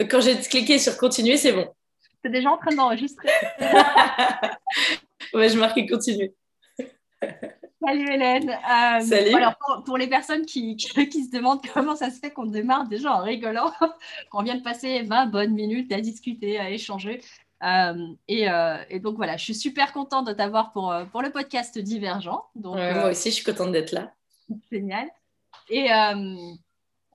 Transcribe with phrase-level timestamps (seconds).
[0.00, 1.66] Quand j'ai cliqué sur continuer, c'est bon.
[2.22, 3.28] C'est déjà en train d'enregistrer.
[5.34, 6.34] ouais, je marque continuer.
[7.82, 8.50] Salut Hélène.
[8.50, 9.34] Euh, Salut.
[9.34, 9.54] Alors
[9.84, 10.76] pour, les personnes qui,
[11.10, 13.72] qui, se demandent comment ça se fait qu'on démarre déjà en rigolant,
[14.30, 17.22] qu'on vient de passer 20 bonnes minutes à discuter, à échanger.
[17.62, 17.94] Euh,
[18.30, 22.44] euh, et, donc voilà, je suis super contente de t'avoir pour, pour le podcast Divergent.
[22.54, 24.12] Donc, moi aussi, je suis contente d'être là.
[24.70, 25.08] Génial.
[25.70, 25.88] Et,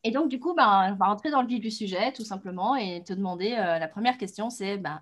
[0.04, 2.76] et donc du coup, ben, on va rentrer dans le vif du sujet tout simplement
[2.76, 5.02] et te demander, la première question, c'est ben,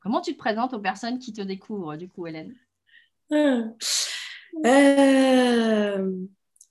[0.00, 2.54] comment tu te présentes aux personnes qui te découvrent du coup, Hélène?
[3.32, 3.62] Ah.
[4.64, 6.10] Euh,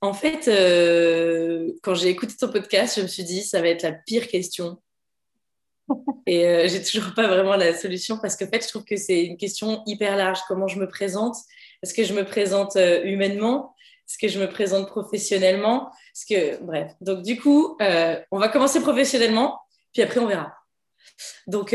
[0.02, 3.84] en fait, euh, quand j'ai écouté ton podcast, je me suis dit, ça va être
[3.84, 4.82] la pire question.
[6.26, 8.96] Et euh, j'ai toujours pas vraiment la solution parce que en fait, je trouve que
[8.96, 10.40] c'est une question hyper large.
[10.48, 11.36] Comment je me présente?
[11.84, 13.75] Est-ce que je me présente humainement?
[14.08, 16.92] Est-ce que je me présente professionnellement Est-ce que bref.
[17.02, 19.60] Donc du coup, on va commencer professionnellement,
[19.94, 20.54] puis après on verra.
[21.48, 21.74] Donc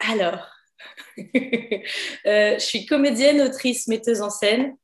[0.00, 0.46] alors,
[2.26, 4.76] Euh, je suis comédienne, autrice, metteuse en scène,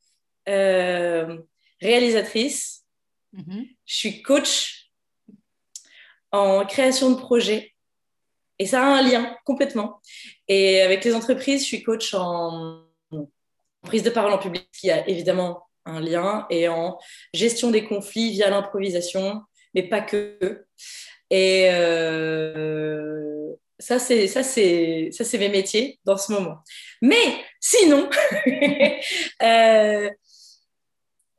[0.49, 1.39] euh,
[1.81, 2.85] réalisatrice.
[3.35, 3.69] Mm-hmm.
[3.85, 4.91] Je suis coach
[6.31, 7.75] en création de projets.
[8.59, 10.01] Et ça a un lien complètement.
[10.47, 12.85] Et avec les entreprises, je suis coach en
[13.83, 16.99] prise de parole en public, qui a évidemment un lien, et en
[17.35, 19.43] gestion des conflits via l'improvisation,
[19.75, 20.67] mais pas que.
[21.31, 26.59] Et euh, ça, c'est ça, c'est ça, c'est mes métiers dans ce moment.
[27.01, 28.09] Mais sinon,
[29.43, 30.11] euh,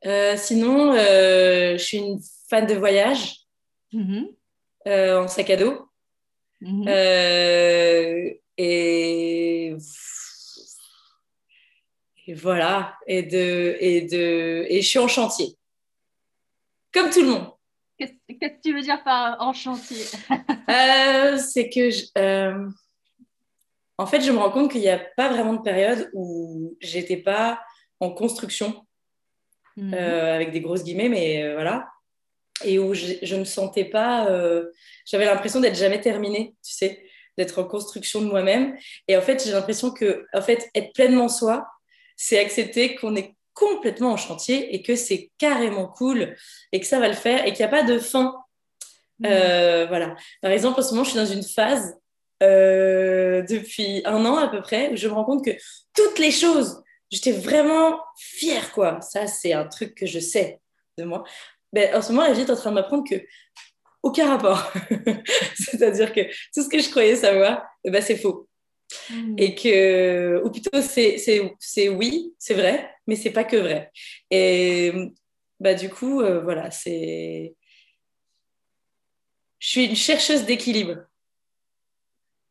[0.04, 3.36] euh, sinon, je suis une fan de voyage
[3.92, 5.22] mm-hmm.
[5.22, 5.88] en sac à dos.
[6.60, 8.38] Mm-hmm.
[8.58, 9.76] et,
[12.26, 12.96] et voilà.
[13.06, 15.56] Et de et de et je suis en chantier,
[16.92, 17.54] comme tout le monde.
[17.98, 20.04] Qu'est-ce que tu veux dire par en chantier?
[20.68, 22.68] Euh, C'est que, euh,
[23.98, 27.18] en fait, je me rends compte qu'il n'y a pas vraiment de période où j'étais
[27.18, 27.60] pas
[28.00, 28.86] en construction,
[29.76, 29.92] mhm.
[29.94, 31.86] euh, avec des grosses guillemets, mais voilà,
[32.64, 34.26] et où je ne me sentais pas.
[35.04, 37.04] J'avais l'impression d'être jamais terminée, tu sais,
[37.36, 38.76] d'être en construction de moi-même.
[39.06, 41.66] Et en fait, j'ai l'impression que, en fait, être pleinement soi,
[42.16, 46.36] c'est accepter qu'on est complètement en chantier et que c'est carrément cool
[46.72, 48.34] et que ça va le faire et qu'il n'y a pas de fin.
[49.20, 49.26] Mmh.
[49.26, 50.16] Euh, voilà.
[50.42, 51.96] Par exemple, en ce moment, je suis dans une phase
[52.42, 55.52] euh, depuis un an à peu près où je me rends compte que
[55.94, 59.00] toutes les choses, j'étais vraiment fière, quoi.
[59.00, 60.60] Ça, c'est un truc que je sais
[60.98, 61.24] de moi.
[61.72, 63.16] Ben, en ce moment, la vie est en train de m'apprendre que
[64.02, 64.72] aucun rapport.
[65.54, 66.20] C'est-à-dire que
[66.52, 68.48] tout ce que je croyais savoir, ben, c'est faux.
[69.10, 69.34] Mmh.
[69.38, 73.90] Et que, ou plutôt, c'est oui, c'est vrai, mais c'est pas que vrai.
[74.30, 74.92] Et
[75.60, 77.54] bah, du coup, euh, voilà, c'est.
[79.58, 80.96] Je suis une chercheuse d'équilibre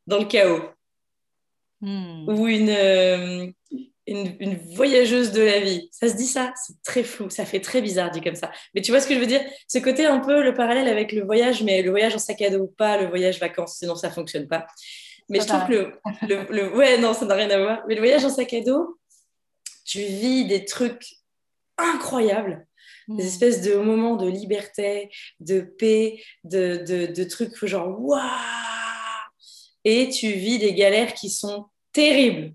[0.07, 0.63] dans le chaos.
[1.81, 2.29] Mmh.
[2.29, 3.47] Ou une, euh,
[4.07, 5.89] une, une, voyageuse de la vie.
[5.91, 8.51] Ça se dit ça C'est très flou, ça fait très bizarre dit comme ça.
[8.73, 9.41] Mais tu vois ce que je veux dire?
[9.67, 12.49] Ce côté un peu le parallèle avec le voyage, mais le voyage en sac à
[12.49, 14.65] dos ou pas, le voyage vacances, sinon ça fonctionne pas.
[15.29, 15.93] Mais je trouve que
[16.27, 17.83] le, le, Ouais, non, ça n'a rien à voir.
[17.87, 18.97] Mais le voyage en sac à dos,
[19.85, 21.15] tu vis des trucs
[21.77, 22.67] incroyables,
[23.07, 23.27] des hmm.
[23.27, 28.21] espèces de moments de liberté, de paix, de, de, de trucs genre waouh
[29.83, 32.53] Et tu vis des galères qui sont terribles.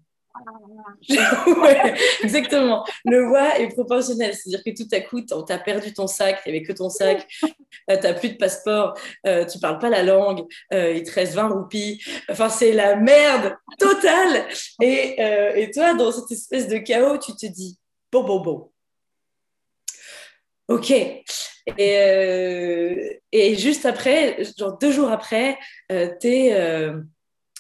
[2.23, 2.85] exactement.
[3.05, 4.35] Le voix est proportionnel.
[4.35, 7.27] C'est-à-dire que tout à coup, tu as perdu ton sac, avait que ton sac,
[7.91, 11.13] euh, tu n'as plus de passeport, euh, tu parles pas la langue, euh, il te
[11.13, 12.03] reste 20 roupies.
[12.29, 14.47] Enfin, c'est la merde totale.
[14.83, 15.21] Et,
[15.57, 17.79] et toi, dans cette espèce de chaos, tu te dis
[18.13, 18.71] bon, bon, bon.
[20.69, 20.91] Ok.
[20.91, 21.25] Et,
[23.33, 26.93] et juste après, genre deux jours après, tu es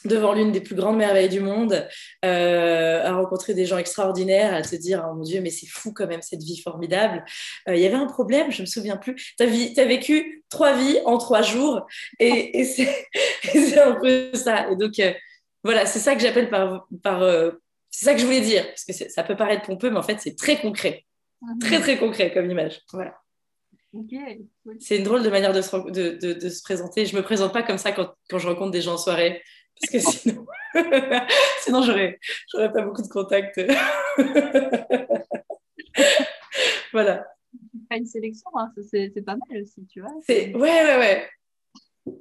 [0.05, 1.87] devant l'une des plus grandes merveilles du monde,
[2.25, 5.93] euh, à rencontrer des gens extraordinaires, à te dire oh mon Dieu, mais c'est fou
[5.93, 7.25] quand même cette vie formidable.
[7.69, 9.15] Euh, il y avait un problème, je me souviens plus.
[9.39, 11.87] Tu as, vécu trois vies en trois jours,
[12.21, 14.71] et, c'est un peu ça.
[14.71, 15.13] Et donc euh,
[15.65, 17.21] voilà, c'est ça que j'appelle par, par
[17.91, 20.19] c'est ça que je voulais dire, parce que ça peut paraître pompeux, mais en fait
[20.21, 21.05] c'est très concret,
[21.43, 21.59] mhm.
[21.59, 22.81] très très concret comme image.
[22.93, 23.15] Voilà.
[24.81, 27.07] C'est une drôle de manière de se, de, de, de se, présenter.
[27.07, 29.43] Je me présente pas comme ça quand, quand je rencontre des gens en soirée.
[29.81, 30.47] Parce que sinon,
[31.61, 32.19] sinon j'aurais,
[32.53, 33.61] j'aurais pas beaucoup de contacts.
[36.93, 37.27] voilà.
[37.89, 38.73] Pas une sélection, hein.
[38.91, 40.11] c'est, c'est pas mal aussi, tu vois.
[40.27, 40.55] C'est...
[40.55, 41.29] Ouais, ouais, ouais.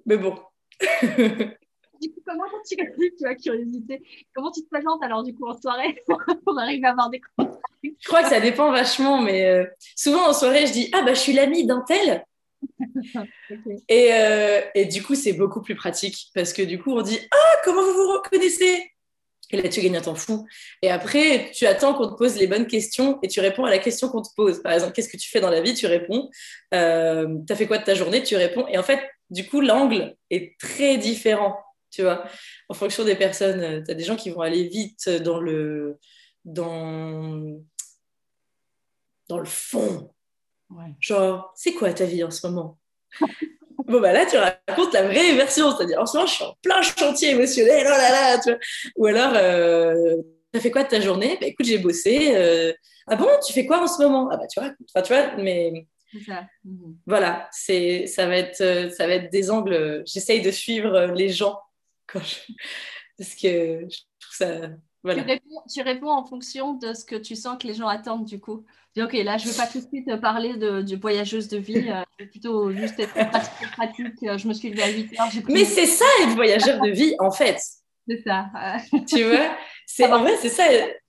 [0.06, 0.38] Mais bon.
[2.01, 2.75] du coup, comment tu,
[3.18, 4.01] tu as curiosité,
[4.33, 6.01] comment tu te présentes alors du coup en soirée
[6.45, 7.57] pour arriver à avoir des contacts?
[7.83, 9.65] Je crois que ça dépend vachement, mais euh,
[9.95, 12.25] souvent en soirée, je dis Ah bah je suis l'amie d'un tel.
[13.89, 17.19] Et, euh, et, du coup, c'est beaucoup plus pratique parce que du coup, on dit
[17.31, 18.92] Ah, comment vous vous reconnaissez?
[19.51, 20.45] Et là, tu gagnes un temps fou.
[20.81, 23.80] Et après, tu attends qu'on te pose les bonnes questions et tu réponds à la
[23.80, 24.62] question qu'on te pose.
[24.62, 25.74] Par exemple, qu'est-ce que tu fais dans la vie?
[25.74, 26.30] Tu réponds.
[26.74, 28.24] Euh, T'as fait quoi de ta journée?
[28.24, 28.68] Tu réponds.
[28.68, 29.00] Et en fait,
[29.30, 31.57] du coup, l'angle est très différent.
[31.92, 32.25] Tu vois,
[32.68, 35.98] en fonction des personnes, tu as des gens qui vont aller vite dans le,
[36.44, 37.57] dans,
[39.30, 40.13] dans le fond.
[40.99, 42.77] Genre, c'est quoi ta vie en ce moment?
[43.87, 46.57] Bon, bah là, tu racontes la vraie version, c'est-à-dire en ce moment, je suis en
[46.61, 48.59] plein chantier émotionnel, oh là là, tu vois.
[48.97, 50.17] Ou alors, euh,
[50.53, 51.37] as fait quoi de ta journée?
[51.39, 52.35] Bah, Écoute, j'ai bossé.
[52.35, 52.73] Euh,
[53.07, 54.27] ah bon, tu fais quoi en ce moment?
[54.29, 55.87] Ah bah tu vois, enfin, tu vois, mais.
[56.25, 56.45] Ça.
[56.65, 56.97] Mhm.
[57.05, 60.03] Voilà, c'est, ça, va être, euh, ça va être des angles.
[60.05, 61.57] J'essaye de suivre les gens
[62.07, 62.19] quand
[63.17, 64.69] parce que je trouve ça
[65.03, 68.65] tu, réponds, en fonction de ce que tu sens que les gens attendent du coup.
[68.95, 71.57] Dis, ok, là, je ne vais pas tout de suite parler de, de voyageuse de
[71.57, 74.23] vie, euh, je vais plutôt juste être pratique, pratique.
[74.23, 75.44] Euh, je me suis levée à 8 heures.
[75.49, 77.59] Mais c'est ça être voyageur de vie, en fait.
[78.07, 78.47] C'est ça.
[79.07, 79.55] tu vois
[79.85, 80.63] c'est, En vrai, c'est ça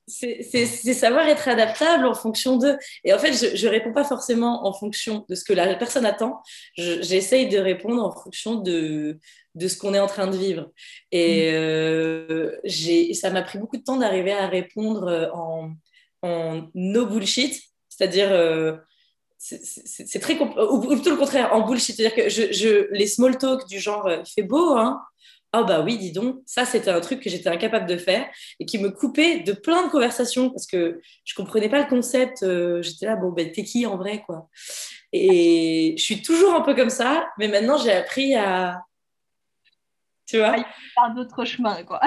[0.08, 2.76] c'est savoir être adaptable en fonction de.
[3.05, 6.06] Et en fait, je ne réponds pas forcément en fonction de ce que la personne
[6.06, 6.43] attend.
[6.76, 9.19] J'essaye de répondre en fonction de,
[9.55, 10.70] de ce qu'on est en train de vivre.
[11.12, 11.55] Et mm.
[11.55, 15.70] euh, ça m'a pris beaucoup de temps d'arriver à répondre euh, en,
[16.22, 18.32] en no bullshit, c'est-à-dire.
[18.32, 18.76] Euh,
[19.40, 23.69] c'est très ou, plutôt le contraire en bullshit c'est-à-dire que je, je, les small talk
[23.69, 25.00] du genre il fait beau hein
[25.53, 28.27] ah bah oui, dis donc, ça c'était un truc que j'étais incapable de faire
[28.61, 32.43] et qui me coupait de plein de conversations parce que je comprenais pas le concept.
[32.43, 34.49] Euh, j'étais là, bon, ben t'es qui en vrai quoi
[35.12, 38.83] Et je suis toujours un peu comme ça, mais maintenant j'ai appris à.
[40.27, 40.55] Tu vois
[40.95, 42.00] Par d'autres chemins quoi.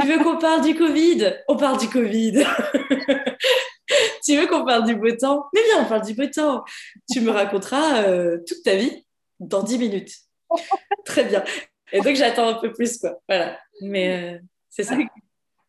[0.00, 1.34] tu veux qu'on parle du Covid?
[1.48, 2.44] On parle du Covid.
[4.24, 5.46] tu veux qu'on parle du beau temps?
[5.52, 6.64] Mais bien, on parle du beau temps.
[7.10, 9.04] Tu me raconteras euh, toute ta vie
[9.40, 10.12] dans 10 minutes.
[11.04, 11.42] Très bien.
[11.92, 13.18] Et donc, j'attends un peu plus, quoi.
[13.28, 13.58] Voilà.
[13.80, 14.38] Mais euh,
[14.68, 14.96] c'est ça.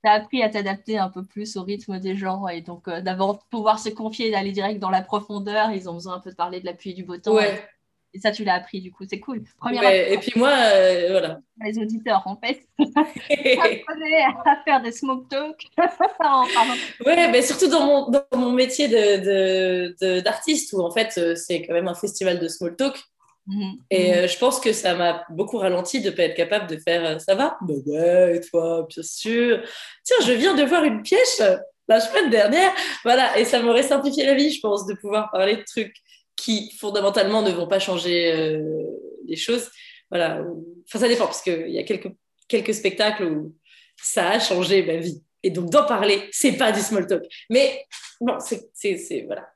[0.04, 3.02] Tu as appris à t'adapter un peu plus au rythme des gens et donc euh,
[3.02, 5.72] d'abord pouvoir se confier, d'aller direct dans la profondeur.
[5.72, 7.34] Ils ont besoin un peu de parler de la pluie du beau temps.
[7.34, 7.68] Ouais.
[8.14, 9.44] Et ça, tu l'as appris, du coup, c'est cool.
[9.64, 11.40] Ouais, et puis moi, euh, voilà.
[11.64, 15.66] Les auditeurs, en fait, à faire des smoke talk.
[17.06, 21.64] ouais, mais surtout dans mon, dans mon métier d'artiste, de, de, où en fait, c'est
[21.64, 23.04] quand même un festival de small talk.
[23.48, 23.80] Mhm.
[23.90, 24.18] Et mhm.
[24.18, 27.06] Euh, je pense que ça m'a beaucoup ralenti de ne pas être capable de faire
[27.06, 27.58] euh, ça va?
[27.62, 29.64] Bah ouais, et toi, bien sûr.
[30.04, 31.42] Tiens, je viens de voir une pièce
[31.88, 32.72] la semaine dernière.
[33.04, 35.96] Voilà, et ça m'aurait simplifié la vie, je pense, de pouvoir parler de trucs
[36.36, 38.86] qui fondamentalement ne vont pas changer euh,
[39.26, 39.70] les choses.
[40.10, 40.44] Voilà,
[40.88, 42.12] enfin, ça dépend, parce qu'il y a quelques,
[42.48, 43.56] quelques spectacles où
[44.02, 45.24] ça a changé ma vie.
[45.44, 47.24] Et donc, d'en parler, c'est pas du small talk.
[47.50, 47.86] Mais
[48.20, 49.50] bon, c'est voilà.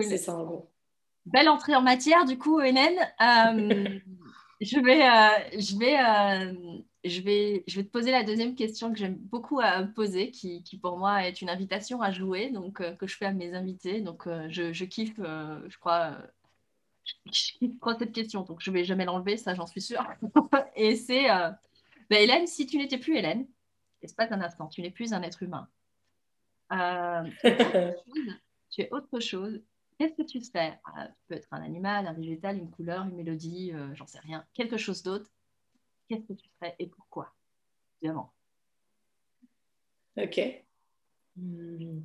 [0.00, 0.70] C'est ça en gros.
[1.26, 2.98] Belle entrée en matière, du coup, Hélène.
[3.20, 3.98] Euh,
[4.60, 8.92] je, vais, euh, je, vais, euh, je, vais, je vais te poser la deuxième question
[8.92, 12.80] que j'aime beaucoup à poser, qui, qui, pour moi est une invitation à jouer, donc
[12.96, 14.00] que je fais à mes invités.
[14.00, 16.16] Donc, je, kiffe, je crois,
[17.24, 17.42] je
[17.98, 20.06] cette question, donc je ne vais jamais l'enlever, ça, j'en suis sûre.
[20.76, 21.26] Et c'est,
[22.08, 23.48] ben, Hélène, si tu n'étais plus Hélène,
[24.16, 25.66] pas un instant, tu n'es plus un être humain.
[28.70, 29.60] tu es autre chose
[29.98, 33.16] Qu'est-ce que tu serais ah, Tu peux être un animal, un végétal, une couleur, une
[33.16, 35.30] mélodie, euh, j'en sais rien, quelque chose d'autre.
[36.08, 37.34] Qu'est-ce que tu serais et pourquoi?
[38.00, 38.32] Évidemment.
[40.16, 40.40] Ok.
[41.36, 42.00] Hmm.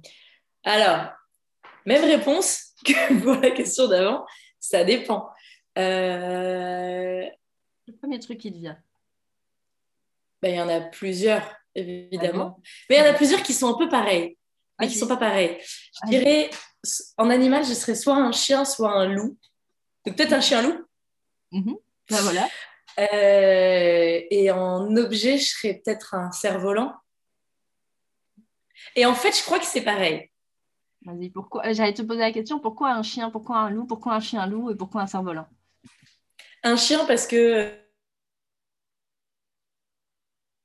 [0.63, 1.11] Alors,
[1.85, 4.25] même réponse que pour la question d'avant,
[4.59, 5.29] ça dépend.
[5.77, 7.25] Euh,
[7.87, 8.81] Le premier truc qui te vient.
[10.41, 12.55] Ben, il y en a plusieurs, évidemment.
[12.57, 14.37] Ah mais il y en a plusieurs qui sont un peu pareils,
[14.81, 15.57] mais qui ne sont pas pareils.
[16.03, 16.49] Je dirais
[17.17, 19.37] en animal, je serais soit un chien, soit un loup.
[20.05, 20.83] Donc peut-être un chien-loup.
[21.51, 21.77] Mhm.
[22.09, 22.49] Ben, voilà.
[22.99, 26.95] Euh, et en objet, je serais peut-être un cerf-volant.
[28.95, 30.29] Et en fait, je crois que c'est pareil.
[31.05, 34.19] Vas-y, pourquoi J'allais te poser la question pourquoi un chien, pourquoi un loup, pourquoi un
[34.19, 35.47] chien-loup et pourquoi un cerf-volant?
[36.63, 37.71] Un chien parce que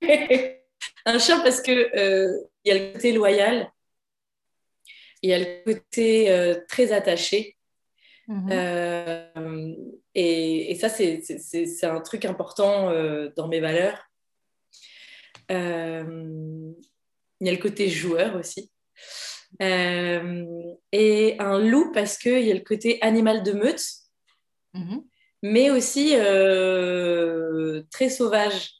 [1.06, 3.70] un chien parce que euh, il y a le côté loyal
[5.22, 7.56] il y a le côté euh, très attaché.
[8.28, 8.48] Mhm.
[8.50, 9.74] Euh,
[10.14, 13.98] et, ça, c'est un truc important euh, dans mes valeurs.
[15.48, 15.54] il
[17.40, 18.72] y a le côté joueur aussi.
[19.60, 23.84] et un loup parce qu'il y a le côté animal de meute,
[24.74, 25.04] mhm.
[25.42, 26.14] mais aussi
[27.90, 28.72] très sauvage.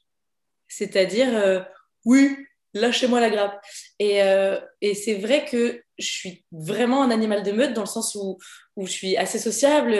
[0.67, 1.65] C'est-à-dire,
[2.03, 2.46] oui,
[2.79, 3.59] lâchez-moi la grappe.
[3.99, 4.19] Et,
[4.81, 8.37] et c'est vrai que je suis vraiment un animal de meute dans le sens où,
[8.75, 9.93] où je suis assez sociable.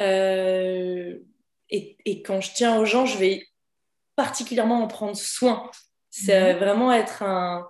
[0.00, 1.18] Euh,
[1.70, 3.46] et, et, quand je tiens aux gens, je vais
[4.16, 5.70] particulièrement en prendre soin.
[6.10, 6.58] C'est mhm.
[6.58, 7.68] vraiment être un,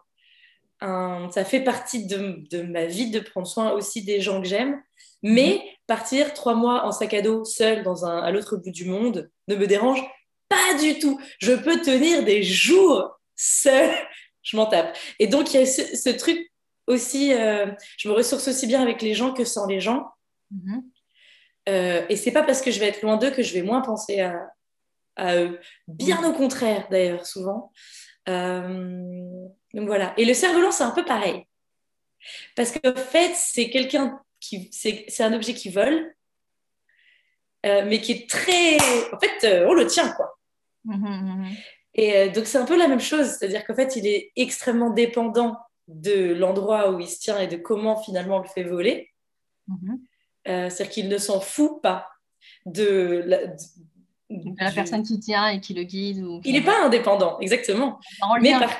[0.81, 4.49] un, Ça fait partie de, de, ma vie de prendre soin aussi des gens que
[4.49, 4.83] j'aime.
[5.23, 5.71] Mais mhm.
[5.87, 9.31] partir trois mois en sac à dos seul dans un, à l'autre bout du monde
[9.49, 10.03] ne me dérange
[10.49, 11.21] pas du tout.
[11.39, 13.91] Je peux tenir des jours seul.
[14.43, 14.97] Je m'en tape.
[15.21, 16.51] Et donc, il y a ce, truc
[16.89, 17.33] aussi.
[17.33, 20.11] Euh, je me ressource aussi bien avec les gens que sans les gens.
[20.51, 20.83] Mhm.
[21.69, 23.83] Euh, et c'est pas parce que je vais être loin d'eux que je vais moins
[23.83, 24.51] penser à,
[25.17, 25.61] à eux.
[25.87, 27.73] Bien au contraire, d'ailleurs, souvent.
[28.29, 30.15] Euh, donc voilà.
[30.17, 31.47] Et le cerf-volant, c'est un peu pareil.
[32.57, 34.71] Parce qu'en fait, c'est quelqu'un qui.
[34.73, 36.15] C'est un objet qui vole,
[37.67, 38.77] euh, mais qui est très.
[39.13, 40.39] En fait, on le tient, quoi.
[40.85, 41.49] Mmh,
[41.95, 43.27] Et donc, c'est un peu la même chose.
[43.27, 45.59] C'est-à-dire qu'en fait, il est extrêmement dépendant
[45.89, 49.11] de l'endroit où il se tient et de comment finalement on le fait voler.
[50.47, 52.09] C'est-à-dire qu'il ne s'en fout pas
[52.67, 53.39] de, la,
[54.59, 56.25] la personne qui tient et qui le guide.
[56.45, 58.01] Il n'est pas indépendant, exactement.
[58.41, 58.71] Mais par...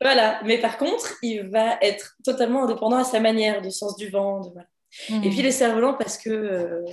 [0.00, 0.40] Voilà.
[0.44, 4.42] Mais par contre, il va être totalement indépendant à sa manière, du sens du vent.
[5.08, 6.84] Et puis les cerfs-volants, parce que, euh,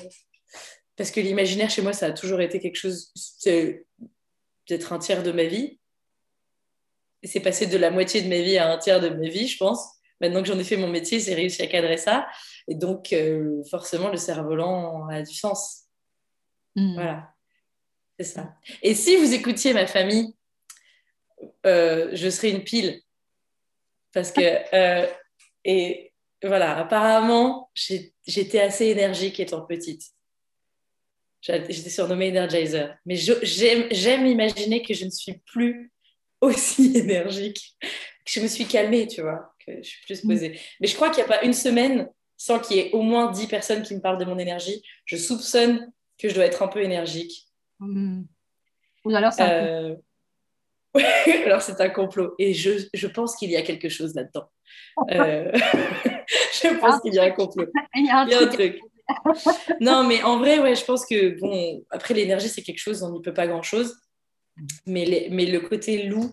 [0.96, 3.12] parce que l'imaginaire chez moi, ça a toujours été quelque chose,
[4.68, 5.80] peut-être un tiers de ma vie.
[7.24, 9.58] C'est passé de la moitié de ma vie à un tiers de ma vie, je
[9.58, 10.02] pense.
[10.20, 12.28] Maintenant que j'en ai fait mon métier, j'ai réussi à cadrer ça.
[12.68, 15.86] Et donc, euh, forcément, le cerf-volant a du sens.
[16.76, 16.94] Hmm.
[16.94, 17.34] Voilà.
[18.20, 18.56] C'est ça.
[18.84, 20.36] Et si vous écoutiez ma famille,
[21.66, 23.02] euh, je serais une pile.
[24.14, 24.42] Parce que,
[24.76, 25.08] euh,
[25.66, 26.14] et
[26.44, 30.04] voilà, apparemment, j'étais assez énergique étant petite.
[31.42, 32.96] J'étais surnommée Energizer.
[33.06, 35.92] Mais j'aime imaginer que je ne suis plus
[36.42, 40.60] aussi énergique, que je me suis calmée, tu vois, que je suis plus posée.
[40.80, 42.08] Mais je crois qu'il n'y a pas une semaine
[42.38, 44.82] sans qu'il y ait au moins 10 personnes qui me parlent de mon énergie.
[45.06, 47.48] Je soupçonne que je dois être un peu énergique.
[47.80, 48.24] Hmm.
[49.06, 49.96] Ou alors c'est un euh,
[51.46, 52.36] alors c'est un complot.
[52.40, 54.50] Et je, je pense qu'il y a quelque chose là-dedans.
[55.12, 57.68] Euh, je pense qu'il y a un complot.
[57.96, 58.80] Il y a un, truc.
[59.82, 63.12] Non, mais en vrai, ouais, je pense que, bon, après l'énergie, c'est quelque chose, on
[63.12, 63.98] n'y peut pas grand-chose.
[64.86, 66.32] Mais, mais le côté loup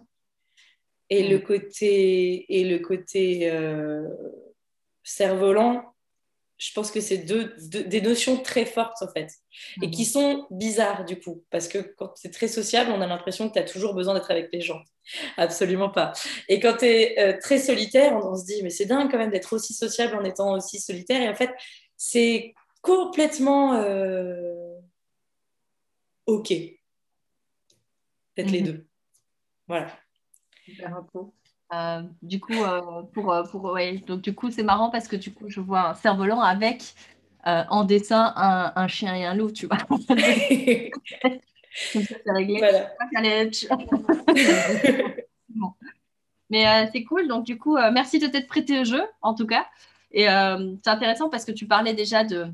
[1.09, 1.43] et le hmm.
[1.43, 4.07] côté, et le côté euh,
[5.05, 5.95] cerf-volant,
[6.59, 9.31] je pense que c'est deux, des notions très fortes en fait
[9.81, 10.09] et qui mhm.
[10.09, 13.61] sont bizarres du coup parce que quand c'est très sociable on a l'impression que tu
[13.61, 14.83] as toujours besoin d'être avec les gens
[15.37, 16.13] absolument pas
[16.49, 19.31] et quand tu es euh, très solitaire on, se dit mais c'est dingue quand même
[19.31, 21.51] d'être aussi sociable en étant aussi solitaire et en fait
[21.97, 22.55] c'est
[22.89, 24.81] complètement euh,
[26.25, 26.55] ok
[28.37, 28.67] d'être les mhm.
[28.67, 28.87] deux
[29.67, 29.89] voilà
[30.65, 31.05] Super
[31.71, 33.99] euh, du coup, euh, pour, pour ouais.
[33.99, 36.95] donc du coup, c'est marrant parce que du coup, je vois un cerf-volant avec
[37.45, 39.77] en dessin un, un, chien et un loup, tu vois.
[41.93, 42.59] Comme ça, c'est réglé.
[42.59, 42.91] Voilà.
[46.49, 47.29] Mais c'est cool.
[47.29, 49.67] Donc du coup, merci de t'être prêté au jeu, en tout cas.
[50.11, 52.51] Et c'est intéressant parce que tu parlais déjà de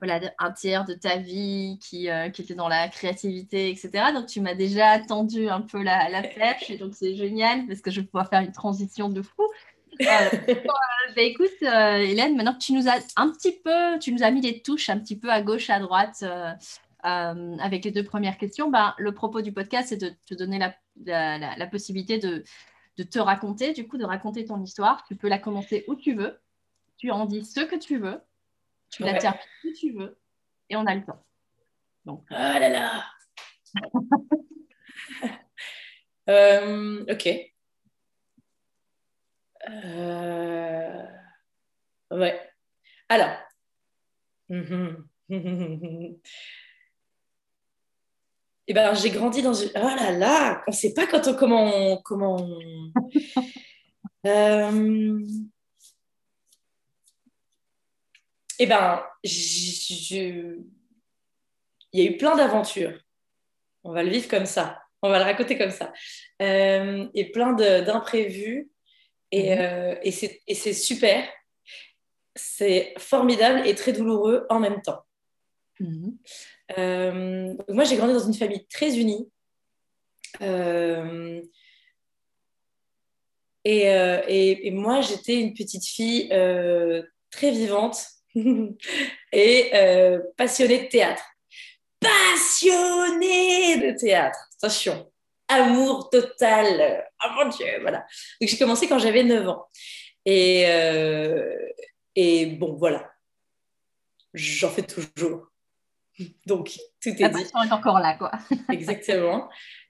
[0.00, 4.12] voilà, un tiers de ta vie qui, euh, qui, était dans la créativité, etc.
[4.14, 7.80] Donc, tu m'as déjà tendu un peu la, la flèche, et donc c'est génial parce
[7.80, 9.42] que je vais pouvoir faire une transition de fou.
[10.00, 10.04] Euh,
[10.48, 10.54] euh
[11.14, 14.30] bah, écoute, euh, Hélène, maintenant que tu nous as un petit peu, tu nous as
[14.30, 16.24] mis des touches un petit peu à gauche, à droite
[17.02, 20.74] avec les deux premières questions, bah, le propos du podcast, c'est de te donner la,
[21.04, 22.44] la, la possibilité de,
[22.96, 25.04] de te raconter, du coup, de raconter ton histoire.
[25.08, 26.38] Tu peux la commencer où tu veux.
[26.98, 28.20] Tu en dis ce que tu veux
[28.90, 30.18] tu la termines où tu veux
[30.68, 31.24] et on a le temps.
[32.04, 32.24] Donc.
[32.30, 33.04] Oh là là
[36.28, 37.28] euh, Ok.
[39.68, 41.06] Euh,
[42.10, 42.40] ouais.
[43.08, 43.36] Alors.
[48.72, 49.70] Eh ben, j'ai grandi dans une.
[49.74, 52.36] Oh là là, on ne sait pas quand on, comment on, comment
[54.26, 55.18] euh,
[58.62, 60.62] Eh ben, il
[61.94, 62.92] y a eu plein d'aventures.
[63.84, 64.82] On va le vivre comme ça.
[65.00, 65.94] On va le raconter comme ça.
[66.42, 68.70] Euh, et plein d'imprévus.
[69.32, 69.60] Et, mhm.
[69.62, 70.10] euh, et
[70.54, 71.26] c'est super.
[72.36, 75.06] C'est formidable et très douloureux en même temps.
[75.78, 76.18] Mhm.
[76.76, 79.30] Euh, moi, j'ai grandi dans une famille très unie.
[83.64, 86.28] Et, et, et, moi, j'étais une petite fille
[87.30, 88.19] très vivante,
[89.32, 91.22] et euh, passionnée de théâtre.
[92.00, 95.10] Passionnée de théâtre, attention,
[95.48, 97.06] amour total.
[97.24, 97.98] Oh mon Dieu, voilà.
[98.40, 99.66] Donc j'ai commencé quand j'avais 9 ans.
[100.24, 101.54] Et, euh,
[102.14, 103.10] et bon, voilà.
[104.34, 105.46] J'en fais toujours.
[106.46, 106.70] Donc,
[107.02, 107.46] tout est La dit.
[107.72, 108.30] encore là, quoi.
[108.72, 109.48] Exactement.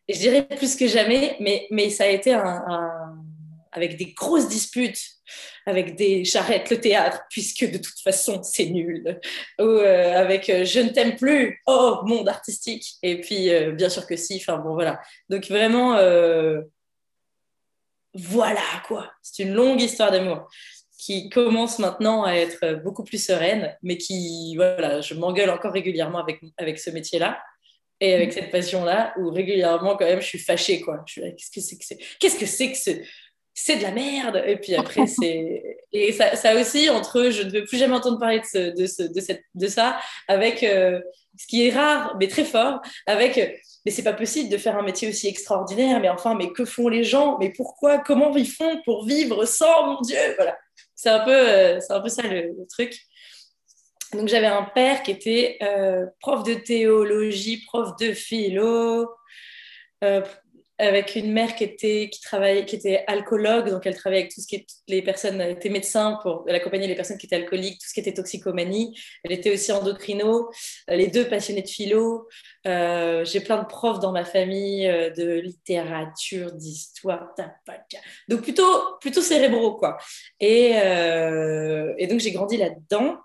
[0.09, 3.25] Et je dirais plus que jamais, mais, mais ça a été un, un-
[3.73, 5.01] avec des grosses disputes,
[5.67, 9.21] avec des j'arrête le théâtre puisque de toute façon c'est nul,
[9.59, 12.95] ou euh, avec euh, je ne t'aime plus, oh monde artistique.
[13.03, 14.37] Et puis euh, bien sûr que si.
[14.37, 15.01] Enfin bon voilà.
[15.29, 15.97] Donc vraiment
[18.15, 19.13] voilà quoi.
[19.23, 20.49] C'est une longue histoire d'amour
[20.99, 26.19] qui commence maintenant à être beaucoup plus sereine, mais qui voilà, je m'engueule encore régulièrement
[26.19, 27.41] avec avec ce métier-là
[28.01, 31.03] et avec cette passion-là, où régulièrement, quand même, je suis fâchée, quoi.
[31.07, 32.91] Je suis là, qu'est-ce que c'est que c'est Qu'est-ce que c'est que ce...
[33.63, 35.79] C'est de la merde Et puis après, c'est...
[35.93, 38.59] Et ça, ça aussi, entre eux, je ne veux plus jamais entendre parler de, ce,
[38.75, 39.99] de, ce, de, cette, de ça,
[40.29, 41.01] avec euh,
[41.37, 43.39] ce qui est rare, mais très fort, avec...
[43.39, 43.49] euh,
[43.85, 46.89] mais c'est pas possible de faire un métier aussi extraordinaire, mais enfin, mais que font
[46.89, 47.39] les gens?
[47.41, 47.99] Mais pourquoi?
[47.99, 50.19] Comment ils font pour vivre sans, mon Dieu?
[50.37, 50.57] Voilà.
[50.95, 53.01] C'est un peu, euh, c'est un peu ça le, le truc.
[54.13, 59.09] Donc j'avais un père qui était euh, prof de théologie, prof de philo,
[60.03, 60.23] euh,
[60.81, 64.41] avec une mère qui était qui travaillait, qui était alcoologue, donc elle travaillait avec tout
[64.41, 67.37] ce qui toutes les personnes, elle était médecin pour elle accompagnait les personnes qui étaient
[67.37, 68.99] alcooliques, tout ce qui était toxicomanie.
[69.25, 70.51] Elle était aussi endocrino,
[70.91, 72.29] euh, les deux passionnés de philo.
[72.67, 77.35] Euh, J'ai plein de profs dans ma famille euh, de littérature, d'histoire,
[78.29, 79.99] donc plutôt plutôt cérébraux quoi.
[80.41, 83.17] Et, euh, et donc j'ai grandi là-dedans.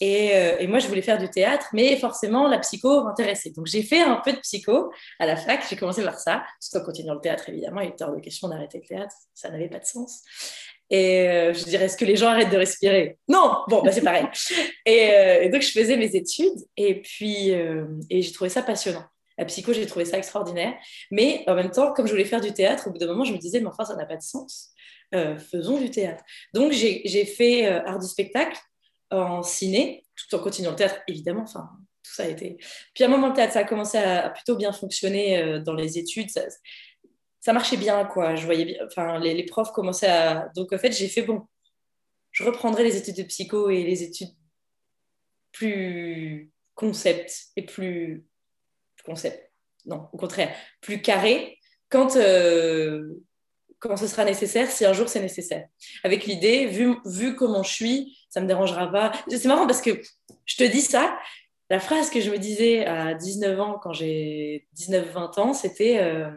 [0.00, 3.50] Et, euh, et, moi, je voulais faire du théâtre, mais forcément, la psycho m'intéressait.
[3.50, 5.60] Donc, j'ai fait un peu de psycho à la fac.
[5.68, 7.80] J'ai commencé par ça, tout en continuant le théâtre, évidemment.
[7.80, 9.14] Il était hors de question d'arrêter le théâtre.
[9.34, 10.22] Ça n'avait pas de sens.
[10.90, 13.18] Et euh, je dirais, est-ce que les gens arrêtent de respirer?
[13.28, 14.26] Non Bon, bah, c'est pareil.
[14.86, 16.58] et, euh, et, donc, je faisais mes études.
[16.76, 19.04] Et puis, euh, et j'ai trouvé ça passionnant.
[19.36, 20.74] La psycho, j'ai trouvé ça extraordinaire.
[21.10, 23.32] Mais en même temps, comme je voulais faire du théâtre, au bout d'un moment, je
[23.32, 24.70] me disais, mais enfin, ça n'a pas de sens.
[25.12, 26.24] Faisons du théâtre.
[26.54, 28.58] Donc, j'ai fait art du spectacle
[29.10, 31.42] en ciné, tout en continuant le théâtre, évidemment.
[31.42, 31.68] Enfin,
[32.02, 32.58] tout ça a été.
[32.94, 35.74] Puis à un moment, le théâtre, ça a commencé à, plutôt bien fonctionner euh, dans
[35.74, 36.30] les études.
[36.30, 38.34] Ça, marchait bien, quoi.
[38.34, 38.84] Je voyais bien.
[38.86, 40.50] Enfin, les, les profs commençaient à.
[40.54, 41.46] Donc, en fait, j'ai fait bon.
[42.30, 44.34] Je reprendrai les études de psycho et les études
[45.52, 48.26] plus concept et plus
[49.04, 49.50] concept.
[49.86, 52.16] Non, au contraire, plus carré quand.
[52.16, 53.22] Euh
[53.78, 55.68] quand ce sera nécessaire, si un jour c'est nécessaire.
[56.02, 59.12] Avec l'idée, vu, vu comment je suis, ça ne me dérangera pas.
[59.28, 60.00] C'est marrant parce que
[60.44, 61.18] je te dis ça,
[61.70, 66.30] la phrase que je me disais à 19 ans, quand j'ai 19-20 ans, c'était euh,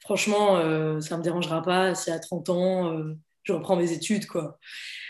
[0.00, 3.92] franchement, euh, ça ne me dérangera pas si à 30 ans, euh, je reprends mes
[3.92, 4.26] études.
[4.26, 4.58] quoi.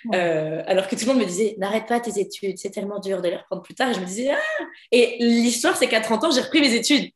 [0.06, 0.18] Ouais.
[0.18, 3.28] alors que tout le monde me disait, n'arrête pas tes études, c'est tellement dur de
[3.28, 3.90] les reprendre plus tard.
[3.90, 7.10] Et je me disais, ah Et l'histoire, c'est qu'à 30 ans, j'ai repris mes études.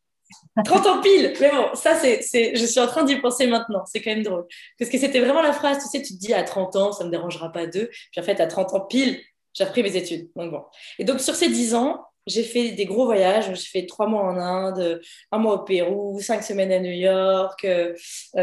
[0.65, 3.85] 30 ans pile Mais bon, ça, c'est, je suis en train d'y penser maintenant.
[3.87, 4.47] C'est quand même drôle.
[4.79, 7.05] Parce que c'était vraiment la phrase, tu sais, tu te dis à 30 ans, ça
[7.05, 7.91] ne me dérangera pas d'eux.
[8.13, 9.21] Puis en fait, à 30 ans pile,
[9.53, 10.31] j'ai repris mes études.
[10.37, 10.63] Donc bon.
[10.99, 13.55] Et donc, sur ces 10 ans, j'ai fait des gros voyages.
[13.55, 17.65] J'ai fait trois mois en Inde, un mois au Pérou, cinq semaines à New York,
[17.65, 17.95] euh,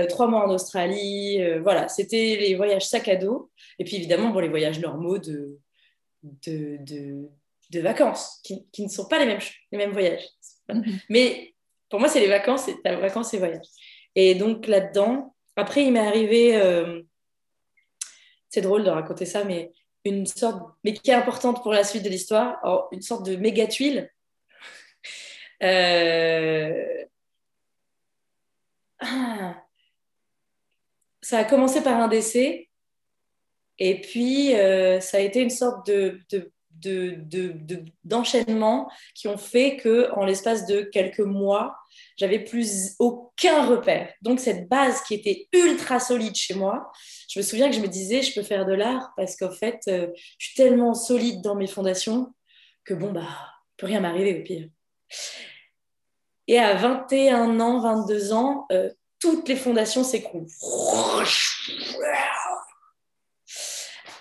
[0.07, 1.41] trois mois en Australie.
[1.41, 3.49] Euh, voilà, c'était les voyages sac à dos.
[3.79, 5.57] Et puis évidemment, bon, les voyages normaux de,
[6.23, 7.29] de, de,
[7.71, 9.39] de vacances, qui, qui, ne sont pas les mêmes,
[9.71, 10.27] les mêmes voyages.
[10.69, 10.99] Mm-hmm.
[11.09, 11.50] Mais
[11.91, 13.67] pour moi, c'est les vacances, c'est vacances et voyages.
[14.15, 17.01] Et donc là-dedans, après, il m'est arrivé, euh,
[18.49, 19.71] c'est drôle de raconter ça, mais
[20.05, 22.57] une sorte, mais qui est importante pour la suite de l'histoire,
[22.91, 24.09] une sorte de méga tuile.
[25.63, 27.05] Euh...
[28.99, 29.63] Ah.
[31.21, 32.69] Ça a commencé par un décès,
[33.77, 36.51] et puis euh, ça a été une sorte de
[36.81, 41.75] de, de, d'enchaînements de, qui ont fait que en l'espace de quelques mois,
[42.17, 44.13] j'avais plus aucun repère.
[44.21, 46.91] Donc cette base qui était ultra solide chez moi,
[47.29, 49.81] je me souviens que je me disais je peux faire de l'art parce qu'en fait,
[49.87, 52.33] euh, je suis tellement solide dans mes fondations
[52.83, 53.27] que bon bah
[53.77, 54.67] peut rien m'arriver au pire.
[56.47, 58.89] Et à 21 ans, 22 ans, euh,
[59.19, 60.47] toutes les fondations s'écroulent.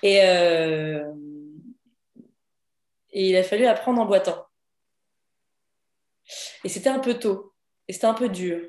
[0.03, 1.05] Et euh,
[3.13, 4.45] et il a fallu apprendre en boitant.
[6.65, 7.53] Et c'était un peu tôt,
[7.89, 8.61] et c'était un peu dur.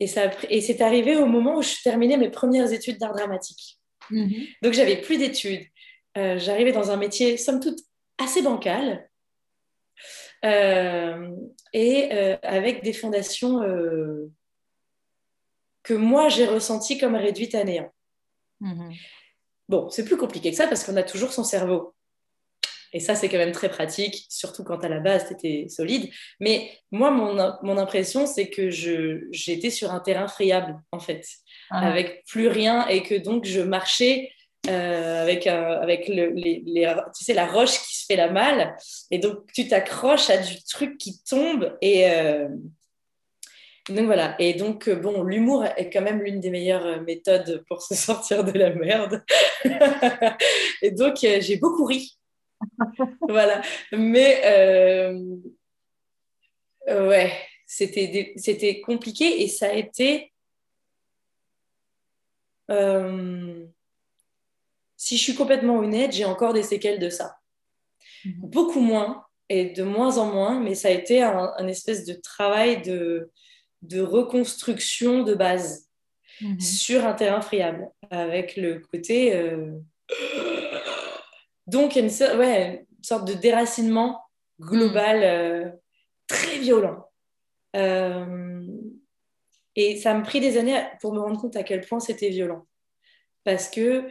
[0.00, 3.78] Et, ça, et c'est arrivé au moment où je terminais mes premières études d'art dramatique.
[4.10, 4.48] Mm-hmm.
[4.62, 5.64] Donc j'avais plus d'études.
[6.16, 7.78] Euh, j'arrivais dans un métier, somme toute,
[8.18, 9.08] assez bancal,
[10.44, 11.30] euh,
[11.72, 13.60] et euh, avec des fondations
[15.82, 17.92] que moi j'ai ressenties comme réduites à néant.
[18.60, 18.96] Mm-hmm.
[19.68, 21.94] Bon, c'est plus compliqué que ça parce qu'on a toujours son cerveau.
[22.94, 26.08] Et ça, c'est quand même très pratique, surtout quand à la base, tu étais solide.
[26.38, 31.26] Mais moi, mon, mon impression, c'est que j'étais sur un terrain friable, en fait,
[31.70, 31.88] ah.
[31.88, 34.30] avec plus rien, et que donc je marchais
[34.66, 38.76] avec, avec le, les, tu sais, la roche qui se fait la malle.
[39.10, 41.76] Et donc, tu t'accroches à du truc qui tombe.
[41.82, 42.06] Et
[43.88, 44.36] donc, voilà.
[44.38, 48.56] Et donc, bon, l'humour est quand même l'une des meilleures méthodes pour se sortir de
[48.56, 49.22] la merde.
[50.82, 52.16] et donc, j'ai beaucoup ri.
[53.28, 53.62] voilà.
[53.92, 54.40] Mais,
[56.88, 57.32] ouais,
[57.66, 60.32] c'était compliqué et ça a été
[62.70, 63.66] euh,
[64.96, 67.36] si je suis complètement honnête, j'ai encore des séquelles de ça.
[68.24, 68.34] Mhm.
[68.38, 72.80] Beaucoup moins et de moins en moins, mais ça a été un, espèce de travail
[72.82, 73.30] de,
[73.82, 75.90] de reconstruction de base
[76.40, 76.60] mhm.
[76.60, 79.34] sur un terrain friable, avec le côté.
[79.34, 79.72] Euh,
[81.66, 84.22] donc, une, ouais, une sorte de déracinement
[84.60, 85.70] global euh,
[86.28, 87.10] très violent.
[89.76, 92.66] Et ça m'a pris des années pour me rendre compte à quel point c'était violent.
[93.44, 94.08] Parce que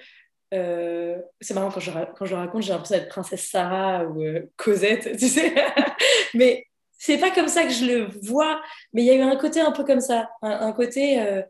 [0.53, 4.51] euh, c'est marrant quand je, quand je raconte, j'ai l'impression d'être princesse Sarah ou euh,
[4.55, 5.53] Cosette, tu sais.
[6.33, 8.61] mais c'est pas comme ça que je le vois.
[8.93, 10.29] Mais il y a eu un côté un peu comme ça.
[10.41, 11.19] Un, côté.
[11.21, 11.41] Euh,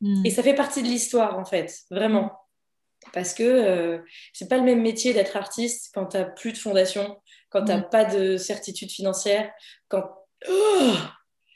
[0.00, 0.24] hmm.
[0.24, 2.37] Et ça fait partie de l'histoire, en fait, vraiment.
[3.12, 7.64] Parce que c'est pas le même métier d'être artiste quand tu plus de fondation, quand
[7.64, 7.90] tu n'as hmm.
[7.90, 9.50] pas de certitude financière,
[9.88, 10.04] quand.
[10.48, 10.94] Oh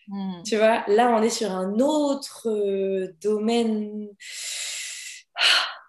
[0.09, 0.43] Hmm.
[0.45, 4.09] Tu vois, là, on est sur un autre euh, domaine.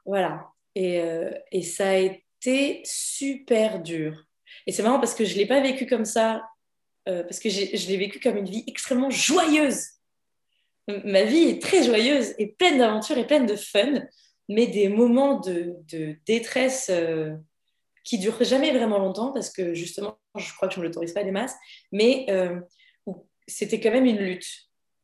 [0.06, 0.48] Voilà.
[0.76, 4.26] Et, euh, et, ça a été super dur.
[4.66, 6.44] Et c'est marrant parce que je ne l'ai pas vécu comme ça,
[7.08, 9.82] euh, parce que je l'ai vécu comme une vie extrêmement joyeuse.
[10.88, 14.04] Ma vie est très joyeuse et pleine d'aventures et pleine de fun,
[14.50, 16.92] mais des moments de, de détresse
[18.04, 21.14] qui durent jamais vraiment longtemps parce que justement, je crois que je ne me l'autorise
[21.14, 21.56] pas des masses,
[21.92, 22.28] mais
[23.48, 24.50] c'était quand même une lutte.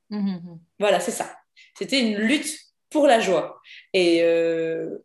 [0.09, 0.59] Mmh, mmh, mmh.
[0.79, 1.35] Voilà, c'est ça.
[1.77, 2.57] C'était une lutte
[2.89, 3.61] pour la joie.
[3.93, 4.97] Et, euh,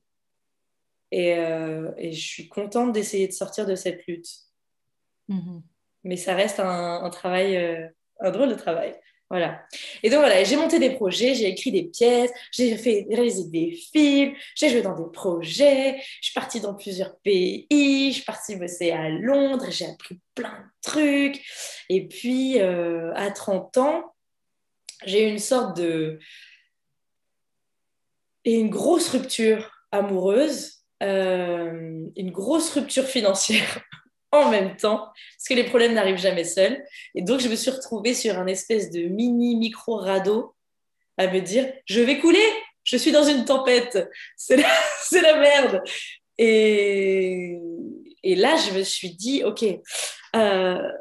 [1.12, 4.28] euh, et, je suis contente d'essayer de sortir de cette lutte.
[6.04, 7.88] Mais ça reste un, travail, euh,
[8.20, 8.94] un drôle de travail.
[9.30, 9.66] Voilà.
[10.02, 13.72] Et donc voilà, j'ai monté des projets, j'ai écrit des pièces, j'ai fait réaliser des
[13.72, 18.56] films, j'ai joué dans des projets, je suis partie dans plusieurs pays, je suis partie
[18.56, 21.42] bosser à Londres, j'ai appris plein de trucs.
[21.88, 24.14] Et puis euh, à 30 ans,
[25.06, 26.18] j'ai eu une sorte de
[28.44, 33.80] et une grosse rupture amoureuse, euh, une grosse rupture financière
[34.34, 36.84] en même temps, parce que les problèmes n'arrivent jamais seuls.
[37.14, 40.54] Et donc, je me suis retrouvée sur un espèce de mini micro radeau
[41.16, 42.46] à me dire, je vais couler,
[42.82, 44.68] je suis dans une tempête, c'est la,
[45.22, 45.82] la, merde.
[46.38, 47.58] Et,
[48.22, 49.64] et, là, je me suis dit, OK,
[50.34, 50.92] euh,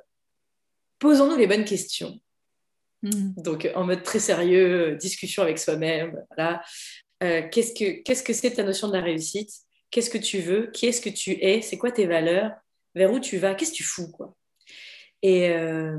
[0.99, 2.19] posons-nous les bonnes questions.
[3.01, 3.33] Mm.
[3.37, 6.23] Donc, en mode très sérieux, discussion avec soi-même.
[6.35, 6.61] Voilà.
[7.23, 9.49] Euh, qu'est-ce que qu'est-ce que c'est ta notion de la réussite?
[9.91, 10.67] Qu'est-ce que tu veux?
[10.71, 11.61] Qui est-ce que tu es?
[11.61, 12.51] C'est quoi tes valeurs?
[12.95, 14.35] Vers où tu vas, qu'est-ce que tu fous quoi?
[15.21, 15.97] Et, euh,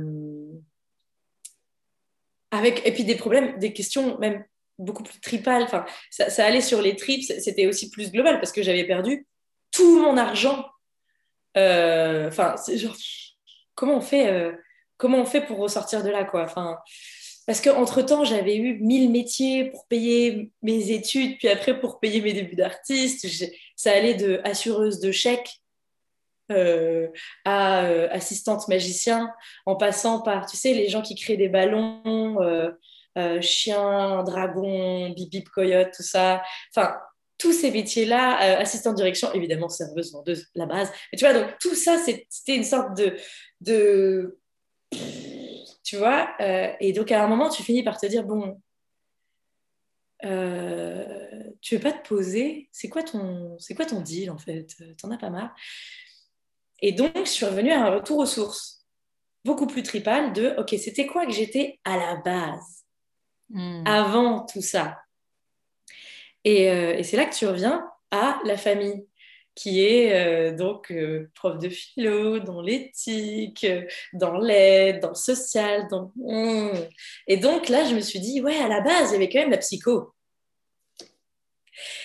[2.50, 4.44] avec, et puis des problèmes, des questions même
[4.78, 5.62] beaucoup plus tripales.
[5.62, 9.26] Enfin, ça, allait sur les tripes, c'était aussi plus global parce que j'avais perdu
[9.70, 10.66] tout mon argent.
[11.56, 12.76] Euh, c'est
[13.74, 14.52] comment on fait, euh,
[14.96, 16.44] comment on fait pour ressortir de là, quoi?
[16.44, 16.78] Enfin,
[17.46, 22.32] parce qu'entre-temps, j'avais eu mille métiers pour payer mes études, puis après pour payer mes
[22.32, 23.26] débuts d'artiste.
[23.76, 25.60] Ça allait de assureuse de chèques
[26.50, 27.08] euh,
[27.44, 29.32] à euh, assistante magicien,
[29.64, 35.30] en passant par, tu sais, les gens qui créent des ballons, euh, chiens, dragons, bip
[35.30, 36.42] bip coyote, tout ça.
[36.74, 36.96] Enfin,
[37.38, 40.92] tous ces métiers-là, assistante direction, évidemment, serveuse, vendeuse, la base.
[41.12, 43.16] Mais tu vois, donc tout ça, c'était une sorte de,
[43.60, 44.38] de
[45.82, 46.34] tu vois,
[46.80, 48.60] et donc à un moment, tu finis par te dire, bon,
[51.60, 52.68] tu veux pas te poser?
[52.72, 54.66] C'est quoi ton, c'est quoi ton deal en fait?
[55.00, 55.54] T'en as pas marre?
[56.80, 58.84] Et donc, je suis revenue à un retour aux sources,
[59.44, 62.84] beaucoup plus tripal de, OK, c'était quoi que j'étais à la base,
[63.50, 63.84] hmm.
[63.86, 64.98] avant tout ça
[66.46, 69.06] euh, et, c'est là que tu reviens à la famille,
[69.54, 73.66] qui est euh, donc euh, prof de philo, dans l'éthique,
[74.12, 75.88] dans l'aide, dans le social.
[75.90, 76.12] Dans...
[77.26, 79.40] Et donc là, je me suis dit, ouais, à la base, il y avait quand
[79.40, 80.13] même la psycho.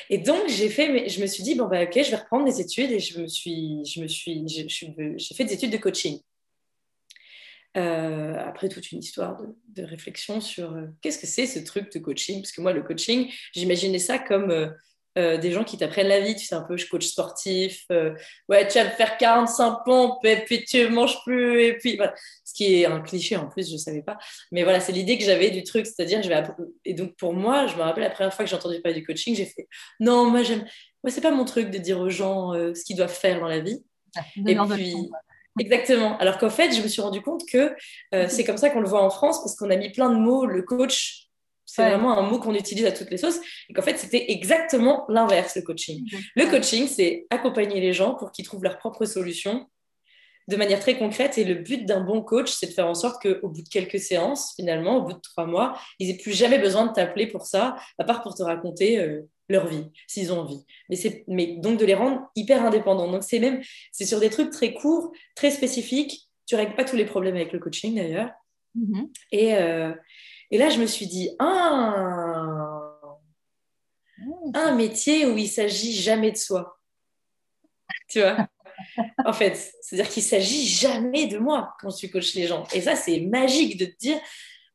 [0.09, 2.59] Et donc, j'ai fait, je me suis dit, bon, bah, ok, je vais reprendre mes
[2.59, 6.19] études et je me suis, je me suis, j'ai fait des études de coaching.
[7.77, 11.99] Euh, après toute une histoire de, réflexion sur euh, qu'est-ce que c'est ce truc de
[11.99, 12.41] coaching?
[12.41, 14.73] Parce que moi, le coaching, j'imaginais ça comme
[15.19, 16.35] euh, des gens qui t'apprennent la vie.
[16.35, 17.85] Tu sais, un peu, je coach sportif.
[18.49, 21.63] ouais, tu vas me faire 45 pompes et puis tu manges plus.
[21.63, 22.13] Et puis, voilà.
[22.43, 24.17] ce qui est un cliché en plus, je ne savais pas.
[24.51, 26.39] Mais voilà, c'est l'idée que j'avais du truc, c'est-à-dire, je vais
[26.85, 29.05] et donc pour moi, je me rappelle la première fois que j'ai entendu parler du
[29.05, 29.67] coaching, j'ai fait
[29.99, 30.65] non, moi j'aime,
[31.03, 33.47] moi c'est pas mon truc de dire aux gens euh, ce qu'ils doivent faire dans
[33.47, 33.83] la vie.
[34.15, 34.95] Ah, et puis,
[35.59, 36.17] exactement.
[36.17, 37.75] Alors qu'en fait, je me suis rendu compte que
[38.15, 40.17] euh, c'est comme ça qu'on le voit en France parce qu'on a mis plein de
[40.17, 41.28] mots, le coach.
[41.71, 43.39] C'est vraiment un mot qu'on utilise à toutes les sauces.
[43.69, 46.03] Et qu'en fait, c'était exactement l'inverse, le coaching.
[46.35, 49.67] Le coaching, c'est accompagner les gens pour qu'ils trouvent leur propre solution
[50.47, 51.37] de manière très concrète.
[51.37, 53.99] Et le but d'un bon coach, c'est de faire en sorte qu'au bout de quelques
[53.99, 57.45] séances, finalement, au bout de trois mois, ils n'aient plus jamais besoin de t'appeler pour
[57.45, 60.65] ça, à part pour te raconter euh, leur vie, s'ils ont envie.
[60.89, 63.11] Mais, c'est, mais donc de les rendre hyper indépendants.
[63.11, 66.27] Donc c'est même, c'est sur des trucs très courts, très spécifiques.
[66.47, 68.31] Tu règles pas tous les problèmes avec le coaching d'ailleurs.
[68.75, 69.09] Mm-hmm.
[69.31, 69.93] Et, euh,
[70.51, 72.91] et là, je me suis dit, un,
[74.53, 76.79] un métier où il s'agit jamais de soi.
[78.09, 78.47] Tu vois?
[79.25, 79.73] En fait.
[79.81, 82.65] C'est-à-dire qu'il s'agit jamais de moi quand tu coaches les gens.
[82.73, 84.17] Et ça, c'est magique de te dire.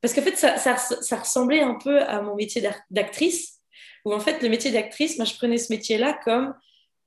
[0.02, 3.60] Parce qu'en fait, ça, ça, ressemblait un peu à mon métier d'actrice,
[4.04, 6.54] où en fait, le métier d'actrice, moi, je prenais ce métier-là comme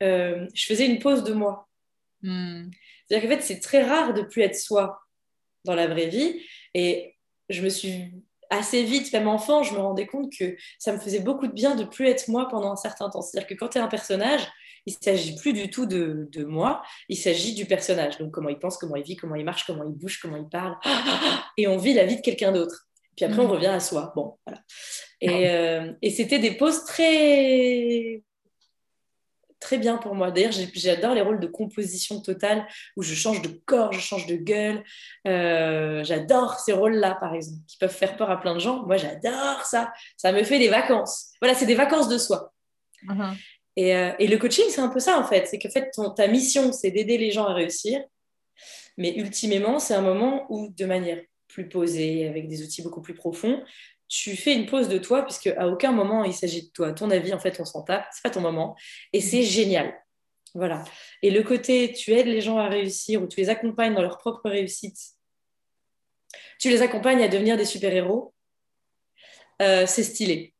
[0.01, 1.69] euh, je faisais une pause de moi.
[2.23, 2.71] Hmm.
[3.06, 4.99] C'est-à-dire qu'en fait, c'est très rare de plus être soi
[5.63, 6.41] dans la vraie vie.
[6.73, 7.15] Et
[7.49, 8.12] je me suis
[8.49, 11.75] assez vite, même enfant, je me rendais compte que ça me faisait beaucoup de bien
[11.75, 13.21] de plus être moi pendant un certain temps.
[13.21, 14.47] C'est-à-dire que quand tu es un personnage,
[14.86, 18.17] il ne s'agit plus du tout de, moi, il s'agit du personnage.
[18.17, 20.47] Donc comment il pense, comment il vit, comment il marche, comment il bouge, comment il
[20.47, 20.77] parle.
[21.57, 22.88] Et on vit la vie de quelqu'un d'autre.
[23.15, 23.51] Puis après, on mhm.
[23.51, 24.13] revient à soi.
[24.15, 24.62] Bon, voilà.
[25.19, 28.21] Et, euh, et c'était des pauses très
[29.60, 30.32] très bien pour moi.
[30.32, 32.65] D'ailleurs, j'adore les rôles de composition totale
[32.96, 34.84] où je change de corps, je change de gueule.
[35.28, 38.86] Euh, j'adore ces rôles-là, par exemple, qui peuvent faire peur à plein de gens.
[38.86, 39.91] Moi, j'adore ça.
[40.15, 41.34] Ça me fait des vacances.
[41.41, 42.54] Voilà, c'est des vacances de soi.
[43.04, 43.36] Mhm.
[43.80, 45.48] Euh, et, le coaching, c'est un peu ça, en fait.
[45.48, 48.02] C'est que fait, ta mission, c'est d'aider les gens à réussir.
[48.98, 53.13] Mais ultimement, c'est un moment où, de manière plus posée, avec des outils beaucoup plus
[53.13, 53.63] profonds,
[54.08, 56.93] tu fais une pause de toi, puisque à aucun moment il s'agit de toi.
[56.93, 58.76] Ton avis, en fait, on s'en tape, c'est pas ton moment.
[59.13, 59.93] Et c'est génial.
[60.54, 60.84] Voilà.
[61.22, 64.17] Et le côté, tu aides les gens à réussir ou tu les accompagnes dans leur
[64.17, 64.98] propre réussite,
[66.60, 68.34] tu les accompagnes à devenir des super-héros,
[69.62, 70.54] euh, c'est stylé.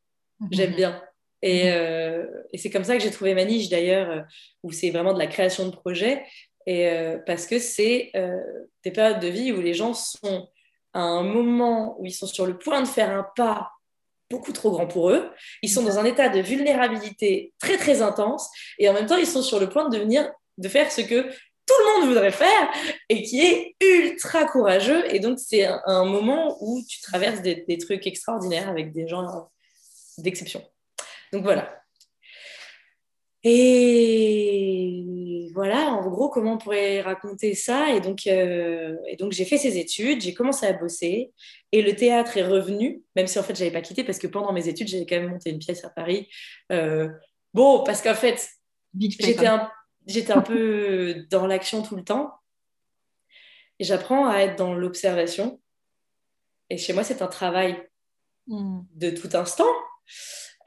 [0.50, 1.02] J'aime bien.
[1.42, 1.70] Et, mhm.
[1.72, 4.22] euh, et c'est comme ça que j'ai trouvé ma niche d'ailleurs, euh,
[4.62, 6.24] où c'est vraiment de la création de projets.
[6.66, 6.86] Et
[7.24, 8.12] parce que c'est
[8.84, 10.50] des périodes de vie où les gens sont
[10.94, 13.72] à un moment où ils sont sur le point de faire un pas
[14.30, 15.30] beaucoup trop grand pour eux.
[15.62, 19.26] Ils sont dans un état de vulnérabilité très très intense et en même temps ils
[19.26, 22.70] sont sur le point de devenir, de faire ce que tout le monde voudrait faire
[23.08, 25.04] et qui est ultra courageux.
[25.14, 29.50] Et donc c'est un, moment où tu traverses des, des trucs extraordinaires avec des gens
[30.18, 30.62] d'exception.
[31.32, 31.74] Donc voilà.
[33.44, 39.44] Et voilà, en gros, comment on pourrait raconter ça et donc, euh, et donc j'ai
[39.44, 41.32] fait ces études, j'ai commencé à bosser
[41.72, 44.26] et le théâtre est revenu, même si en fait je n'avais pas quitté parce que
[44.26, 46.28] pendant mes études j'avais quand même monté une pièce à Paris.
[46.72, 47.08] Euh,
[47.54, 48.48] bon, parce qu'en fait
[48.98, 49.70] j'étais un,
[50.06, 52.32] j'étais un peu dans l'action tout le temps
[53.78, 55.60] et j'apprends à être dans l'observation.
[56.70, 57.82] Et chez moi c'est un travail
[58.46, 58.80] hmm.
[58.94, 59.68] de tout instant.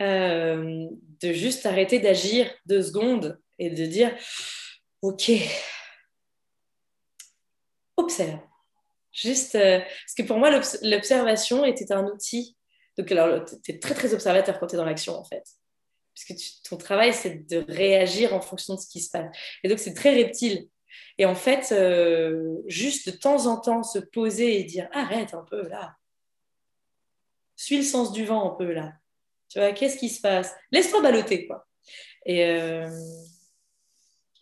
[0.02, 0.88] Euh,
[1.22, 4.12] de juste arrêter d'agir deux secondes et de dire
[5.01, 5.31] ok.
[7.97, 8.39] Observe.
[9.11, 10.49] Juste euh, parce que pour moi
[10.81, 12.57] l'observation était un outil.
[12.97, 15.43] Donc alors tu es très très observateur quand tu es dans l'action en fait.
[16.15, 19.35] Puisque ton travail c'est de réagir en fonction de ce qui se passe.
[19.63, 20.67] Et donc c'est très reptile.
[21.17, 25.43] Et en fait euh, juste de temps en temps se poser et dire arrête un
[25.43, 25.95] peu là.
[27.57, 28.93] Suis le sens du vent un peu là.
[29.51, 30.55] Tu vois, qu'est-ce qui se passe?
[30.71, 31.67] Laisse-toi balloter, quoi.
[32.25, 32.89] Et, euh,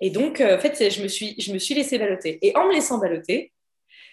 [0.02, 2.40] et donc, euh, en fait, je me, suis, je me suis laissée balloter.
[2.42, 3.52] Et en me laissant balloter,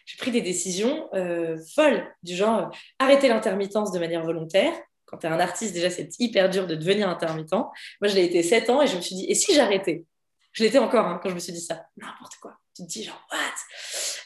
[0.05, 4.73] j'ai pris des décisions euh, folles, du genre arrêter l'intermittence de manière volontaire.
[5.05, 7.53] Quand tu es un artiste, déjà, c'est hyper dur de devenir intermittent.
[7.53, 7.73] Moi,
[8.03, 10.05] je l'ai été 7 ans et je me suis dit, et si j'arrêtais?
[10.53, 11.87] Je l'étais encore hein, quand je me suis dit ça.
[11.97, 12.57] N'importe quoi.
[12.75, 13.39] Tu te dis, genre, what?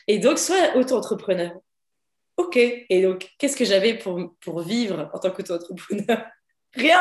[0.06, 1.52] Et donc, soit auto-entrepreneur.
[2.36, 2.56] OK.
[2.56, 6.24] Et donc, qu'est-ce que j'avais pour, pour vivre en tant qu'auto-entrepreneur?
[6.74, 7.00] Rien.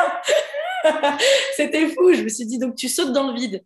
[1.56, 2.12] C'était fou.
[2.12, 3.64] Je me suis dit, donc tu sautes dans le vide.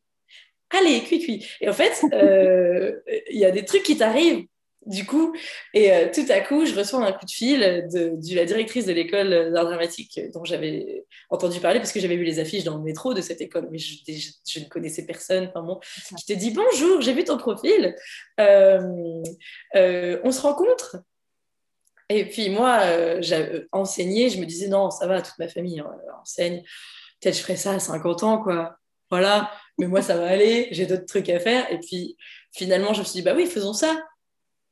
[0.74, 1.46] Allez, cuit, cuit.
[1.60, 4.46] Et en fait, euh, il y a des trucs qui t'arrivent,
[4.86, 5.34] du coup.
[5.72, 8.92] Et euh, tout à coup, je reçois un coup de fil de, la directrice de
[8.92, 12.82] l'école d'art dramatique dont j'avais entendu parler parce que j'avais vu les affiches dans le
[12.82, 15.46] métro de cette école, mais je, ne connaissais personne.
[15.48, 15.78] Enfin bon,
[16.18, 17.94] qui te dit Bonjour, j'ai vu ton profil.
[18.40, 19.22] Euh,
[20.24, 20.96] on se rencontre
[22.10, 25.82] et puis moi, j'ai enseigné, je me disais non, ça va, toute ma famille
[26.20, 26.62] enseigne.
[27.20, 28.76] Peut-être je ferai ça à 50 ans, quoi.
[29.10, 31.70] Voilà, mais moi, ça va aller, j'ai d'autres trucs à faire.
[31.72, 32.16] Et puis
[32.52, 33.96] finalement, je me suis dit, bah oui, faisons ça.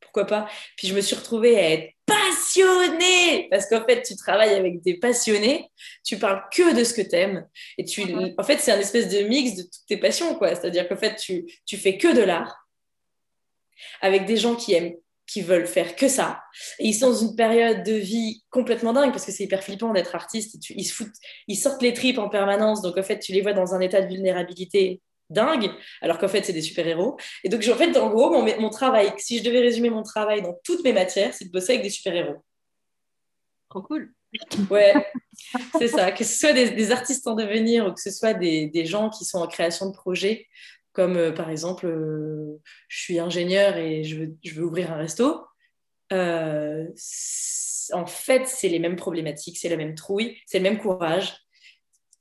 [0.01, 0.49] pourquoi pas?
[0.77, 4.99] Puis je me suis retrouvée à être passionnée parce qu'en fait, tu travailles avec des
[4.99, 5.71] passionnés,
[6.05, 7.47] tu parles que de ce que tu aimes.
[7.79, 8.03] Et tu,
[8.37, 10.55] en fait, c'est un espèce de mix de toutes tes passions, quoi.
[10.55, 12.69] C'est-à-dire qu'en fait, tu, tu fais que de l'art
[14.01, 14.95] avec des gens qui aiment
[15.33, 16.43] qui veulent faire que ça.
[16.79, 19.93] Et ils sont dans une période de vie complètement dingue parce que c'est hyper flippant
[19.93, 20.57] d'être artiste.
[20.71, 21.17] ils, se foutent,
[21.49, 22.83] ils sortent les tripes en permanence.
[22.83, 25.71] Donc, en fait, tu les vois dans un état de vulnérabilité dingue,
[26.03, 27.17] alors qu'en fait, c'est des super-héros.
[27.45, 30.43] Et donc, en fait, en gros, mon, mon travail, si je devais résumer mon travail
[30.43, 32.45] dans toutes mes matières, c'est de bosser avec des super-héros.
[33.71, 34.13] Trop cool.
[34.71, 34.95] Ouais,
[35.79, 36.13] c'est ça.
[36.13, 39.25] Que ce soit des, artistes en devenir ou que ce soit des, des, gens qui
[39.25, 40.47] sont en création de projets,
[40.93, 44.97] comme euh, par exemple, euh, je suis ingénieur et je veux, je veux ouvrir un
[44.97, 45.47] resto.
[46.13, 46.87] Euh,
[47.93, 51.35] en fait, c'est les mêmes problématiques, c'est la même trouille, c'est le même courage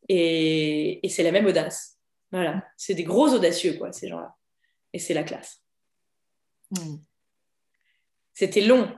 [0.08, 1.98] et, et c'est la même audace.
[2.32, 4.36] Voilà, c'est des gros audacieux, quoi, ces gens-là.
[4.94, 5.62] Et c'est la classe.
[6.72, 6.98] Hmm.
[8.34, 8.90] C'était long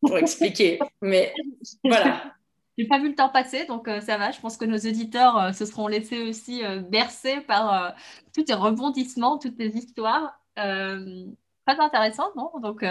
[0.00, 1.32] pour expliquer, mais
[1.84, 2.34] voilà.
[2.78, 4.30] J'ai pas vu le temps passer, donc euh, ça va.
[4.30, 7.94] Je pense que nos auditeurs euh, se seront laissés aussi euh, bercer par
[8.34, 10.40] tous tes rebondissements, toutes tes histoires.
[10.56, 12.50] très intéressant, non?
[12.60, 12.82] Donc,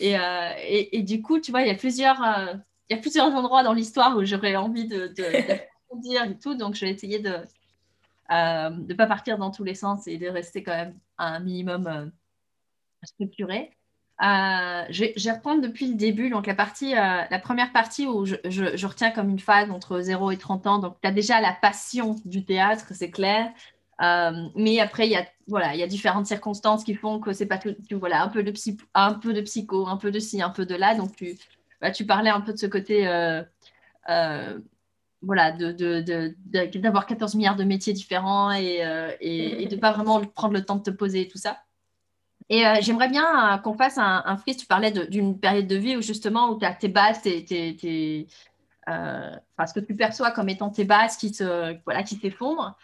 [0.00, 2.20] et, et, et, du coup, tu vois, il y a plusieurs,
[2.88, 5.58] il y a plusieurs endroits dans l'histoire où j'aurais envie de, de,
[6.00, 6.54] dire et tout.
[6.54, 7.38] Donc, je vais essayer de
[8.30, 12.12] ne pas partir dans tous les sens et de rester quand même à un minimum
[13.04, 13.77] structuré.
[14.20, 18.24] Euh, je, vais reprendre depuis le début, donc la, partie, euh, la première partie où
[18.26, 20.78] je, retiens comme une phase entre 0 et 30 ans.
[20.78, 23.52] Donc, tu as déjà la passion du théâtre, c'est clair.
[24.00, 27.32] Euh, mais après, il y, a, voilà, il y a différentes circonstances qui font que
[27.32, 27.74] c'est pas tout.
[27.92, 28.86] voilà, un peu, de psycho,
[29.86, 30.94] un peu de ci, un peu de là.
[30.96, 31.38] Donc, tu,
[31.80, 33.04] bah, tu parlais un peu de ce côté.
[35.22, 38.82] voilà, d'avoir de, de, 14 milliards de métiers différents et,
[39.20, 41.58] et, et de pas vraiment prendre le temps de te poser et tout ça.
[42.50, 44.56] Et euh, j'aimerais bien euh, qu'on fasse un, un freeze.
[44.56, 48.26] Tu parlais d'une période de vie où justement où tu as tes bases, tes,
[48.88, 51.36] euh, ce que tu perçois comme étant tes bases qui
[51.84, 52.76] voilà, qui s'effondrent.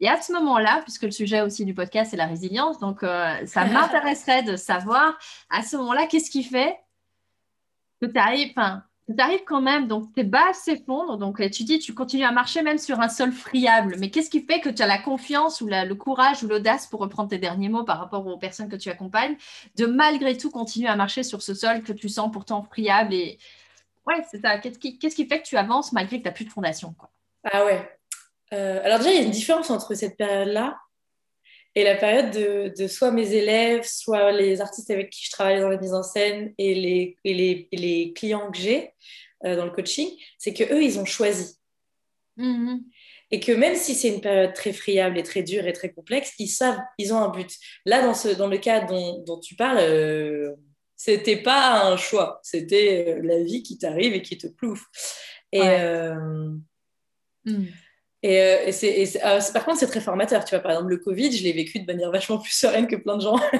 [0.00, 3.64] Et à ce moment-là, puisque le sujet aussi du podcast c'est la résilience, donc ça
[3.64, 6.78] m'intéresserait de savoir à ce moment-là qu'est-ce qui fait
[8.02, 8.52] que tu arrives,
[9.14, 11.16] tu arrives quand même, donc tes bases s'effondrent.
[11.16, 13.96] Donc tu dis, tu continues à marcher même sur un sol friable.
[13.98, 17.00] Mais qu'est-ce qui fait que tu as la confiance ou le courage ou l'audace, pour
[17.00, 19.36] reprendre tes derniers mots par rapport aux personnes que tu accompagnes,
[19.76, 23.38] de malgré tout continuer à marcher sur ce sol que tu sens pourtant friable et
[24.06, 24.58] ouais, c'est ça.
[24.58, 26.94] Qu'est-ce qui, qu'est-ce qui fait que tu avances malgré que tu n'as plus de fondation
[26.98, 27.10] quoi?
[27.44, 27.88] Ah ouais.
[28.52, 30.78] Euh, alors déjà, il y a une différence entre cette période-là
[31.76, 35.60] et la période de, de, soit mes élèves, soit les artistes avec qui je travaille
[35.60, 38.92] dans la mise en scène et les, et les, les clients que j'ai
[39.44, 40.08] euh, dans le coaching,
[40.38, 41.58] c'est que eux ils ont choisi.
[42.38, 42.80] Mm-hmm.
[43.30, 46.32] Et que même si c'est une période très friable et très dure et très complexe,
[46.38, 47.54] ils savent, ils ont un but.
[47.84, 50.54] Là, dans, ce, dans le cas dont, dont tu parles, euh,
[50.96, 54.86] c'était pas un choix, c'était euh, la vie qui t'arrive et qui te plouffe.
[55.52, 56.14] Et, euh,
[57.44, 57.66] mm.
[58.26, 58.72] Et, euh,
[59.24, 60.44] euh, par contre, c'est très formateur.
[60.44, 62.96] Tu vois, par exemple, le Covid, je l'ai vécu de manière vachement plus sereine que
[62.96, 63.36] plein de gens.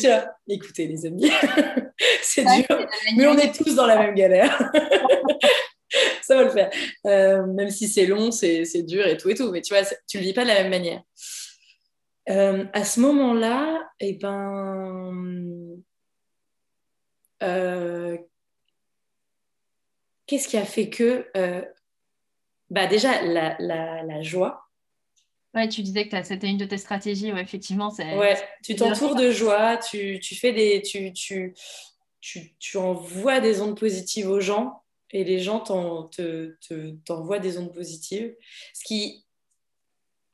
[0.00, 1.30] je écoutez, les amis,
[2.22, 2.86] c'est dur,
[3.18, 4.56] mais on est tous dans la même galère.
[6.22, 6.70] ça va le faire.
[7.04, 9.50] Euh, même si c'est long, c'est dur et tout et tout.
[9.52, 11.02] Mais tu vois, tu le vis pas de la même manière.
[12.72, 15.12] à ce moment-là, eh ben,
[20.26, 21.26] qu'est-ce qui a fait que
[22.70, 24.68] bah déjà, la, la, joie.
[25.54, 27.92] Ouais, tu disais que c'était une de tes stratégies, ouais, effectivement.
[27.98, 31.54] Ouais, tu t'entoures de joie, tu, tu, fais des, tu, tu,
[32.20, 38.34] tu, tu, envoies des ondes positives aux gens et les gens t'envoient des ondes positives.
[38.74, 39.24] Ce qui,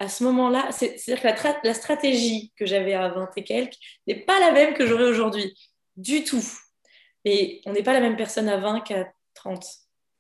[0.01, 4.21] à ce moment-là, c'est-à-dire que la, la, stratégie que j'avais à 20 et quelques n'est
[4.21, 5.55] pas la même que j'aurai aujourd'hui,
[5.97, 6.45] du tout.
[7.25, 9.65] Et on n'est pas la même personne à 20 qu'à 30.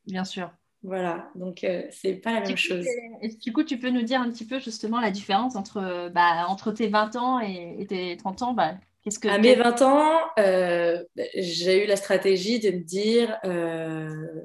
[0.07, 0.51] Bien sûr.
[0.85, 2.85] Voilà, donc euh, c'est pas la même chose.
[3.23, 6.45] Et, du coup, tu peux nous dire un petit peu justement la différence entre, bah,
[6.47, 10.21] entre tes 20 ans et, tes 30 ans bah, qu'est-ce que, À mes 20 ans,
[10.39, 11.03] euh,
[11.37, 13.35] j'ai eu la stratégie de me dire.
[13.47, 14.43] Euh,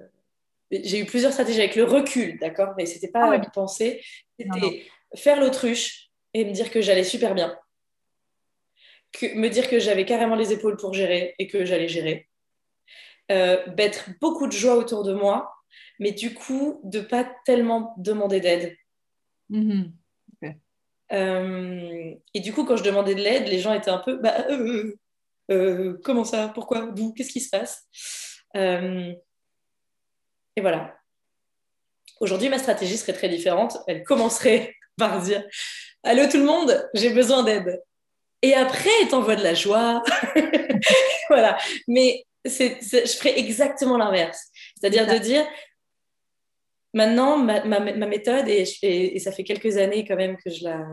[0.71, 4.01] j'ai eu plusieurs stratégies avec le recul, d'accord Mais c'était pas ah penser,
[4.39, 4.85] c'était
[5.15, 7.53] faire l'autruche et me dire que j'allais super bien.
[9.11, 12.29] Que, me dire que j'avais carrément les épaules pour gérer et que j'allais gérer.
[13.29, 15.51] mettre beaucoup de joie autour de moi
[15.99, 18.75] mais du coup, de pas tellement demander d'aide.
[19.51, 19.91] Mm-hmm.
[21.11, 24.45] Euh, et du coup, quand je demandais de l'aide, les gens étaient un peu, bah,
[24.49, 24.95] euh,
[25.51, 27.87] euh, comment ça Pourquoi D'où Qu'est-ce qui se passe?
[28.55, 30.95] Et voilà.
[32.19, 33.77] Aujourd'hui, ma stratégie serait très différente.
[33.87, 35.43] Elle commencerait par dire
[36.03, 37.81] Allô tout le monde, j'ai besoin d'aide.
[38.41, 40.01] Et après, t'envoies de la joie,
[41.29, 41.57] voilà.
[41.89, 44.47] Mais c'est, je ferais exactement l'inverse.
[44.79, 45.45] C'est-à-dire de dire,
[46.93, 50.87] maintenant, ma, ma, méthode, et, et, ça fait quelques années quand même que je la,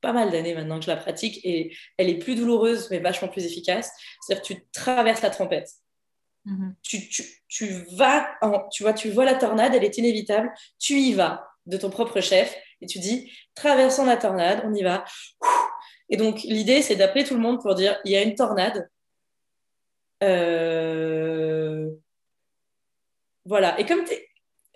[0.00, 3.28] pas mal d'années maintenant que je la pratique, et elle est plus douloureuse, mais vachement
[3.28, 3.90] plus efficace.
[4.20, 5.70] C'est-à-dire tu traverses la trompette.
[6.46, 6.74] Mm-hmm.
[6.82, 8.28] Tu, tu, tu, vas,
[8.72, 12.20] tu vois, tu vois la tornade, elle est inévitable, tu y vas de ton propre
[12.20, 15.04] chef, et tu dis, traversons la tornade, on y va.
[16.10, 18.88] Et donc, l'idée, c'est d'appeler tout le monde pour dire, il y a une tornade.
[20.22, 21.88] Euh,
[23.44, 23.78] voilà.
[23.78, 24.04] Et comme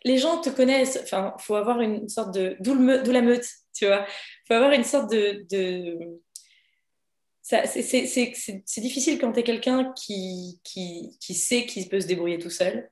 [0.07, 2.57] les gens te connaissent, enfin, faut avoir une sorte de...
[2.61, 2.74] D'où
[3.12, 4.07] la meute, tu vois.
[4.46, 5.44] Faut avoir une sorte de...
[7.42, 10.61] C'est difficile quand tu es quelqu'un qui,
[11.20, 12.88] sait qu'il peut se débrouiller tout seul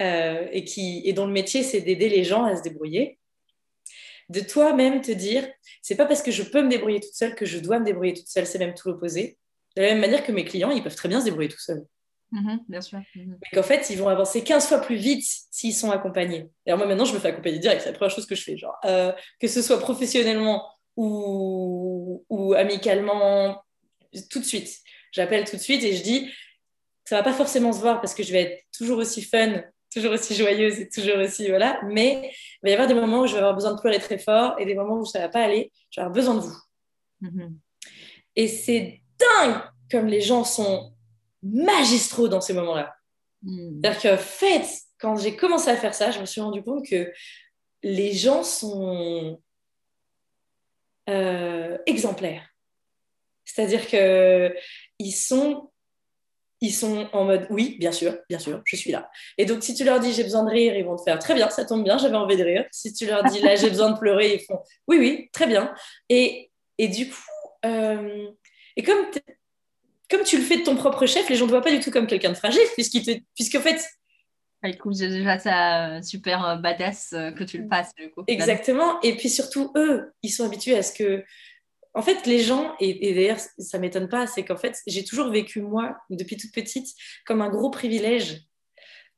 [0.00, 3.18] euh, et, qui, et dont le métier, c'est d'aider les gens à se débrouiller
[4.30, 5.46] de toi-même te dire,
[5.82, 8.14] c'est pas parce que je peux me débrouiller toute seule que je dois me débrouiller
[8.14, 9.38] toute seule, c'est même tout l'opposé.
[9.76, 11.84] De la même manière que mes clients, ils peuvent très bien se débrouiller tout seuls.
[12.32, 12.98] Mm-hmm, bien sûr.
[12.98, 13.38] Mm-hmm.
[13.40, 16.48] Mais qu'en fait, ils vont avancer 15 fois plus vite s'ils sont accompagnés.
[16.66, 17.82] Alors moi, maintenant, je me fais accompagner direct.
[17.82, 18.56] C'est la première chose que je fais.
[18.56, 23.62] Genre, euh, que ce soit professionnellement ou, ou amicalement,
[24.30, 24.78] tout de suite.
[25.12, 26.30] J'appelle tout de suite et je dis,
[27.04, 29.62] ça va pas forcément se voir parce que je vais être toujours aussi fun
[29.92, 31.80] toujours aussi joyeuse et toujours aussi, voilà.
[31.84, 34.18] Mais il va y avoir des moments où je vais avoir besoin de pleurer très
[34.18, 35.72] fort et des moments où ça ne va pas aller.
[35.90, 36.56] Je vais avoir besoin de vous.
[37.22, 37.52] Mm-hmm.
[38.36, 39.60] Et c'est dingue
[39.90, 40.94] comme les gens sont
[41.42, 42.94] magistraux dans ces moments-là.
[43.42, 43.80] Mm.
[43.82, 44.66] C'est-à-dire qu'en fait,
[44.98, 47.12] quand j'ai commencé à faire ça, je me suis rendu compte que
[47.82, 49.40] les gens sont
[51.08, 52.46] euh, exemplaires.
[53.44, 55.70] C'est-à-dire qu'ils sont
[56.62, 59.10] ils sont en mode oui, bien sûr, bien sûr, je suis là.
[59.38, 61.34] Et donc, si tu leur dis j'ai besoin de rire, ils vont te faire très
[61.34, 62.66] bien, ça tombe bien, j'avais envie de rire.
[62.70, 65.74] Si tu leur dis là j'ai besoin de pleurer, ils font oui, oui, très bien.
[66.10, 67.16] Et, et du coup,
[67.64, 68.28] euh,
[68.76, 69.06] et comme,
[70.10, 71.80] comme tu le fais de ton propre chef, les gens ne te voient pas du
[71.80, 73.00] tout comme quelqu'un de fragile, puisqu'en
[73.34, 73.80] puisque, fait.
[74.62, 78.24] Ah, écoute, j'ai déjà ça euh, super euh, badass que tu le passes, du coup.
[78.26, 79.00] Exactement.
[79.02, 81.24] Et puis surtout, eux, ils sont habitués à ce que
[81.94, 85.30] en fait, les gens, et, d'ailleurs, ça ne m'étonne pas, c'est qu'en fait, j'ai toujours
[85.30, 86.86] vécu, moi, depuis toute petite,
[87.26, 88.42] comme un gros privilège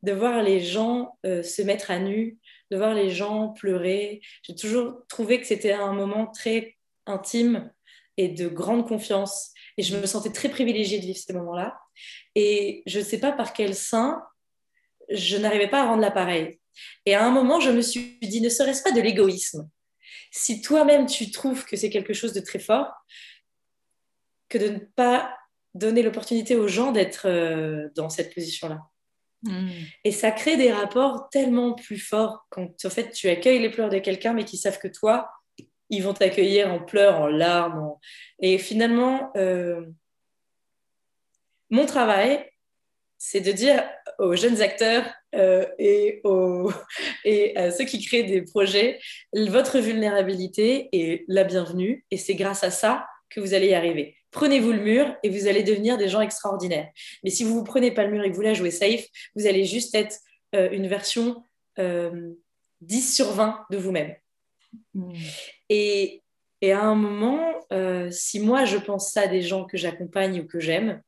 [0.02, 2.38] de voir les gens euh, se mettre à nu,
[2.70, 4.20] de voir les gens pleurer.
[4.42, 6.76] J'ai toujours trouvé que c'était un moment très
[7.06, 7.70] intime
[8.16, 9.52] et de grande confiance.
[9.78, 11.78] Et je me sentais très privilégiée de vivre ces moments-là.
[12.34, 14.22] Et je ne sais pas par quel sein,
[15.08, 16.60] je n'arrivais pas à rendre l'appareil.
[17.06, 19.68] Et à un moment, je me suis dit, ne serait-ce pas de l'égoïsme?
[20.30, 22.90] Si toi-même tu trouves que c'est quelque chose de très fort,
[24.48, 25.34] que de ne pas
[25.74, 28.80] donner l'opportunité aux gens d'être euh, dans cette position-là.
[29.42, 29.68] Hmm.
[30.04, 33.88] Et ça crée des rapports tellement plus forts quand en fait tu accueilles les pleurs
[33.88, 35.30] de quelqu'un, mais qui savent que toi,
[35.92, 37.92] ils vont t'accueillir en pleurs, en larmes.
[38.40, 39.84] Et finalement, euh,
[41.70, 42.44] mon travail,
[43.18, 43.84] c'est de dire
[44.18, 46.72] aux jeunes acteurs euh, et, aux,
[47.24, 48.98] et à ceux qui créent des projets,
[49.34, 54.16] votre vulnérabilité est la bienvenue et c'est grâce à ça que vous allez y arriver.
[54.30, 56.88] Prenez-vous le mur et vous allez devenir des gens extraordinaires.
[57.22, 59.04] Mais si vous ne prenez pas le mur et que vous voulez jouer safe,
[59.36, 60.16] vous allez juste être
[60.54, 61.44] euh, une version
[61.76, 62.34] 10 euh,
[62.80, 64.14] sur 20 de vous-même.
[64.94, 65.12] Hmm.
[65.68, 66.22] Et,
[66.60, 67.54] et, à un moment,
[68.10, 71.02] si moi je pense ça à des gens que j'accompagne ou que j'aime,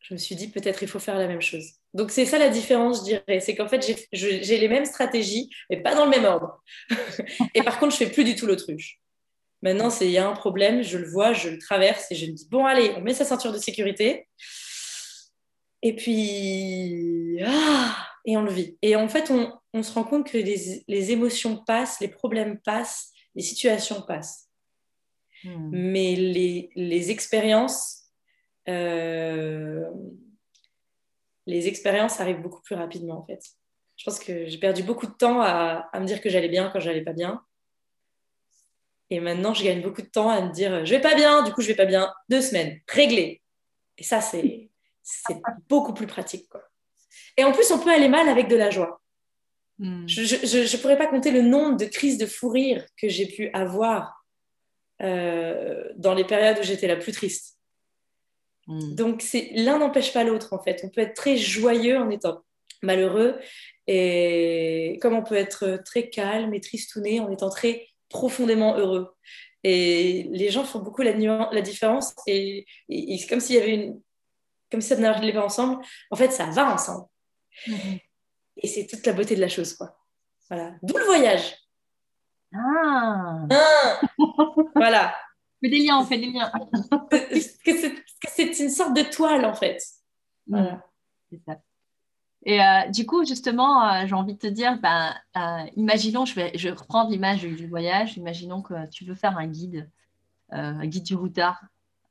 [0.00, 1.64] je me suis dit peut-être il faut faire la même chose.
[1.94, 3.40] Donc c'est ça la différence, je dirais.
[3.40, 6.62] C'est qu'en fait, j'ai les mêmes stratégies, mais pas dans le même ordre.
[7.54, 9.00] et par contre, je fais plus du tout l'autruche.
[9.62, 12.32] Maintenant, il y a un problème, je le vois, je le traverse et je me
[12.32, 14.28] dis, bon, allez, on met sa ceinture de sécurité.
[15.84, 18.76] Et puis, ah, et on le vit.
[18.82, 23.42] Et en fait, on, se rend compte que les, émotions passent, les problèmes passent, les
[23.42, 24.48] situations passent.
[25.44, 25.70] Hmm.
[25.70, 28.04] Mais les, les expériences
[28.68, 29.90] euh,
[31.46, 33.42] les expériences arrivent beaucoup plus rapidement en fait.
[33.96, 36.80] Je pense que j'ai perdu beaucoup de temps à, me dire que j'allais bien quand
[36.80, 37.42] j'allais pas bien.
[39.10, 41.52] Et maintenant, je gagne beaucoup de temps à me dire je vais pas bien, du
[41.52, 43.42] coup je vais pas bien, deux semaines, réglé.
[43.98, 44.70] Et ça, c'est
[45.68, 46.48] beaucoup plus pratique.
[46.48, 46.62] Quoi.
[47.36, 49.00] Et en plus, on peut aller mal avec de la joie.
[49.78, 50.06] Hmm.
[50.06, 53.50] Je ne pourrais pas compter le nombre de crises de fou rire que j'ai pu
[53.52, 54.24] avoir
[55.02, 57.58] euh, dans les périodes où j'étais la plus triste.
[58.68, 58.94] Mm.
[58.94, 60.80] Donc, l'un n'empêche pas l'autre, en fait.
[60.84, 62.42] On peut être très joyeux en étant
[62.82, 63.38] malheureux,
[63.86, 69.14] et comme on peut être très calme et tristouné en étant très profondément heureux.
[69.64, 74.00] Et les gens font beaucoup la, la différence, et, c'est comme s'il y avait une.
[74.70, 75.84] Comme si ça n'allait pas ensemble.
[76.10, 77.06] En fait, ça va ensemble.
[77.66, 78.00] Mm-hmm.
[78.58, 79.96] Et c'est toute la beauté de la chose, quoi.
[80.48, 80.74] Voilà.
[80.82, 81.56] D'où le voyage.
[82.54, 83.46] Ah.
[83.50, 84.00] ah.
[84.74, 85.14] voilà
[85.64, 86.52] fait des liens, on fait des liens.
[88.28, 89.82] c'est une sorte de toile en fait.
[90.46, 90.84] Voilà.
[91.30, 91.58] C'est ça.
[92.46, 96.34] Et euh, du coup, justement, euh, j'ai envie de te dire, ben, euh, imaginons, je
[96.34, 99.90] vais, je reprends l'image du voyage, imaginons que tu veux faire un guide,
[100.50, 101.64] un guide du routard.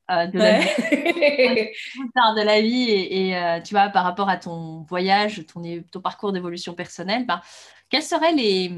[0.10, 0.68] De, la vie,
[1.98, 6.74] de la vie et, tu vois par rapport à ton voyage ton, ton parcours d'évolution
[6.74, 7.40] personnelle ben,
[7.90, 8.72] quels seraient les,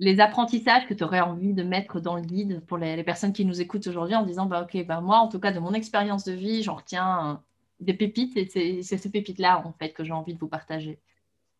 [0.00, 3.46] les apprentissages que tu aurais envie de mettre dans le guide pour les, personnes qui
[3.46, 6.24] nous écoutent aujourd'hui en disant bah, ok bah, moi en tout cas de mon expérience
[6.24, 7.42] de vie j'en retiens
[7.80, 10.98] des pépites et c'est ces pépites-là, en fait, que j'ai envie de vous partager.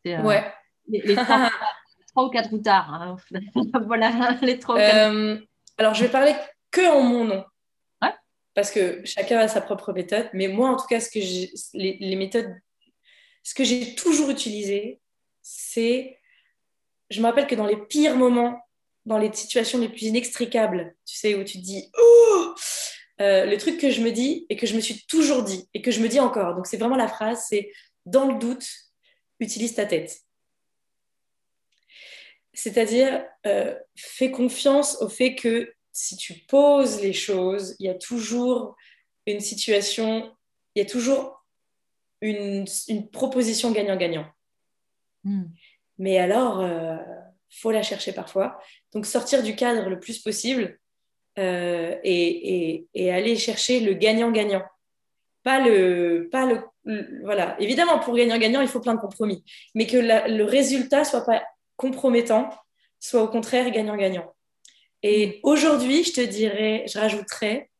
[0.06, 0.44] Euh, ouais.
[0.88, 1.50] Les, trois,
[2.16, 2.92] ou quatre routards.
[2.92, 3.16] Hein.
[3.86, 5.38] voilà, les trois euh,
[5.78, 6.34] alors, je vais parler
[6.70, 7.44] que en mon nom.
[8.54, 10.28] Parce que chacun a sa propre méthode.
[10.32, 12.54] Mais moi, en tout cas, ce que les, les méthodes,
[13.42, 15.00] ce que j'ai toujours utilisé,
[15.42, 16.18] c'est.
[17.10, 18.58] Je me rappelle que dans les pires moments,
[19.04, 22.54] dans les situations les plus inextricables, tu sais, où tu te dis Oh
[23.20, 25.82] euh, le truc que je me dis et que je me suis toujours dit et
[25.82, 26.54] que je me dis encore.
[26.56, 27.70] Donc c'est vraiment la phrase, c'est
[28.06, 28.66] dans le doute,
[29.40, 30.20] utilise ta tête.
[32.52, 37.94] C'est-à-dire, euh, fais confiance au fait que si tu poses les choses, il y a
[37.94, 38.76] toujours
[39.26, 40.30] une situation,
[40.74, 41.46] il y a toujours
[42.20, 42.66] une,
[43.12, 44.26] proposition gagnant-gagnant.
[45.22, 45.44] Hmm.
[45.98, 46.96] Mais alors, il euh,
[47.48, 48.60] faut la chercher parfois.
[48.92, 50.80] Donc sortir du cadre le plus possible
[51.38, 54.64] euh, et, aller chercher le gagnant-gagnant.
[55.44, 57.54] Pas le, pas le, voilà.
[57.60, 59.44] Évidemment, pour gagnant-gagnant, il faut plein de compromis,
[59.76, 61.44] mais que le résultat soit pas
[61.76, 62.50] compromettant,
[62.98, 64.34] soit au contraire gagnant-gagnant.
[65.04, 65.32] Et mm.
[65.44, 67.70] aujourd'hui, je te dirais, je rajouterais,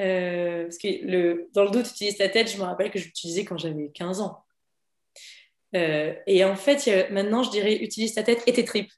[0.00, 3.04] euh, parce que le, dans le doute, utilise ta tête, je me rappelle que je
[3.04, 4.44] l'utilisais quand j'avais 15 ans.
[5.74, 8.92] Euh, et en fait, maintenant, je dirais, utilise ta tête et tes tripes.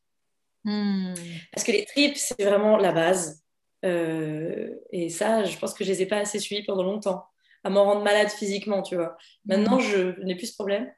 [0.64, 1.14] Mm.
[1.52, 3.42] Parce que les tripes, c'est vraiment la base.
[3.84, 7.24] Euh, et ça, je pense que je les ai pas assez suivis pendant longtemps,
[7.64, 9.16] à m'en rendre malade physiquement, tu vois.
[9.46, 10.92] Maintenant, je n'ai plus ce problème.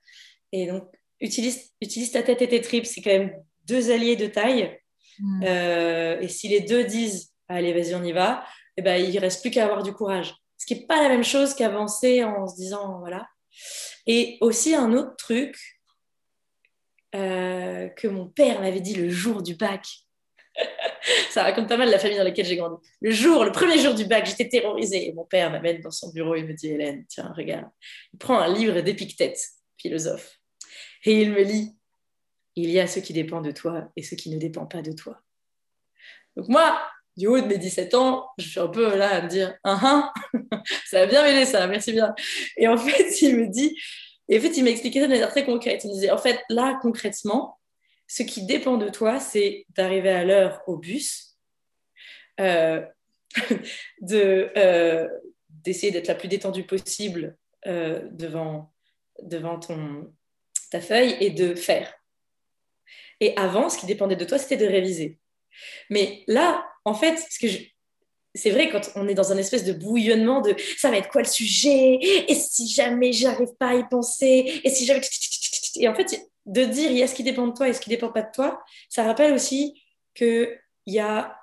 [0.50, 0.84] Et donc,
[1.20, 3.32] utilise, utilise ta tête et tes tripes, c'est quand même
[3.66, 4.76] deux alliés de taille.
[5.18, 5.42] Mm.
[5.44, 8.44] Euh, et si les deux disent, allez, vas-y, on y va,
[8.76, 10.34] et eh ben, il reste plus qu'à avoir du courage.
[10.58, 13.26] Ce qui n'est pas la même chose qu'avancer en se disant, voilà.
[14.06, 15.56] Et aussi un autre truc
[17.14, 19.86] euh, que mon père m'avait dit le jour du bac,
[21.30, 22.76] ça raconte pas mal la famille dans laquelle j'ai grandi.
[23.00, 25.12] Le jour, le premier jour du bac, j'étais terrorisée.
[25.14, 27.68] mon père m'amène dans son bureau, il me dit Hélène, tiens, regarde.
[28.12, 29.38] Il prend un livre d'Épictète,
[29.78, 30.38] philosophe,
[31.04, 31.75] et il me lit
[32.56, 34.92] Il y a ce qui dépend de toi et ce qui ne dépend pas de
[34.92, 35.20] toi.
[36.36, 36.80] Donc moi,
[37.16, 40.12] du haut de mes 17 ans, je suis un peu là à me dire Ah,
[40.86, 42.14] ça a bien mêlé ça, merci bien.
[42.56, 43.78] Et en fait, il me dit,
[44.28, 45.84] et en fait, il m'a expliqué ça de manière très concrète.
[45.84, 47.58] Il me disait En fait, là, concrètement,
[48.06, 51.36] ce qui dépend de toi, c'est d'arriver à l'heure au bus,
[52.40, 52.84] euh,
[54.12, 55.08] euh,
[55.48, 57.36] d'essayer d'être la plus détendue possible
[57.66, 58.72] euh, devant,
[59.22, 60.12] devant ton,
[60.70, 61.92] ta feuille et de faire.
[63.20, 65.18] Et avant, ce qui dépendait de toi, c'était de réviser.
[65.90, 67.46] Mais là, en fait, ce que
[68.34, 71.22] c'est vrai quand on est dans un espèce de bouillonnement de ça va être quoi
[71.22, 71.98] le sujet?
[72.28, 74.60] Et si jamais j'arrive pas à y penser?
[74.62, 75.00] Et si jamais
[75.76, 77.80] et en fait de dire il y a ce qui dépend de toi et ce
[77.80, 79.74] qui ne dépend pas de toi, ça rappelle aussi
[80.14, 81.36] qu'il y a.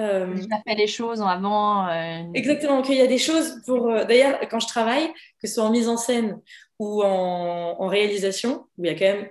[0.00, 0.34] Euh,
[0.66, 1.86] fait les choses en avant.
[1.88, 3.90] Euh, exactement, qu'il y a des choses pour.
[3.90, 6.40] Euh, d'ailleurs, quand je travaille, que ce soit en mise en scène
[6.78, 9.28] ou en, réalisation, où il y a quand même.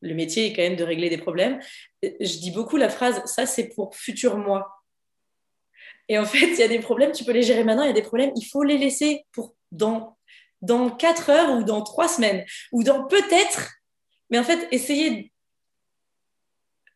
[0.00, 1.60] Le métier est quand même de régler des problèmes.
[2.02, 4.82] Je dis beaucoup la phrase ça, c'est pour futur moi.
[6.08, 7.90] Et en fait, il y a des problèmes, tu peux les gérer maintenant, il y
[7.90, 10.16] a des problèmes, il faut les laisser pour dans
[10.60, 13.72] dans quatre heures ou dans trois semaines, ou dans peut-être,
[14.30, 15.32] mais en fait, essayer.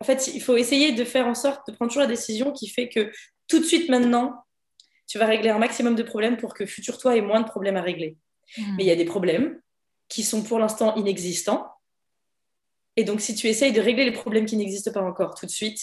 [0.01, 2.69] En fait, il faut essayer de faire en sorte de prendre toujours la décision qui
[2.69, 3.11] fait que
[3.49, 4.45] tout de suite maintenant,
[5.07, 7.77] tu vas régler un maximum de problèmes pour que futur toi ait moins de problèmes
[7.77, 8.17] à régler.
[8.57, 8.77] Hmm.
[8.77, 9.61] Mais il y a des problèmes
[10.09, 11.71] qui sont pour l'instant inexistants.
[12.97, 15.51] Et donc, si tu essayes de régler les problèmes qui n'existent pas encore tout de
[15.51, 15.81] suite,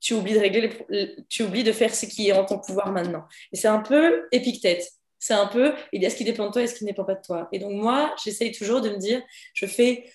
[0.00, 3.26] tu oublies de régler tu oublies de faire ce qui est en ton pouvoir maintenant.
[3.52, 4.90] Et c'est un peu Épictète.
[5.18, 6.90] C'est un peu, il y a ce qui dépend de toi et ce qui ne
[6.90, 7.48] dépend pas de toi.
[7.52, 10.10] Et donc moi, j'essaye toujours de me dire, je fais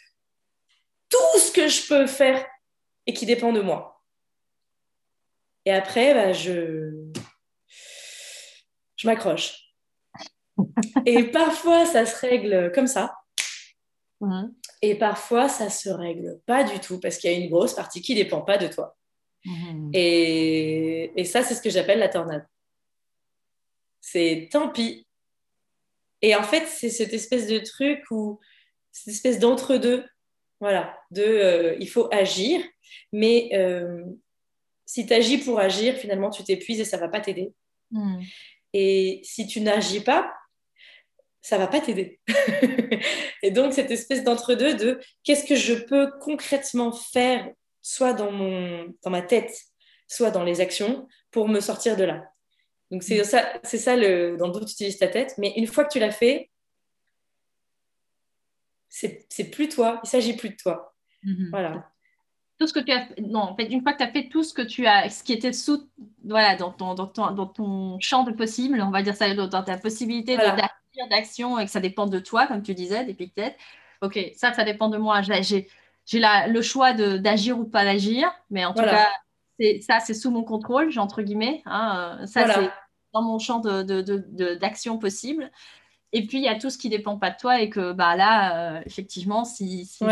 [1.10, 2.44] tout ce que je peux faire
[3.06, 4.04] et qui dépend de moi.
[5.66, 6.92] Et après, bah, je,
[8.96, 9.74] je m'accroche.
[11.06, 13.14] et parfois, ça se règle comme ça.
[14.22, 14.56] Mhm.
[14.88, 18.02] Et parfois, ça se règle pas du tout parce qu'il y a une grosse partie
[18.02, 18.96] qui dépend pas de toi.
[19.46, 19.92] Mhm.
[19.94, 22.46] Et, et ça, c'est ce que j'appelle la tornade
[24.06, 25.08] c'est tant pis.
[26.22, 28.40] Et en fait, c'est cette espèce de truc où,
[28.92, 30.06] cette espèce d'entre-deux,
[30.60, 32.62] voilà, de euh, il faut agir,
[33.12, 34.04] mais euh,
[34.86, 37.52] si tu agis pour agir, finalement, tu t'épuises et ça va pas t'aider.
[37.92, 38.22] Hmm.
[38.74, 40.32] Et si tu n'agis pas,
[41.46, 42.20] ça va pas t'aider.
[43.44, 47.48] et donc, cette espèce d'entre-deux de qu'est-ce que je peux concrètement faire,
[47.84, 49.56] soit dans, mon, dans ma tête,
[50.08, 52.24] soit dans les actions, pour me sortir de là.
[52.90, 55.36] Donc, c'est ça, c'est ça le, dans le tu utilises ta tête.
[55.38, 56.50] Mais une fois que tu l'as fait,
[58.90, 60.96] c'est, c'est plus toi, il s'agit plus de toi.
[61.24, 61.50] Mm-hmm.
[61.52, 61.92] Voilà
[62.58, 64.42] tout ce que tu as non en fait une fois que tu as fait tout
[64.42, 65.90] ce que tu as ce qui était sous
[66.24, 69.62] voilà dans ton, dans ton, dans ton champ de possible on va dire ça dans
[69.62, 70.70] ta possibilité d'agir
[71.10, 73.58] d'action et que ça dépend de toi comme tu disais des pics-têtes
[74.02, 75.22] ok ça ça dépend de moi.
[75.22, 75.68] J'ai
[76.14, 79.10] le choix d'agir ou pas d'agir mais en tout cas
[79.82, 82.70] ça c'est sous mon contrôle j'ai entre guillemets hein, euh, ça c'est
[83.14, 85.50] dans mon champ de, d'action possible.
[86.12, 88.16] Et puis il y a tout ce qui dépend pas de toi et que bah
[88.16, 90.06] là euh, effectivement si, si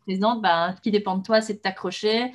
[0.00, 2.32] présente, bah, ce qui dépend de toi, c'est de t'accrocher,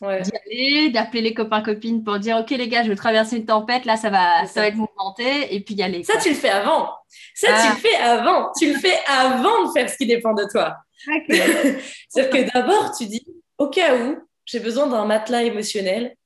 [0.00, 3.84] d'y aller, d'appeler les copains-copines pour dire Ok, les gars, je vais traverser une tempête,
[3.84, 6.02] là, ça va, ça, va être mouvementé, et puis y aller.
[6.04, 6.90] Ça, tu le fais avant.
[7.34, 7.72] Ça, tu ah.
[7.74, 8.52] le fais avant.
[8.58, 10.76] Tu le fais avant de faire ce qui dépend de toi.
[11.28, 13.24] C'est-à-dire que d'abord, tu dis
[13.58, 16.16] Au cas où, j'ai besoin d'un matelas émotionnel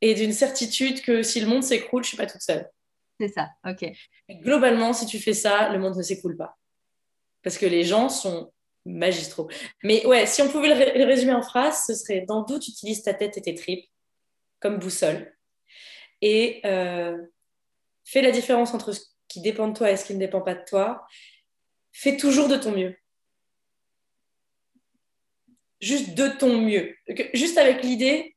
[0.00, 2.68] et d'une certitude que si le monde s'écroule, je suis pas toute seule.
[3.20, 3.92] C'est ça, ok.
[4.42, 6.56] globalement, si tu fais ça, le monde ne s'écroule pas.
[7.44, 8.52] Parce que les gens sont
[8.84, 9.48] magistraux.
[9.82, 13.02] Mais ouais, si on pouvait le, résumer en phrase, ce serait dans d'où tu utilises
[13.02, 13.88] ta tête et tes tripes
[14.60, 15.36] comme boussole.
[16.20, 17.16] Et euh,
[18.04, 20.54] fais la différence entre ce qui dépend de toi et ce qui ne dépend pas
[20.54, 21.06] de toi.
[21.92, 22.96] Fais toujours de ton mieux.
[25.80, 26.96] Juste de ton mieux.
[27.34, 28.36] Juste avec l'idée,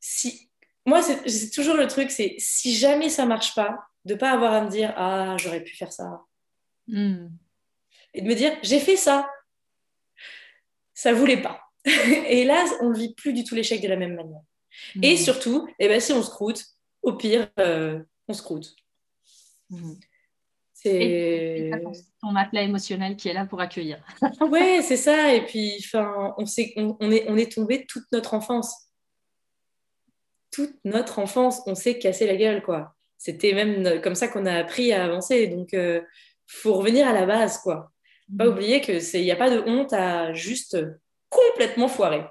[0.00, 0.50] si
[0.86, 4.64] moi, c'est toujours le truc, c'est si jamais ça marche pas, de pas avoir à
[4.64, 6.22] me dire ah j'aurais pu faire ça.
[6.88, 7.28] Hmm
[8.14, 9.30] et de me dire j'ai fait ça.
[10.94, 11.60] Ça voulait pas.
[11.84, 14.42] et là, on ne vit plus du tout l'échec de la même manière.
[15.02, 16.64] Et surtout, eh ben, si on se croûte,
[17.02, 18.74] au pire, euh, on se croûte.
[20.72, 21.70] C'est
[22.20, 24.02] ton matelas émotionnel qui est là pour accueillir.
[24.40, 25.34] oui, c'est ça.
[25.34, 28.90] Et puis, on, on, on, est, on est tombé toute notre enfance.
[30.50, 32.94] Toute notre enfance, on s'est cassé la gueule, quoi.
[33.18, 35.46] C'était même comme ça qu'on a appris à avancer.
[35.48, 36.00] Donc, il euh,
[36.46, 37.92] faut revenir à la base, quoi.
[38.36, 40.76] Pas oublier que il n'y a pas de honte à juste
[41.28, 42.24] complètement foirer.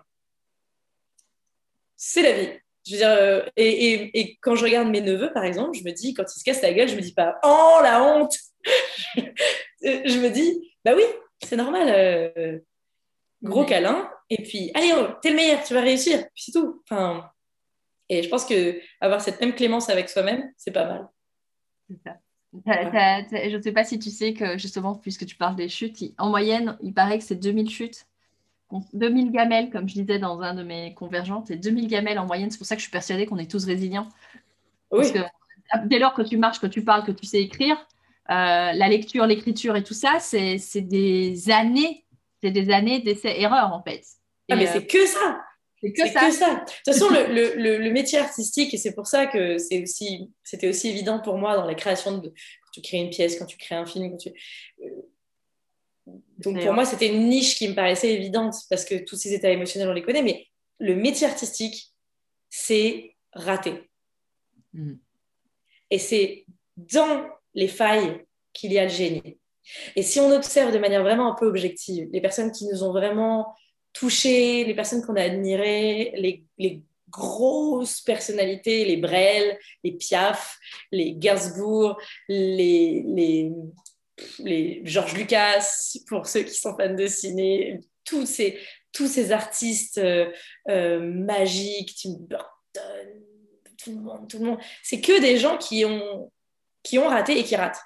[1.95, 2.59] C'est la vie.
[2.85, 5.91] Je veux dire, euh, et, et, quand je regarde mes neveux, par exemple, je me
[5.91, 8.33] dis, quand ils se cassent la gueule, je me dis pas, oh la honte
[9.81, 11.03] Je me dis, bah oui,
[11.43, 11.87] c'est normal.
[11.89, 12.59] Euh,
[13.43, 16.81] gros câlin, et puis, allez, oh, t'es le meilleur, tu vas réussir, puis c'est tout.
[16.89, 17.29] Enfin,
[18.07, 21.07] et je pense que avoir cette même clémence avec soi-même, c'est pas mal.
[21.87, 22.17] C'est ça
[22.53, 26.29] je ne sais pas si tu sais que justement, puisque tu parles des chutes, en
[26.29, 28.05] moyenne, il paraît que c'est 2000 chutes.
[28.93, 32.51] 2000 gamelles, comme je disais dans un de mes convergentes, c'est 2000 gamelles en moyenne.
[32.51, 34.07] C'est pour ça que je suis persuadée qu'on est tous résilients.
[34.91, 35.05] Oui.
[35.85, 37.77] dès lors que tu marches, que tu parles, que tu sais écrire,
[38.29, 42.05] euh, la lecture, l'écriture et tout ça, c'est des années,
[42.41, 44.03] c'est des années d'essais-erreurs en fait.
[44.51, 45.41] ah, mais c'est que ça
[45.81, 46.55] c'est que, ça.
[46.55, 50.29] De toute façon, le, le, le, métier artistique, et c'est pour ça que c'est aussi,
[50.43, 53.45] c'était aussi évident pour moi dans la création de quand tu crées une pièce, quand
[53.45, 54.11] tu crées un film.
[54.11, 54.29] Quand tu...
[54.83, 54.89] Euh,
[56.39, 59.51] donc pour moi, c'était une niche qui me paraissait évidente parce que tous ces états
[59.51, 60.47] émotionnels, on les connaît, mais
[60.79, 61.93] le métier artistique,
[62.49, 63.89] c'est raté.
[64.73, 64.95] Mm.
[65.91, 66.45] Et c'est
[66.77, 69.39] dans les failles qu'il y a le génie.
[69.95, 72.91] Et si on observe de manière vraiment un peu objective, les personnes qui nous ont
[72.91, 73.53] vraiment
[73.93, 76.13] toucher les personnes qu'on a admirées,
[76.57, 80.59] les, grosses personnalités, les Brel, les Piaf,
[80.91, 83.51] les Gainsbourg, les, les,
[84.37, 88.59] les Georges Lucas, pour ceux qui sont fans de ciné, tous ces,
[88.91, 90.31] tous ces artistes euh,
[90.69, 93.23] euh, magiques, Tim Burton,
[93.77, 94.59] tout le monde, tout le monde.
[94.83, 96.31] C'est que des gens qui ont,
[96.83, 97.81] qui ont raté et qui ratent.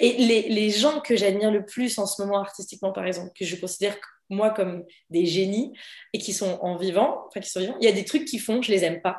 [0.00, 3.44] Et les, les gens que j'admire le plus en ce moment artistiquement, par exemple, que
[3.44, 3.96] je considère
[4.28, 5.72] moi comme des génies
[6.12, 8.40] et qui sont en vivant, enfin qui sont vivants, il y a des trucs qu'ils
[8.40, 9.18] font, je les aime pas.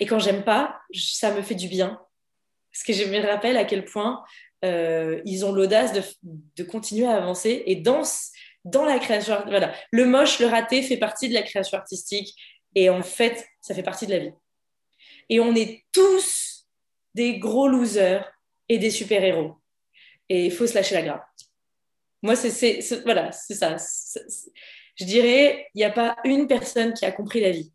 [0.00, 2.00] Et quand j'aime pas, ça me fait du bien.
[2.72, 4.22] Parce que je me rappelle à quel point
[4.64, 6.02] euh, ils ont l'audace de,
[6.56, 7.62] de, continuer à avancer.
[7.66, 8.02] Et dans,
[8.64, 12.34] dans la création, voilà, le moche, le raté fait partie de la création artistique.
[12.74, 14.32] Et en fait, ça fait partie de la vie.
[15.28, 16.66] Et on est tous
[17.14, 18.30] des gros losers
[18.68, 19.56] et des super-héros.
[20.28, 21.24] Et il faut se lâcher la grappe.
[22.22, 23.76] Moi, c'est voilà, c'est ça.
[24.96, 27.72] je dirais, il n'y a pas une personne qui a compris la vie.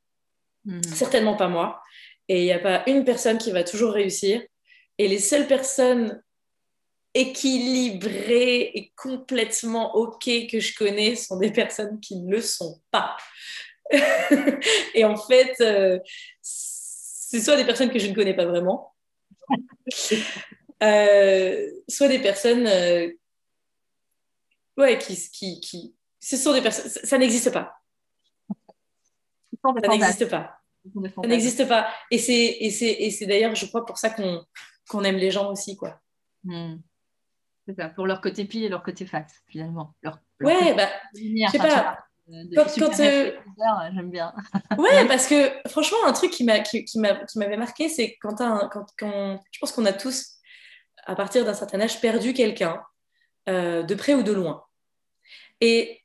[0.65, 0.83] Mhm.
[0.83, 1.81] Certainement pas moi.
[2.27, 4.41] Et il n'y a pas une personne qui va toujours réussir.
[4.97, 6.21] Et les seules personnes
[7.13, 13.15] équilibrées et complètement OK que je connais sont des personnes qui ne le sont pas.
[14.93, 15.99] et en fait, euh,
[16.41, 18.93] c'est soit des personnes que je ne connais pas vraiment,
[20.83, 22.67] Euh, soit des personnes
[24.78, 27.78] ouais, qui, qui, qui, ce sont des personnes, ça, n'existe pas.
[29.63, 30.59] Ça n'existe pas.
[31.15, 31.88] Ça n'existe pas.
[32.11, 34.43] Et c'est d'ailleurs, je crois, pour ça qu'on
[34.89, 35.99] qu'on aime les gens aussi, quoi.
[36.43, 36.76] Hmm.
[37.67, 39.95] C'est ça, pour leur côté pile et leur côté face, finalement.
[40.03, 41.97] Leur, ouais, bah, je sais pas.
[42.28, 43.32] quand, euh,
[43.93, 44.34] j'aime bien.
[44.78, 48.36] ouais, parce que franchement, un truc qui m'avait qui, qui marqué, c'est quand,
[48.69, 50.36] quand, quand, je pense qu'on a tous,
[51.05, 52.84] à partir d'un certain âge, perdu quelqu'un,
[53.49, 54.63] euh, de près ou de loin.
[55.61, 56.01] Et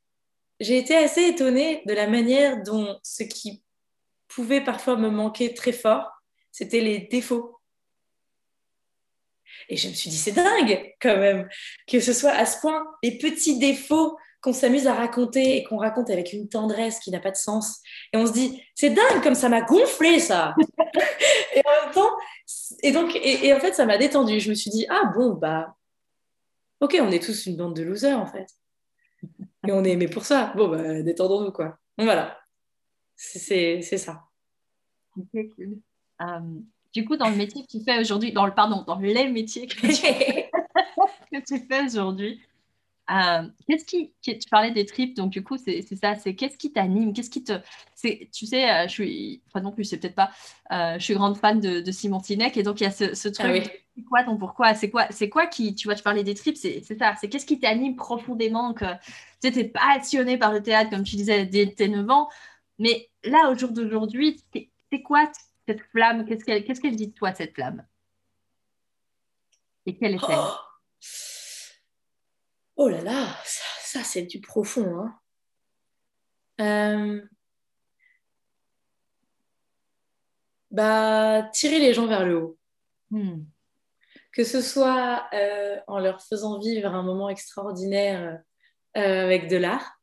[0.60, 3.62] j'ai été assez étonnée de la manière dont ce qui
[4.28, 6.10] pouvait parfois me manquer très fort,
[6.52, 7.58] c'était les défauts.
[9.68, 11.48] Et je me suis dit, c'est dingue quand même
[11.86, 15.76] que ce soit à ce point les petits défauts qu'on s'amuse à raconter et qu'on
[15.76, 17.80] raconte avec une tendresse qui n'a pas de sens.
[18.12, 20.54] Et on se dit, c'est dingue comme ça m'a gonflé ça.
[21.54, 22.10] et en même temps,
[22.82, 24.40] et donc, et, en fait, ça m'a détendu.
[24.40, 25.76] Je me suis dit, ah bon, bah,
[26.80, 28.48] ok, on est tous une bande de losers en fait.
[29.66, 30.52] Et on est aimé pour ça.
[30.56, 31.78] Bon, bah, détendons-nous quoi.
[31.98, 32.38] Voilà,
[33.16, 34.24] c'est ça.
[35.16, 35.78] Ok, cool.
[36.22, 36.40] Euh,
[36.92, 39.66] du coup, dans le métier que tu fais aujourd'hui, dans le pardon, dans les métiers
[39.66, 39.92] que tu,
[41.68, 42.40] fais aujourd'hui,
[43.10, 46.72] euh, qu'est-ce qui, tu parlais des tripes, donc du coup c'est ça, c'est qu'est-ce qui
[46.72, 47.54] t'anime, qu'est-ce qui te,
[48.32, 50.30] tu sais, euh, je suis, enfin non plus, c'est peut-être pas,
[50.70, 53.28] euh, je suis grande fan de, Simon Sinek et donc il y a ce, ce
[53.28, 53.70] truc, ah
[54.00, 56.56] c'est quoi ton pourquoi, c'est quoi, c'est quoi qui, tu vois, tu parlais des tripes,
[56.56, 58.84] c'est ça, c'est qu'est-ce qui t'anime profondément, que
[59.42, 62.28] tu es passionné par le théâtre comme tu disais dès tes 9 ans,
[62.78, 65.30] mais là au jour d'aujourd'hui, c'est quoi
[65.66, 67.84] cette flamme, qu'est-ce qu'elle qu'est-ce qu'elle dit de toi, cette flamme?
[69.86, 70.38] Et quelle est-elle?
[70.38, 70.54] Oh,
[72.76, 75.00] oh, là là, ça, c'est du profond.
[75.00, 75.20] Hein.
[76.60, 77.26] Euh,
[80.70, 82.58] bah, tirer les gens vers le haut.
[83.10, 83.42] Hmm.
[84.32, 88.40] Que ce soit euh, en leur faisant vivre un moment extraordinaire
[88.96, 90.00] euh, avec de l'art,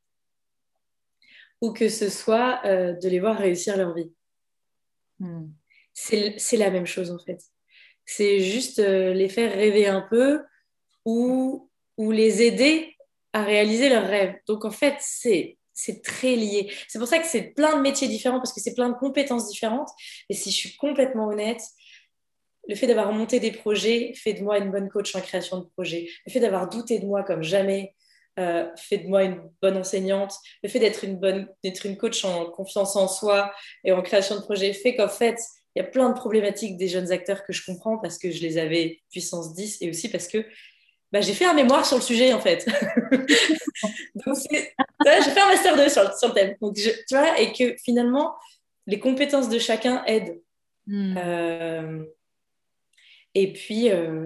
[1.62, 4.12] ou que ce soit de les voir réussir leur vie.
[5.20, 5.48] Hmm.
[5.94, 7.42] C'est la même chose en fait.
[8.06, 10.42] C'est juste euh, les faire rêver un peu
[11.06, 12.96] ou, ou les aider
[13.34, 14.36] à réaliser leurs rêves.
[14.48, 16.74] Donc en fait, c'est c'est très lié.
[16.88, 19.48] C'est pour ça que c'est plein de métiers différents parce que c'est plein de compétences
[19.48, 19.90] différentes.
[20.28, 21.62] Et si je suis complètement honnête,
[22.68, 25.66] le fait d'avoir monté des projets fait de moi une bonne coach en création de
[25.76, 26.10] projets.
[26.26, 27.96] Le fait d'avoir douté de moi comme jamais
[28.40, 30.36] euh, fait de moi une bonne enseignante.
[30.64, 33.52] Le fait d'être une bonne, d'être une coach en confiance en soi
[33.84, 35.40] et en création de projets fait qu'en fait,
[35.76, 38.42] il y a plein de problématiques des jeunes acteurs que je comprends parce que je
[38.42, 40.46] les avais puissance 10 et aussi parce que
[41.12, 42.66] bah, j'ai fait un mémoire sur le sujet en fait.
[44.26, 46.56] Donc, j'ai fait un master 2 sur le, sur le thème.
[46.62, 48.36] Donc, tu vois, et que finalement,
[48.88, 50.42] les compétences de chacun aident.
[50.86, 51.18] Hmm.
[51.18, 52.04] Euh,
[53.44, 54.26] et puis, euh,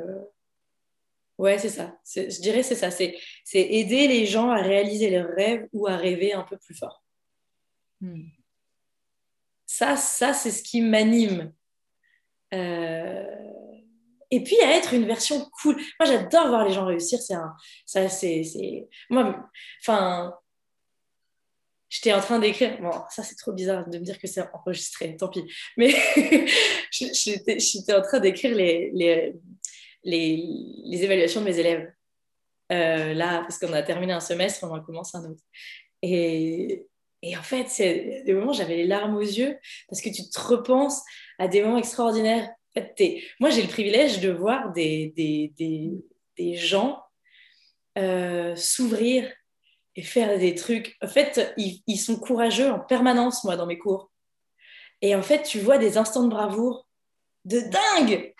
[1.41, 1.97] Ouais, c'est ça.
[2.05, 2.91] Je dirais c'est ça.
[2.91, 3.15] C'est
[3.53, 7.03] aider les gens à réaliser leurs rêves ou à rêver un peu plus fort.
[7.99, 8.27] Hmm.
[9.65, 11.51] Ça, ça c'est ce qui m'anime.
[12.53, 13.25] Euh,
[14.29, 15.77] et puis à être une version cool.
[15.99, 17.19] Moi, j'adore voir les gens réussir.
[17.19, 17.55] C'est un,
[17.87, 19.49] ça, c'est, moi,
[19.79, 20.35] enfin,
[21.91, 22.81] j'étais en train d'écrire.
[22.81, 25.15] Bon, ça c'est trop bizarre de me dire que c'est enregistré.
[25.15, 25.45] Tant pis.
[25.77, 25.93] Mais
[26.91, 29.35] j'étais en train d'écrire les, les
[30.03, 31.91] les, évaluations de mes élèves.
[32.71, 35.43] Euh, là, parce qu'on a terminé un semestre, on en commence un autre.
[36.01, 36.87] Et,
[37.37, 40.39] en fait, c'est des moments où j'avais les larmes aux yeux parce que tu te
[40.39, 41.01] repenses
[41.37, 42.49] à des moments extraordinaires.
[43.39, 46.99] moi, j'ai le privilège de voir des, des, gens
[47.97, 49.31] euh, s'ouvrir
[50.01, 50.97] et faire des trucs.
[51.03, 54.11] En fait, ils, ils, sont courageux en permanence, moi, dans mes cours.
[55.01, 56.87] Et en fait, tu vois des instants de bravoure
[57.45, 58.33] de dingue.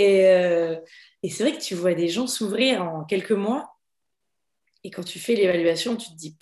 [0.00, 0.80] Euh,
[1.22, 3.76] et, c'est vrai que tu vois des gens s'ouvrir en quelques mois.
[4.82, 6.36] Et quand tu fais l'évaluation, tu te dis,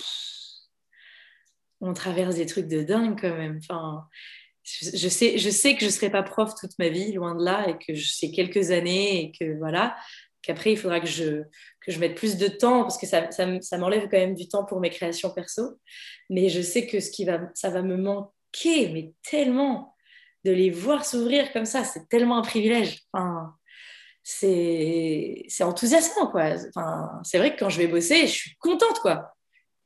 [1.81, 3.61] on traverse des trucs de dingue quand même.
[3.63, 4.09] Enfin,
[4.63, 7.45] je, sais, je sais que je ne serai pas prof toute ma vie, loin de
[7.45, 9.97] là, et que c'est quelques années, et que voilà,
[10.43, 11.43] qu'après, il faudra que je,
[11.81, 14.65] que je mette plus de temps, parce que ça, ça, m'enlève quand même du temps
[14.65, 15.79] pour mes créations perso.
[16.31, 19.95] Mais je sais que ce qui va, ça va me manquer, mais tellement
[20.45, 23.01] de les voir s'ouvrir comme ça, c'est tellement un privilège.
[23.13, 23.55] Enfin,
[24.25, 26.55] c'est enthousiasmant, quoi.
[26.69, 29.35] Enfin, c'est vrai que quand je vais bosser, je suis contente, quoi.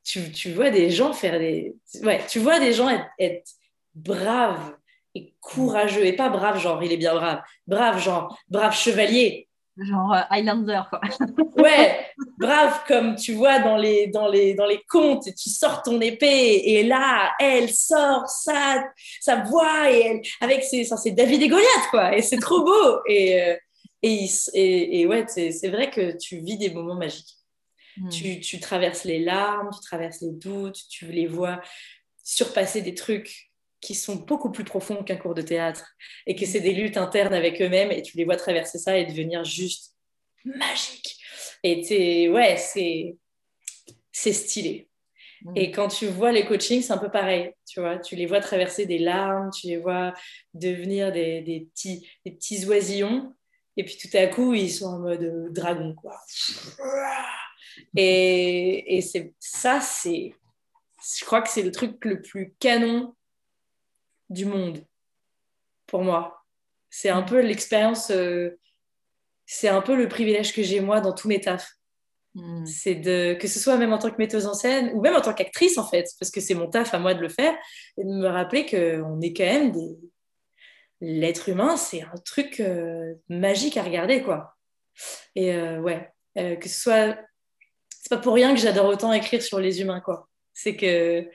[0.03, 1.75] Tu, tu vois des gens faire des...
[2.01, 3.51] Ouais, tu vois des gens être, être
[3.93, 4.75] braves
[5.15, 9.46] et courageux, et pas brave genre, il est bien brave, brave genre, brave chevalier,
[9.85, 11.01] genre euh, Highlander quoi.
[11.57, 12.07] ouais,
[12.37, 16.61] brave comme tu vois dans les dans les dans les contes, tu sors ton épée
[16.65, 18.83] et là elle sort sa
[19.21, 22.99] sa voix et elle avec ses c'est David et Goliath quoi et c'est trop beau
[23.07, 23.55] et euh,
[24.03, 27.35] Et, et, ouais, c'est vrai que tu vis des moments magiques.
[27.97, 28.09] Hmm.
[28.09, 31.59] Tu, tu, traverses les larmes, tu traverses les doutes, tu les vois
[32.23, 33.46] surpasser des trucs
[33.81, 35.93] qui sont beaucoup plus profonds qu'un cours de théâtre
[36.25, 39.05] et que c'est des luttes internes avec eux-mêmes et tu les vois traverser ça et
[39.05, 39.95] devenir juste
[40.43, 41.17] magique.
[41.63, 43.17] Et ouais, c'est
[44.11, 44.89] c'est stylé.
[45.43, 45.53] Mm.
[45.55, 47.51] Et quand tu vois les coachings, c'est un peu pareil.
[47.67, 50.13] Tu vois, tu les vois traverser des larmes, tu les vois
[50.53, 53.33] devenir des, des petits, des petits oisillons.
[53.75, 56.19] Et puis tout à coup, ils sont en mode euh, dragon, quoi.
[57.95, 60.33] Et, et c'est ça, c'est,
[61.19, 63.15] je crois que c'est le truc le plus canon
[64.29, 64.85] du monde
[65.85, 66.45] pour moi.
[66.89, 67.25] C'est un mm.
[67.25, 68.59] peu l'expérience, euh,
[69.45, 71.71] c'est un peu le privilège que j'ai moi dans tous mes tafs.
[72.35, 72.65] Mm.
[72.65, 75.21] C'est de que ce soit même en tant que metteuse en scène ou même en
[75.21, 77.55] tant qu'actrice en fait, parce que c'est mon taf à moi de le faire
[77.97, 79.97] et de me rappeler qu'on est quand même des
[80.99, 84.57] l'être humain, c'est un truc euh, magique à regarder quoi.
[85.35, 87.17] Et euh, ouais, que ce soit
[87.89, 90.27] c'est pas pour rien que j'adore autant écrire sur les humains quoi.
[90.53, 91.29] C'est que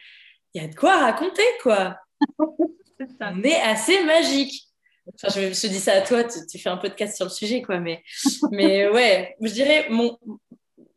[0.54, 1.96] il y a de quoi raconter quoi.
[3.20, 4.66] On est assez magique.
[5.34, 7.80] je me suis dit ça à toi, tu, fais un podcast sur le sujet, quoi.
[7.80, 8.02] Mais,
[8.52, 10.18] mais ouais, je dirais mon,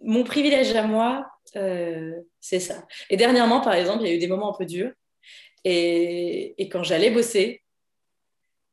[0.02, 2.86] mon privilège à moi, euh, c'est ça.
[3.10, 4.92] Et dernièrement, par exemple, il y a eu des moments un peu durs.
[5.64, 7.64] Et, et quand j'allais bosser,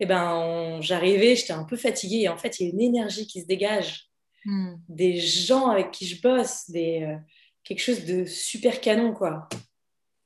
[0.00, 2.22] eh ben, j'arrivais, j'étais un peu fatiguée.
[2.22, 4.08] Et en fait, il y a une énergie qui se dégage
[4.44, 4.74] hmm.
[4.88, 7.16] des gens avec qui je bosse, des, euh,
[7.64, 9.48] quelque chose de super canon, quoi.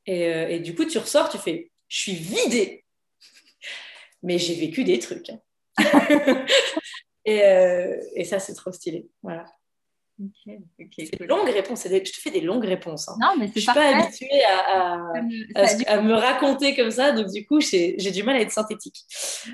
[0.07, 2.86] Et, euh, et, du coup, tu ressors, tu fais, je suis vidée
[4.27, 5.31] mais j'ai vécu des trucs.
[5.79, 6.45] Hein.
[7.29, 9.09] Euh, et, ça, c'est trop stylé.
[9.21, 9.47] Voilà.
[10.79, 11.89] Okay, c'est des longues réponses.
[11.91, 13.09] Je te fais des longues réponses.
[13.09, 13.17] Hein.
[13.21, 15.13] Non, mais c'est Je suis pas habituée à,
[15.89, 19.05] à, me raconter comme ça, donc du coup, j'ai du mal à être synthétique.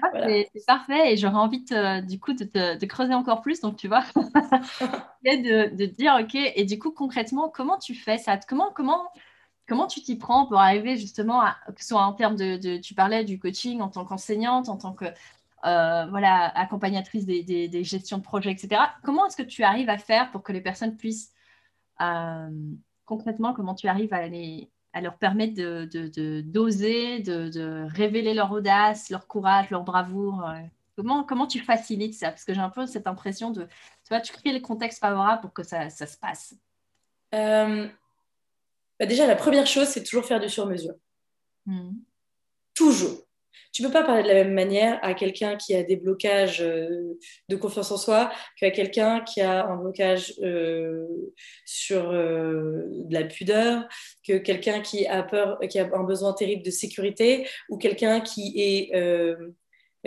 [0.03, 1.65] Ah, c'est parfait et j'aurais envie
[2.07, 3.61] du coup de, de, creuser encore plus.
[3.61, 4.05] Donc, tu vois,
[5.25, 8.39] de, de, dire, OK, et du coup, concrètement, comment tu fais ça?
[8.47, 9.09] Comment, comment
[9.73, 11.41] Comment tu t'y prends pour arriver justement,
[11.75, 14.93] que ce soit en termes de, tu parlais du coaching en tant qu'enseignante, en tant
[14.93, 18.83] que euh, voilà, accompagnatrice des, gestions de projets, etc.
[19.03, 21.33] Comment est-ce que tu arrives à faire pour que les personnes puissent,
[22.03, 22.51] euh,
[23.07, 29.09] concrètement, comment tu arrives à, les, à leur permettre de, d'oser, de, révéler leur audace,
[29.09, 30.61] leur courage, leur bravoure euh,
[30.97, 32.29] comment, comment tu facilites ça?
[32.29, 35.41] Parce que j'ai un peu cette impression de, tu vois, tu crées le contexte favorable
[35.41, 36.55] pour que ça, ça se passe.
[39.03, 40.95] Bah, déjà, la première chose, c'est toujours faire du sur-mesure.
[41.67, 41.91] Hmm.
[42.73, 43.27] Toujours.
[43.73, 46.61] Tu ne peux pas parler de la même manière à quelqu'un qui a des blocages
[46.61, 51.05] euh, de confiance en soi qu'à quelqu'un qui a un blocage euh,
[51.65, 53.89] sur euh, de la pudeur,
[54.25, 58.55] que quelqu'un qui a peur, qui a un besoin terrible de sécurité, ou quelqu'un qui
[58.57, 58.93] est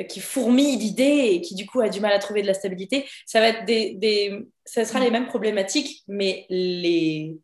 [0.07, 3.05] qui fourmille d'idées et qui du coup a du mal à trouver de la stabilité.
[3.25, 7.37] Ça va être des, des ça sera les mêmes problématiques, mais les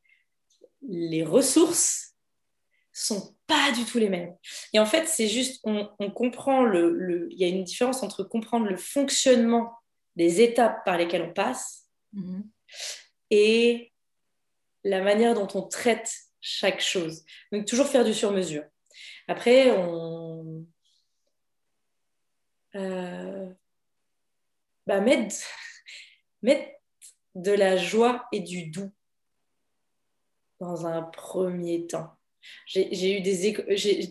[0.87, 2.15] les ressources
[2.93, 4.35] sont pas du tout les mêmes.
[4.73, 8.67] Et en fait, c'est juste, on, comprend le, il y a une différence entre comprendre
[8.67, 9.73] le fonctionnement
[10.15, 12.43] des étapes par lesquelles on passe mhm.
[13.29, 13.93] et
[14.83, 16.11] la manière dont on traite
[16.41, 17.23] chaque chose.
[17.51, 18.63] Donc, toujours faire du sur-mesure.
[19.27, 20.65] Après, on.
[22.75, 23.49] Euh,
[24.87, 25.35] bah, mettre
[27.35, 28.91] de la joie et du doux
[30.61, 32.11] dans un premier temps.
[32.65, 33.51] J'ai eu des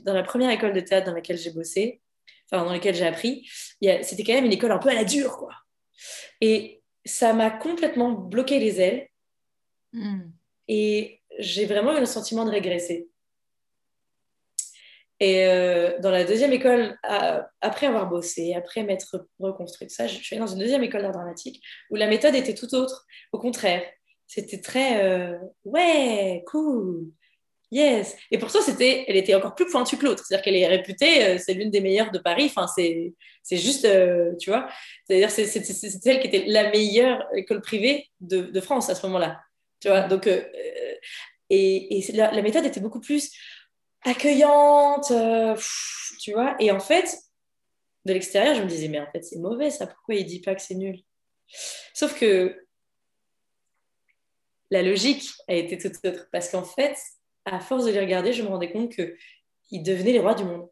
[0.04, 2.02] dans la première école de théâtre dans laquelle j'ai bossé,
[2.50, 3.48] enfin dans laquelle j'ai appris,
[3.80, 5.54] c'était quand même une école un peu à la dure, quoi.
[6.40, 9.08] Et ça m'a complètement bloqué les ailes.
[9.92, 10.30] Hmm.
[10.68, 13.08] Et j'ai vraiment eu le sentiment de régresser.
[15.20, 16.98] Et euh, dans la deuxième école,
[17.60, 21.12] après avoir bossé, après m'être reconstruite, ça, je suis allée dans une deuxième école d'art
[21.12, 23.06] dramatique où la méthode était tout autre.
[23.32, 23.82] Au contraire,
[24.30, 27.08] c'était très euh, ouais, cool,
[27.72, 28.16] yes.
[28.30, 30.24] Et pour ça, c'était, elle était encore plus pointue que l'autre.
[30.24, 32.44] C'est-à-dire qu'elle est réputée, euh, c'est l'une des meilleures de Paris.
[32.46, 33.12] Enfin, c'est,
[33.42, 34.68] c'est juste, euh, tu vois,
[35.04, 38.94] c'est-à-dire c'est, c'est, c'est celle qui était la meilleure école privée de, de France à
[38.94, 39.40] ce moment-là.
[39.80, 40.38] Tu vois, donc, et,
[41.50, 43.32] et la, la, méthode était beaucoup plus
[44.04, 45.12] accueillante,
[46.20, 46.54] tu vois.
[46.60, 47.18] Et en fait,
[48.04, 49.88] de l'extérieur, je me disais, mais en fait, c'est mauvais ça.
[49.88, 51.00] Pourquoi il dit pas que c'est nul?
[51.94, 52.54] Sauf que
[54.70, 56.28] la logique a été toute autre.
[56.32, 56.96] Parce qu'en fait,
[57.44, 60.68] à force de les regarder, je me rendais compte qu'ils devenaient les rois du monde.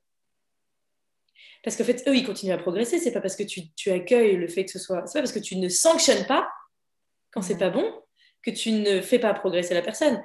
[1.64, 2.98] Parce qu'en fait, eux, ils continuent à progresser.
[2.98, 5.06] C'est pas parce que tu, accueilles le fait que ce soit.
[5.06, 6.48] C'est pas parce que tu ne sanctionnes pas
[7.32, 7.92] quand c'est pas bon
[8.42, 10.22] que tu ne fais pas progresser la personne.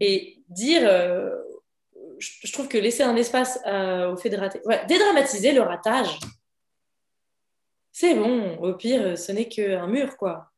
[0.00, 0.82] Et dire.
[0.84, 1.30] Euh,
[2.18, 4.60] je, trouve que laisser un espace euh, au fait de rater.
[4.88, 6.18] dédramatiser le ratage,
[7.92, 10.52] c'est bon, au pire, ce n'est qu'un mur, quoi.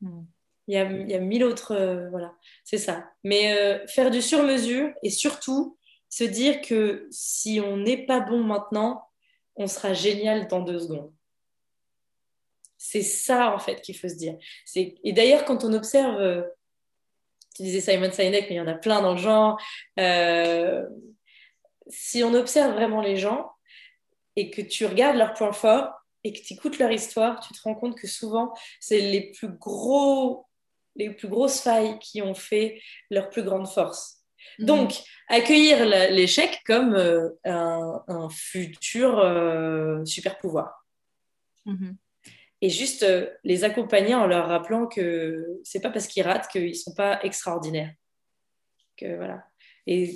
[0.00, 0.24] Hmm.
[0.68, 2.34] Il y, a, il y a, mille autres, euh, voilà,
[2.64, 3.10] c'est ça.
[3.24, 5.76] Mais euh, faire du sur-mesure et surtout
[6.08, 9.08] se dire que si on n'est pas bon maintenant,
[9.56, 11.12] on sera génial dans deux secondes.
[12.78, 14.36] C'est ça, en fait, qu'il faut se dire.
[14.76, 16.42] Et d'ailleurs, quand on observe, euh,
[17.56, 19.60] tu disais Simon Sinek, mais il y en a plein dans le genre,
[21.88, 23.50] si on observe vraiment les gens
[24.36, 25.92] et que tu regardes leurs points forts,
[26.24, 29.48] et que tu écoutes leur histoire, tu te rends compte que souvent, c'est les plus
[29.48, 30.46] gros
[30.96, 32.80] les plus grosses failles qui ont fait
[33.10, 34.22] leur plus grande force.
[34.58, 34.66] Mhm.
[34.66, 34.92] Donc,
[35.28, 40.86] accueillir l'échec comme euh, un, futur euh, super pouvoir.
[41.64, 41.96] Mhm.
[42.60, 46.76] Et juste euh, les accompagner en leur rappelant que c'est pas parce qu'ils ratent qu'ils
[46.76, 47.92] sont pas extraordinaires.
[48.96, 49.44] Que voilà.
[49.86, 50.14] Et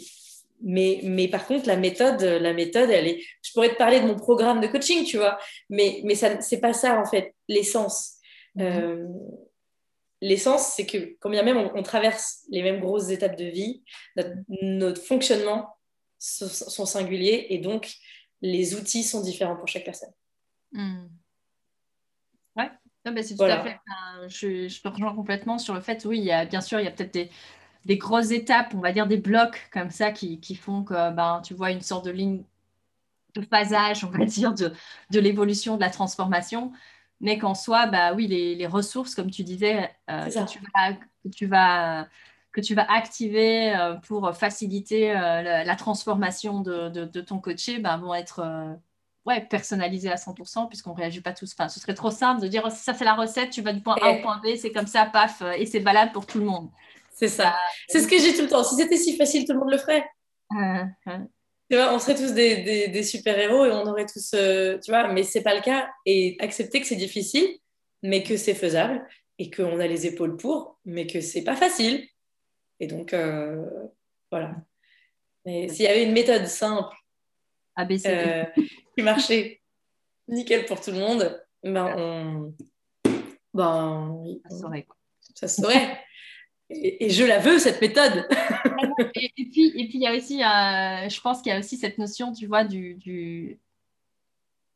[0.62, 3.22] mais, mais par contre, la méthode, la méthode, elle est.
[3.42, 6.60] Je pourrais te parler de mon programme de coaching, tu vois, mais, mais ça, c'est
[6.60, 8.14] pas ça en fait, l'essence.
[8.54, 9.06] Mhm
[10.20, 13.82] l'essence, c'est que quand bien même on, traverse les mêmes grosses étapes de vie,
[14.62, 15.76] notre, fonctionnement
[16.18, 17.94] sont singuliers et donc
[18.40, 20.12] les outils sont différents pour chaque personne.
[20.72, 21.06] Hmm.
[22.56, 22.70] Ouais,
[23.22, 23.78] c'est tout à fait.
[24.28, 26.84] je, je, te rejoins complètement sur le fait, oui, il y a, bien sûr, il
[26.84, 27.30] y a peut-être des,
[27.84, 31.40] des, grosses étapes, on va dire des blocs comme ça qui, qui font que ben,
[31.44, 32.42] tu vois une sorte de ligne
[33.34, 34.72] de phasage, on va dire, de,
[35.10, 36.72] de l'évolution, de la transformation
[37.20, 41.28] mais qu'en soi, bah oui, les, ressources, comme tu disais, euh, que, tu vas, que,
[41.34, 42.08] tu vas,
[42.52, 47.96] que, tu vas, activer euh, pour faciliter euh, la, transformation de, de, ton coaché bah,
[47.96, 48.76] vont être
[49.24, 51.54] ouais, personnalisées à 100%, puisqu'on ne réagit pas tous.
[51.58, 53.80] Enfin, ce serait trop simple de dire, oh, ça c'est la recette, tu vas du
[53.80, 56.44] point A au point B, c'est comme ça, paf, et c'est valable pour tout le
[56.44, 56.68] monde.
[57.14, 57.44] C'est ça.
[57.44, 57.56] Bah,
[57.88, 58.62] c'est ce que j'ai tout le temps.
[58.62, 60.06] Si c'était si facile, tout le monde le ferait
[61.68, 65.08] tu vois, on serait tous des, des, super-héros et on aurait tous, euh, tu vois,
[65.08, 65.88] mais c'est pas le cas.
[66.04, 67.46] Et accepter que c'est difficile,
[68.02, 69.06] mais que c'est faisable
[69.38, 72.06] et qu'on a les épaules pour, mais que c'est pas facile.
[72.78, 73.64] Et donc, euh,
[74.30, 74.54] voilà.
[75.44, 76.94] Mais s'il y avait une méthode simple
[77.78, 78.44] euh,
[78.96, 79.60] qui marchait
[80.28, 82.54] nickel pour tout le monde, ben on,
[83.52, 84.86] ben, ça saurait.
[85.34, 85.98] Ça saurait.
[86.68, 88.26] et, je la veux, cette méthode.
[89.14, 91.76] et, puis, et puis, il y a aussi, euh, je pense qu'il y a aussi
[91.76, 93.60] cette notion, tu vois, du.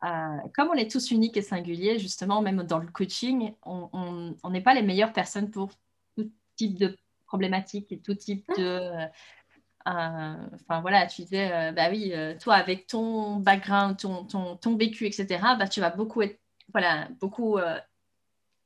[0.04, 4.60] euh, comme on est tous uniques et singuliers, justement, même dans le coaching, on n'est
[4.60, 5.70] pas les meilleures personnes pour
[6.16, 9.08] tout type de problématiques et tout type de.
[9.88, 15.06] Euh, enfin voilà, tu disais, bah oui, toi avec ton background, ton, ton, ton vécu,
[15.06, 15.26] etc.,
[15.58, 16.38] bah, tu vas beaucoup être,
[16.72, 17.58] voilà, beaucoup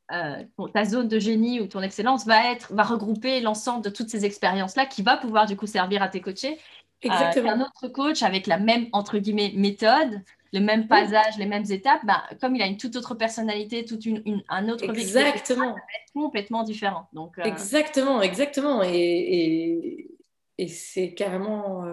[0.09, 4.24] ta zone de génie ou ton excellence va être va regrouper l'ensemble de toutes ces
[4.24, 6.59] expériences là qui va pouvoir du coup servir à tes coachés.
[7.05, 7.50] Euh, Exactement.
[7.50, 10.22] un autre coach avec la même entre guillemets méthode
[10.55, 14.07] le même passage les mêmes étapes bah, comme il a une toute autre personnalité toute
[14.07, 17.09] une, un autre exactement va être complètement différent.
[17.12, 18.82] Donc euh, exactement exactement.
[18.82, 20.09] Et,
[20.57, 21.84] et, c'est carrément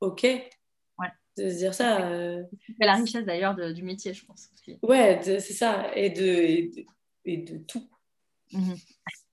[0.00, 0.26] ok
[1.36, 1.98] de se dire ça
[2.78, 4.78] c'est la richesse d'ailleurs du métier je pense aussi.
[4.82, 5.94] ouais c'est ça.
[5.94, 6.84] Et de et de
[7.66, 7.88] tout.
[8.52, 8.76] Mhm.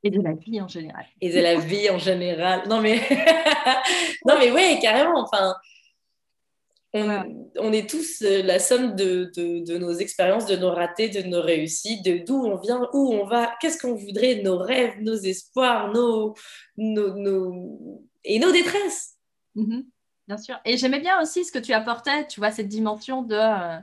[0.03, 1.05] Et de la vie en général.
[1.21, 2.67] Et de la vie en général.
[2.67, 2.99] Non, mais,
[4.25, 5.21] non, mais ouais, carrément.
[5.21, 5.55] Enfin,
[6.93, 11.41] on, est tous euh, la somme de, de, nos expériences, de nos ratés, de nos
[11.41, 15.91] réussites, de d'où on vient, où on va, qu'est-ce qu'on voudrait, nos rêves, nos espoirs,
[15.93, 16.35] nos,
[16.77, 17.79] nos,
[18.23, 19.15] et nos détresses.
[19.55, 19.85] Mhm.
[20.27, 20.59] Bien sûr.
[20.65, 23.35] Et j'aimais bien aussi ce que tu apportais, tu vois, cette dimension de.
[23.35, 23.79] Euh,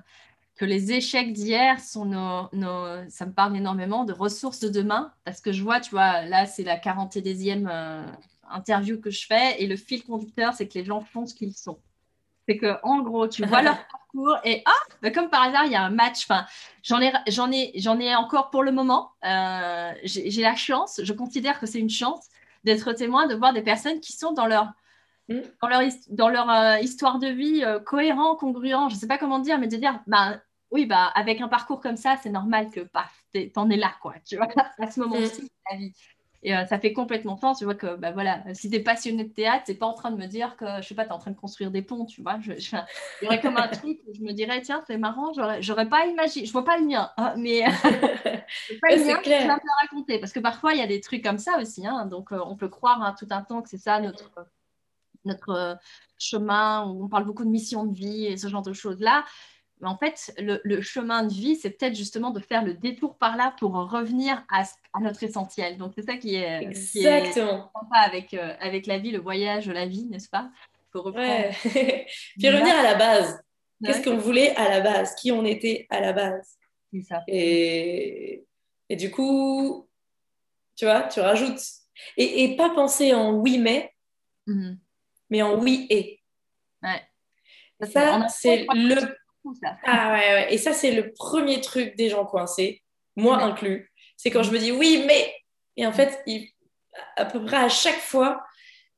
[0.59, 5.13] que les échecs d'hier sont nos, nos, ça me parle énormément de ressources de demain,
[5.25, 8.05] parce que je vois, tu vois, là, c'est la 41e euh,
[8.51, 11.55] interview que je fais, et le fil conducteur, c'est que les gens font ce qu'ils
[11.55, 11.79] sont.
[12.49, 15.77] C'est que, en gros, tu vois leur parcours, et ah, comme par hasard, il y
[15.77, 16.25] a un match.
[16.25, 16.45] Enfin,
[16.83, 19.13] j'en ai, j'en ai, j'en ai encore pour le moment.
[19.25, 22.27] Euh, j'ai la chance, je considère que c'est une chance
[22.65, 24.73] d'être témoin, de voir des personnes qui sont dans leur
[25.29, 25.41] mm.
[25.63, 29.39] dans leur, dans leur euh, histoire de vie cohérent, congruent, je ne sais pas comment
[29.39, 30.41] dire, mais de dire, bah,
[30.71, 34.15] oui, bah, avec un parcours comme ça, c'est normal que paf, t'en es là, quoi,
[34.25, 34.49] tu vois,
[34.79, 35.93] à ce moment-ci de la vie.
[36.45, 39.25] Et euh, ça fait complètement sens, tu vois, que bah, voilà, si tu es passionné
[39.25, 41.13] de théâtre, c'est pas en train de me dire que, je sais pas, tu es
[41.13, 42.39] en train de construire des ponts, tu vois.
[42.41, 45.89] Je, il y aurait comme un truc où je me dirais, tiens, c'est marrant, j'aurais
[45.89, 47.63] pas imaginé, je vois pas le mien, hein, mais
[48.83, 49.43] pas le mien, clair.
[49.43, 50.21] je vais raconter.
[50.21, 52.57] Parce que parfois, il y a des trucs comme ça aussi, hein, donc euh, on
[52.57, 54.31] peut croire hein, tout un temps que c'est ça notre,
[55.25, 55.75] notre euh,
[56.19, 59.25] chemin, où on parle beaucoup de mission de vie et ce genre de choses-là
[59.83, 63.55] en fait, le, chemin de vie, c'est peut-être justement de faire le détour par là
[63.59, 64.65] pour revenir à,
[65.01, 65.79] notre essentiel.
[65.79, 67.71] Donc, c'est ça qui est, Exactement.
[67.75, 70.51] sympa avec, euh, avec la vie, le voyage, la vie, n'est-ce pas?
[70.95, 71.51] Ouais.
[72.39, 73.43] Puis revenir à la base.
[73.85, 75.15] Qu'est-ce qu'on voulait à la base?
[75.15, 76.59] Qui on était à la base?
[77.09, 77.23] Ça.
[77.29, 78.45] Et,
[78.89, 79.89] et du coup,
[80.75, 81.61] tu vois, tu rajoutes.
[82.17, 83.93] Et, et pas penser en oui, mais,
[84.47, 84.79] Mhm.
[85.31, 86.21] mais en oui et.
[86.83, 87.03] Ouais.
[87.87, 89.17] Ça, c'est a-
[89.55, 89.77] ça.
[89.85, 90.55] Ah ouais, ouais.
[90.55, 92.83] Et ça, c'est le premier truc des gens coincés,
[93.17, 93.43] moi Ouais.
[93.45, 93.93] inclus.
[94.17, 95.35] C'est quand je me dis oui, mais.
[95.77, 96.49] Et en fait, il-
[97.17, 98.43] à peu près à chaque fois,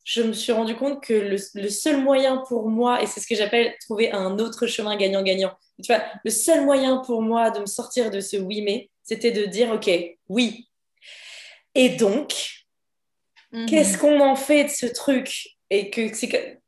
[0.04, 3.26] je me suis rendu compte que le, le seul moyen pour moi, et c'est ce
[3.26, 7.60] que j'appelle trouver un autre chemin gagnant-gagnant, tu vois, le seul moyen pour moi de
[7.60, 9.90] me sortir de ce oui, mais, c'était de dire ok,
[10.28, 10.68] oui.
[11.74, 12.32] Et donc,
[13.52, 13.66] Mhm.
[13.66, 15.48] qu'est-ce qu'on en fait de ce truc?
[15.70, 16.10] Et que-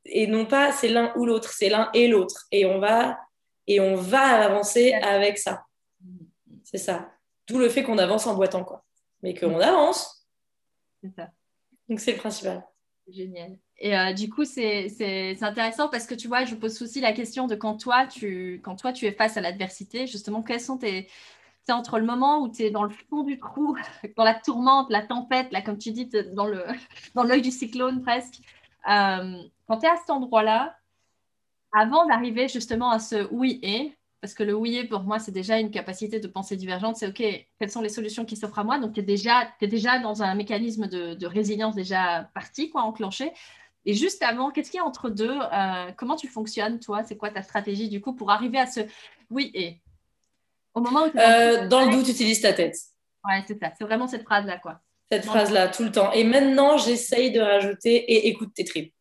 [0.04, 3.18] et non pas c'est l'un ou l'autre c'est l'un et l'autre et on va
[3.66, 5.64] et on va avancer avec ça
[6.64, 7.12] c'est ça
[7.46, 8.84] d'où le fait qu'on avance en boitant quoi
[9.22, 10.26] mais qu'on avance
[11.02, 11.30] C'est ça.
[11.88, 12.64] donc c'est le principal
[13.08, 13.58] Génial.
[13.78, 17.46] Et euh, du coup, c'est intéressant parce que tu vois, je pose aussi la question
[17.46, 21.08] de quand toi, tu, quand toi, tu es face à l'adversité, justement, quels sont tes.
[21.64, 23.76] C'est entre le moment où tu es dans le fond du trou,
[24.16, 26.64] dans la tourmente, la tempête, là, comme tu dis, dans le
[27.14, 28.40] dans l'œil du cyclone presque.
[28.88, 30.76] Euh, quand tu es à cet endroit-là,
[31.72, 35.32] avant d'arriver justement à ce oui et, parce que le oui et pour moi, c'est
[35.32, 37.22] déjà une capacité de pensée divergente, c'est OK,
[37.58, 38.78] quelles sont les solutions qui s'offrent à moi?
[38.78, 43.32] Donc, tu es déjà, déjà dans un mécanisme de, de résilience déjà parti, quoi, enclenché.
[43.84, 47.02] Et juste avant, qu'est-ce qu'il y a entre deux Euh, Comment tu fonctionnes, toi?
[47.02, 48.80] C'est quoi ta stratégie, du coup, pour arriver à ce
[49.28, 49.80] oui et?
[50.74, 52.76] Au moment où tu Euh, dans le doute utilise ta tête
[53.24, 53.72] Ouais, c'est ça.
[53.76, 54.80] C'est vraiment cette phrase-là, quoi.
[55.10, 55.32] cette Non.
[55.32, 58.94] phrase là tout le temps et maintenant j'essaye de rajouter et écoute tes tripes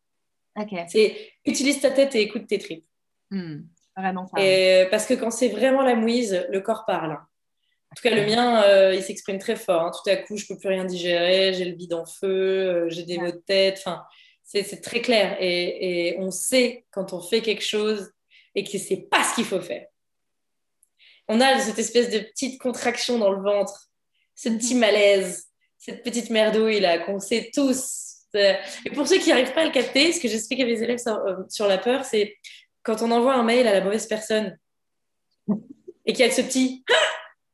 [0.89, 2.85] C'est utilise ta tête et écoute tes tripes
[3.29, 3.61] Hmm.
[3.95, 4.41] Vraiment ça.
[4.43, 7.11] Et parce que quand c'est vraiment la mouise, le corps parle.
[7.13, 9.81] En tout cas, le mien, euh, il s'exprime très fort.
[9.83, 9.91] hein.
[9.91, 13.03] Tout à coup, je peux plus rien digérer, j'ai le bide en feu, euh, j'ai
[13.03, 13.77] des maux de tête.
[13.79, 14.03] Enfin,
[14.43, 15.37] c'est c'est très clair.
[15.39, 18.11] Et, et on sait quand on fait quelque chose
[18.55, 19.85] et que c'est pas ce qu'il faut faire.
[21.27, 23.89] On a cette espèce de petite contraction dans le ventre,
[24.35, 25.47] ce petit malaise,
[25.77, 28.10] cette petite merdouille là qu'on sait tous.
[28.35, 28.53] Euh,
[28.85, 30.99] Et pour ceux qui n'arrivent pas à le capter, ce que j'explique à mes élèves
[30.99, 32.37] sur, euh, sur la peur, c'est
[32.83, 34.57] quand on envoie un mail à la mauvaise personne
[36.05, 36.83] et qu'il y a ce petit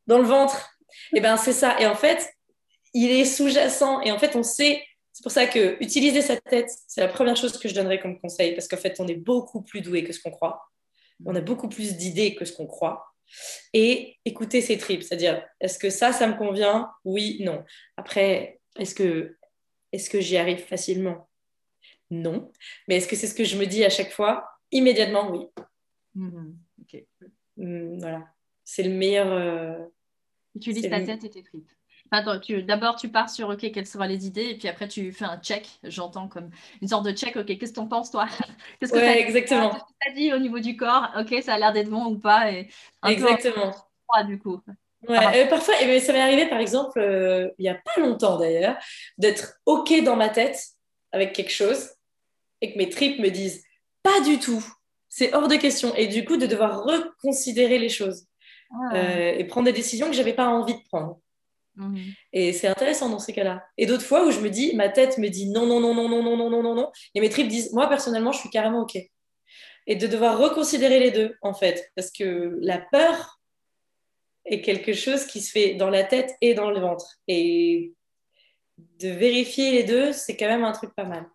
[0.06, 0.70] dans le ventre,
[1.14, 1.80] et ben c'est ça.
[1.82, 2.30] Et en fait,
[2.94, 4.02] il est sous-jacent.
[4.02, 4.84] Et en fait, on sait.
[5.14, 8.20] C'est pour ça que utiliser sa tête, c'est la première chose que je donnerais comme
[8.20, 10.62] conseil, parce qu'en fait, on est beaucoup plus doué que ce qu'on croit.
[11.26, 13.04] On a beaucoup plus d'idées que ce qu'on croit.
[13.74, 16.90] Et écouter ses tripes, c'est-à-dire, est-ce que ça, ça me convient?
[17.04, 17.64] Oui, non.
[17.98, 19.36] Après, est-ce que,
[19.92, 21.30] est-ce que j'y arrive facilement?
[22.10, 22.52] Non.
[22.88, 24.48] Mais est-ce que c'est ce que je me dis à chaque fois?
[24.72, 25.48] Immédiatement, oui.
[26.82, 27.04] OK.
[27.60, 28.28] Hum, voilà.
[28.64, 29.28] C'est le meilleur.
[29.32, 29.86] euh,
[30.56, 31.70] Utilise C'est ta le- tête et tes tripes.
[32.10, 35.12] Attends, tu, d'abord, tu pars sur OK, quelles seront les idées, et puis après, tu
[35.12, 35.68] fais un check.
[35.84, 36.50] J'entends comme
[36.82, 37.36] une sorte de check.
[37.36, 38.28] OK, qu'est-ce que t'en penses, toi?
[38.80, 39.72] Qu'est-ce que Ouais, t'as- exactement.
[39.76, 41.10] que t'as dit au niveau du corps?
[41.20, 42.70] OK, ça a l'air d'être bon ou pas et
[43.02, 43.72] un peu en Exactement.
[44.06, 44.62] froid, du coup.
[45.08, 45.34] Ouais, Ah.
[45.36, 48.38] euh, parfois, eh ben, ça m'est arrivé, par exemple, euh, il n'y a pas longtemps
[48.38, 48.78] d'ailleurs,
[49.18, 50.60] d'être OK dans ma tête
[51.12, 51.90] avec quelque chose
[52.62, 53.64] et que mes tripes me disent
[54.04, 54.64] pas du tout,
[55.10, 55.94] c'est hors de question.
[55.96, 58.26] Et du coup, de devoir reconsidérer les choses
[58.72, 58.96] Ah.
[58.96, 61.20] euh, et prendre des décisions que j'avais pas envie de prendre.
[61.76, 62.00] Mhm.
[62.34, 63.64] Et c'est intéressant dans ces cas-là.
[63.78, 66.10] Et d'autres fois où je me dis, ma tête me dit non, non, non, non,
[66.10, 68.82] non, non, non, non, non, non, et mes tripes disent, moi personnellement, je suis carrément
[68.82, 68.98] OK.
[69.90, 73.37] Et de devoir reconsidérer les deux, en fait, parce que la peur
[74.48, 77.18] est quelque chose qui se fait dans la tête et dans le ventre.
[77.28, 77.94] Et
[78.78, 81.26] de vérifier les deux, c'est quand même un truc pas mal.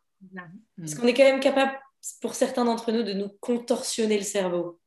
[0.78, 1.78] Parce qu'on est quand même capable,
[2.20, 4.80] pour certains d'entre nous, de nous contorsionner le cerveau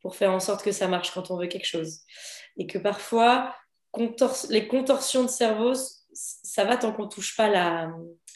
[0.00, 2.00] pour faire en sorte que ça marche quand on veut quelque chose.
[2.56, 3.54] Et que parfois,
[4.50, 5.74] les contorsions de cerveau,
[6.12, 7.92] ça va tant qu'on touche pas la-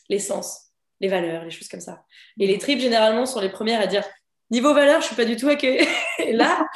[0.09, 0.71] l'essence,
[1.01, 2.05] les valeurs, les choses comme ça.
[2.39, 4.05] Et les tripes, généralement, sont les premières à dire
[4.51, 5.87] niveau valeur, je suis pas du tout accueillie.
[6.33, 6.67] Là,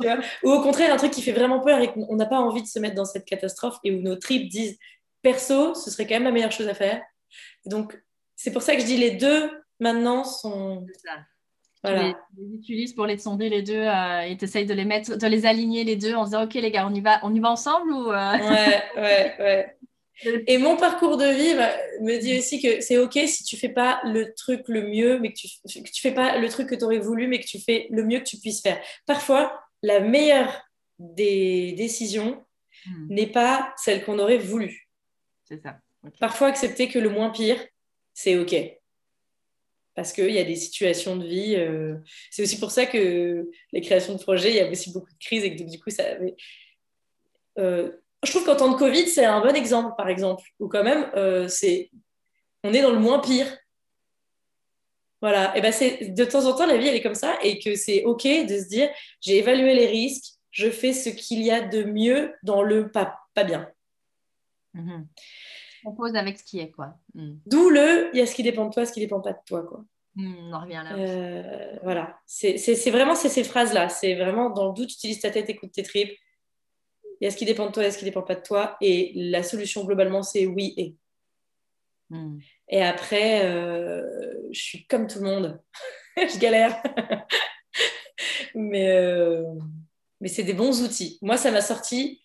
[0.00, 2.38] tu vois, ou au contraire, un truc qui fait vraiment peur et qu'on n'a pas
[2.38, 4.78] envie de se mettre dans cette catastrophe et où nos tripes disent
[5.22, 7.02] perso, ce serait quand même la meilleure chose à faire.
[7.66, 8.00] Donc,
[8.36, 10.86] c'est pour ça que je dis les deux maintenant sont.
[11.82, 12.12] Voilà.
[12.12, 14.84] Tu les, les utilises pour les sonder les deux euh, et tu essayes de les
[14.84, 17.20] mettre, de les aligner les deux en se disant OK les gars, on y va,
[17.22, 19.76] on y va ensemble ou euh, Ouais, ouais, ouais.
[20.46, 23.68] Et mon parcours de vie bah, me dit aussi que c'est OK si tu fais
[23.70, 25.48] pas le truc le mieux, mais que tu,
[25.82, 28.04] que tu fais pas le truc que tu aurais voulu, mais que tu fais le
[28.04, 28.80] mieux que tu puisses faire.
[29.06, 30.62] Parfois, la meilleure
[30.98, 32.44] des décisions
[32.86, 34.88] Hmm, n'est pas celle qu'on aurait voulu.
[35.44, 35.78] c'est ça.
[36.18, 37.58] Parfois, accepter que le moins pire,
[38.14, 38.54] c'est OK.
[39.94, 41.56] Parce qu'il y a des situations de vie.
[41.56, 41.96] euh,
[42.30, 45.18] C'est aussi pour ça que les créations de projets, il y a aussi beaucoup de
[45.18, 46.04] crises et que du coup, ça.
[47.58, 47.90] euh,
[48.24, 51.10] je trouve qu'en temps de Covid, c'est un bon exemple, par exemple, où quand même,
[51.14, 51.90] euh, c'est,
[52.62, 53.46] on est dans le moins pire.
[55.22, 55.56] Voilà.
[55.56, 57.74] Et ben c'est de temps en temps, la vie, elle est comme ça et que
[57.74, 58.90] c'est OK de se dire,
[59.20, 63.18] j'ai évalué les risques, je fais ce qu'il y a de mieux dans le pas,
[63.34, 63.70] pas bien.
[64.74, 65.06] Mhm.
[65.84, 66.94] On pose avec ce qui est, quoi.
[67.14, 67.32] Mm.
[67.46, 69.38] D'où le, il y a ce qui dépend de toi, ce qui dépend pas de
[69.46, 69.84] toi, quoi.
[70.14, 70.94] Mm, on revient là.
[70.96, 73.88] Euh, voilà, c'est vraiment ces phrases-là.
[73.88, 76.12] C'est vraiment dans le doute, utilise ta tête, écoute tes tripes.
[77.20, 78.76] Il y a ce qui dépend de toi et ce qui dépend pas de toi.
[78.80, 80.96] Et la solution globalement, c'est oui et.
[82.08, 82.38] Mm.
[82.68, 84.02] Et après, euh,
[84.52, 85.60] je suis comme tout le monde.
[86.16, 86.82] je galère.
[88.54, 89.44] mais euh,
[90.20, 91.18] mais c'est des bons outils.
[91.22, 92.22] Moi, ça m'a sorti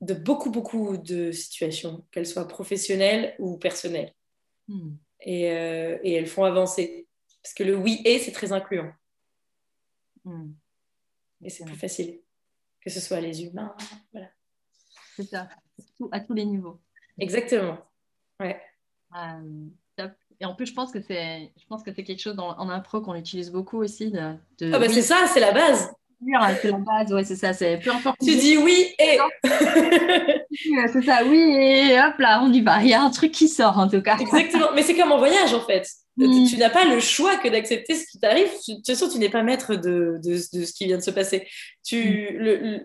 [0.00, 4.14] de beaucoup, beaucoup de situations, qu'elles soient professionnelles ou personnelles.
[4.68, 4.94] Hmm.
[5.26, 7.06] Euh, et, elles font avancer.
[7.42, 8.92] Parce que le oui et, c'est très incluant.
[10.24, 10.52] Hmm.
[11.42, 12.20] Et c'est plus facile.
[12.86, 13.74] Que ce soit les humains.
[14.12, 14.28] Voilà.
[15.16, 15.48] C'est ça,
[16.12, 16.80] à tous les niveaux.
[17.18, 17.78] Exactement.
[18.38, 18.62] Ouais.
[19.16, 20.04] Euh,
[20.38, 23.00] et en plus, je pense que c'est, je pense que c'est quelque chose en impro
[23.00, 24.12] qu'on utilise beaucoup aussi.
[24.12, 24.36] De,
[24.72, 25.90] Ah bah c'est ça, c'est la base.
[26.62, 27.52] C'est la base, ouais, c'est ça.
[27.52, 28.20] C'est peu importe.
[28.20, 29.18] Tu dis oui et.
[30.92, 32.82] c'est ça, oui et hop là, on y va.
[32.82, 34.16] Il y a un truc qui sort en tout cas.
[34.18, 34.68] Exactement.
[34.74, 35.88] Mais c'est comme en voyage en fait.
[36.16, 36.46] Mm.
[36.46, 38.46] Tu n'as pas le choix que d'accepter ce qui t'arrive.
[38.46, 41.10] De toute façon, tu n'es pas maître de, de, de, ce qui vient de se
[41.10, 41.46] passer.
[41.84, 42.36] Tu, mm.
[42.38, 42.80] le,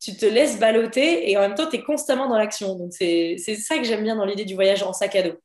[0.00, 2.76] tu te laisses balloter et en même temps, tu es constamment dans l'action.
[2.76, 5.36] Donc, c'est ça que j'aime bien dans l'idée du voyage en sac à dos.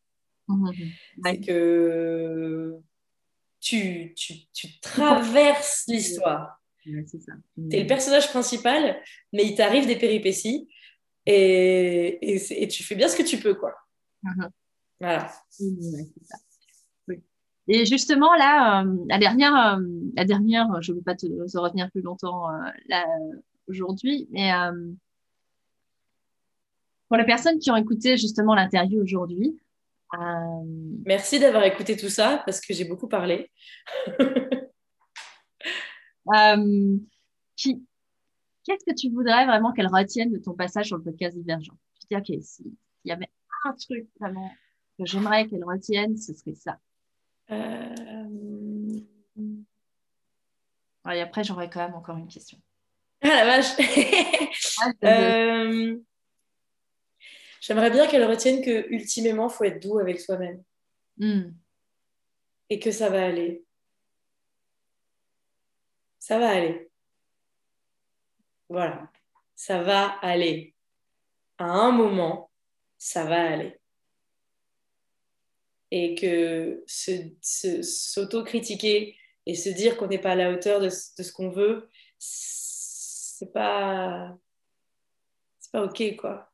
[0.47, 0.91] Mm-hmm.
[1.25, 2.75] C'est que
[3.59, 6.61] tu, tu, tu traverses l'histoire.
[6.81, 7.03] Tu
[7.71, 9.01] es le personnage principal,
[9.33, 10.69] mais il t'arrive des péripéties
[11.25, 13.73] et, et, tu fais bien ce que tu peux, quoi.
[14.23, 14.49] Uh-huh.
[14.99, 15.31] Voilà.
[17.67, 19.81] Et justement, là, euh, la dernière, euh,
[20.15, 21.25] la dernière, je ne veux pas te,
[21.57, 23.05] retenir plus longtemps euh, là
[23.67, 24.51] aujourd'hui, mais
[27.07, 29.59] pour les personnes qui ont écouté justement l'interview aujourd'hui.
[31.05, 33.49] Merci d'avoir écouté tout ça parce que j'ai beaucoup parlé.
[36.33, 36.97] Euh,
[38.65, 41.77] qu'est-ce que tu voudrais vraiment qu'elle retienne de ton passage sur le podcast Divergent?
[41.99, 42.73] Tu dis, OK, s'il
[43.05, 43.29] y avait
[43.65, 44.51] un truc vraiment
[44.97, 46.79] que j'aimerais qu'elle retienne, ce serait ça.
[47.51, 48.99] Euh...
[51.13, 52.59] Et après, j'aurais quand même encore une question.
[53.21, 53.71] Ah la vache
[54.81, 55.97] ah, euh,
[57.61, 60.61] J'aimerais bien qu'elle retienne que ultimement, faut être doux avec soi-même.
[61.17, 61.51] Hmm.
[62.69, 63.65] Et que ça va aller
[66.25, 66.89] ça va aller.
[68.69, 69.09] Voilà,
[69.55, 70.75] ça va aller.
[71.57, 72.51] À un moment,
[72.97, 73.79] ça va aller.
[75.91, 79.15] Et que s'auto-critiquer
[79.45, 84.35] et se dire qu'on n'est pas à la hauteur de, ce qu'on veut, c'est pas,
[85.59, 86.51] c'est pas ok quoi.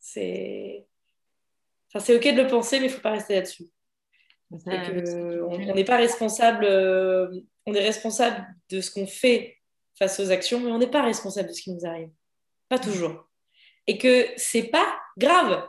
[0.00, 0.86] C'est,
[1.88, 3.70] enfin, c'est ok de le penser, mais il faut pas rester là-dessus.
[4.50, 6.64] on n'est pas responsable.
[6.64, 7.30] Euh,
[7.66, 9.55] on est responsable de ce qu'on fait
[9.98, 12.10] face aux actions, mais on n'est pas responsable de ce qui nous arrive.
[12.68, 13.28] Pas toujours.
[13.86, 15.68] Et que c'est pas grave.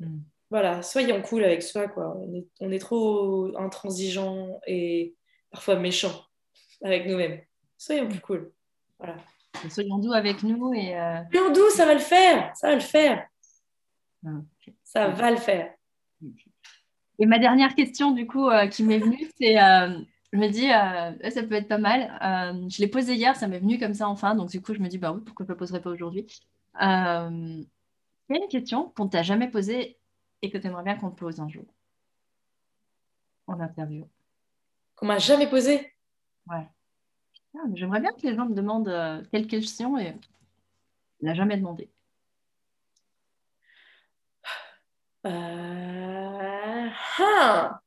[0.00, 0.20] Hmm.
[0.50, 2.16] Voilà, soyons cool avec soi, quoi.
[2.60, 5.14] On est, trop intransigeant et
[5.50, 6.24] parfois méchant
[6.82, 7.40] avec nous-mêmes.
[7.76, 8.52] Soyons plus cool.
[8.98, 9.16] Voilà.
[9.68, 10.96] soyons doux avec nous et.
[10.96, 11.20] Euh...
[11.32, 12.54] Soyons doux, ça va le faire.
[12.56, 13.26] Ça va le faire.
[14.24, 14.30] Ah,
[14.84, 15.74] ça va le faire.
[17.18, 19.98] Et ma dernière question, du coup, euh, qui m'est venue, c'est, euh,
[20.34, 22.10] je me dis, euh, ça peut être pas mal.
[22.68, 24.88] je l'ai posée hier, ça m'est venu comme ça enfin, donc du coup, je me
[24.88, 26.26] dis, bah oui, pourquoi je ne la poserai pas aujourd'hui?
[26.80, 27.66] Il
[28.30, 29.96] y a une question qu'on ne t'a jamais posée
[30.42, 31.64] et que tu aimerais bien qu'on te pose un jour
[33.46, 34.08] en interview.
[34.96, 35.92] Qu'on m'a jamais posée?
[36.48, 36.66] Ouais.
[37.74, 41.88] J'aimerais bien que les gens me demandent quelle question et ne l'a jamais demandé.
[45.22, 47.80] Ah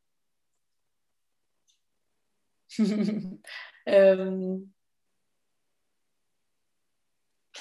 [3.90, 4.58] euh,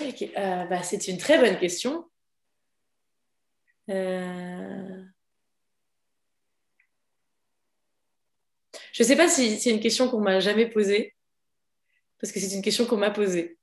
[0.00, 2.10] euh, bah, c'est une très bonne question.
[3.88, 5.04] Euh,
[8.92, 11.14] je ne sais pas si c'est une question qu'on m'a jamais posée,
[12.20, 13.58] parce que c'est une question qu'on m'a posée.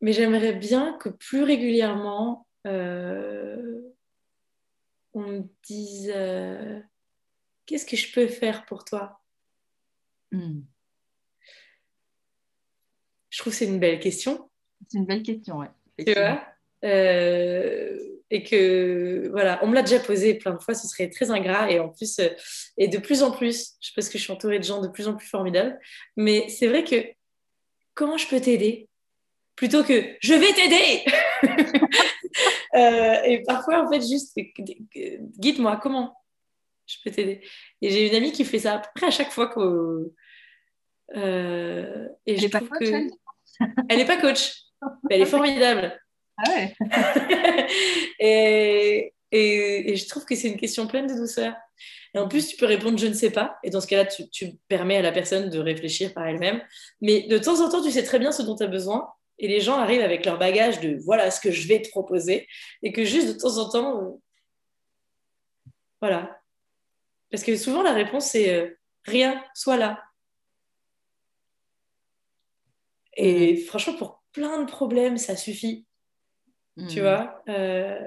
[0.00, 2.70] Mais j'aimerais bien que plus régulièrement, on
[5.14, 6.12] me dise
[7.68, 9.20] qu'est-ce que je peux faire pour toi?
[10.32, 10.62] Hmm.
[13.30, 14.50] Je trouve que c'est une belle question.
[14.88, 15.68] C'est une belle question, ouais.
[16.04, 16.42] Tu vois?
[16.84, 17.98] euh,
[18.30, 21.70] et que voilà, on me l'a déjà posé plein de fois, ce serait très ingrat
[21.70, 22.28] et en plus, euh,
[22.76, 25.08] et de plus en plus, je pense que je suis entourée de gens de plus
[25.08, 25.78] en plus formidables,
[26.16, 27.04] mais c'est vrai que
[27.94, 28.88] comment je peux t'aider?
[29.56, 31.04] Plutôt que je vais t'aider
[32.74, 34.38] Euh, et parfois, en fait, juste,
[35.38, 36.14] guide-moi, comment?
[36.88, 37.40] Je peux t'aider.
[37.82, 40.10] Et j'ai une amie qui fait ça à peu près à chaque fois que.
[41.16, 43.10] Euh, et elle je n'est pas trouve coach, que- elle?
[43.88, 44.54] Elle n'est pas coach,
[45.08, 46.00] mais elle est formidable.
[46.36, 46.76] Ah ouais.
[48.20, 51.54] et, et, et je trouve que c'est une question pleine de douceur.
[52.14, 53.58] Et en plus, tu peux répondre je ne sais pas.
[53.64, 56.62] Et dans ce cas-là, tu, tu permets à la personne de réfléchir par elle-même.
[57.00, 59.08] Mais de temps en temps, tu sais très bien ce dont tu as besoin.
[59.40, 62.46] Et les gens arrivent avec leur bagage de voilà ce que je vais te proposer.
[62.82, 64.10] Et que juste de temps en temps, euh,
[66.00, 66.37] voilà.
[67.30, 70.02] Parce que souvent, la réponse, c'est euh, rien, sois là.
[73.16, 75.86] Et franchement, pour plein de problèmes, ça suffit.
[76.88, 77.02] Tu Mm.
[77.02, 77.98] vois euh,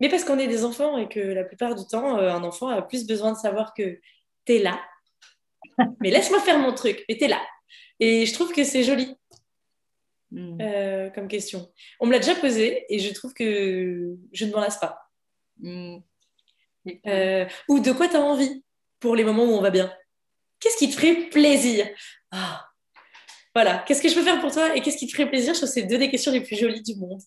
[0.00, 2.68] Mais parce qu'on est des enfants et que la plupart du temps, euh, un enfant
[2.68, 4.00] a plus besoin de savoir que
[4.46, 4.80] t'es là.
[6.00, 7.40] Mais laisse-moi faire mon truc, mais t'es là.
[8.00, 9.14] Et je trouve que c'est joli
[10.30, 10.58] Mm.
[10.60, 11.70] euh, comme question.
[12.00, 14.98] On me l'a déjà posé et je trouve que je ne m'en lasse pas.
[17.06, 18.62] Euh, ou de quoi tu as envie
[19.00, 19.92] pour les moments où on va bien
[20.60, 21.86] Qu'est-ce qui te ferait plaisir?
[22.30, 22.66] Ah.
[23.54, 25.58] Voilà, qu'est-ce que je peux faire pour toi et qu'est-ce qui te ferait plaisir Je
[25.60, 27.20] trouve que c'est deux des questions les plus jolies du monde?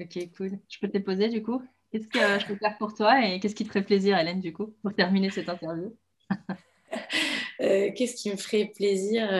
[0.00, 0.58] Ok, cool.
[0.68, 3.24] Je peux te les poser du coup Qu'est-ce que euh, je peux faire pour toi
[3.24, 5.96] et qu'est-ce qui te ferait plaisir, Hélène, du coup, pour terminer cette interview?
[7.62, 9.30] Euh, qu'est-ce qui me ferait plaisir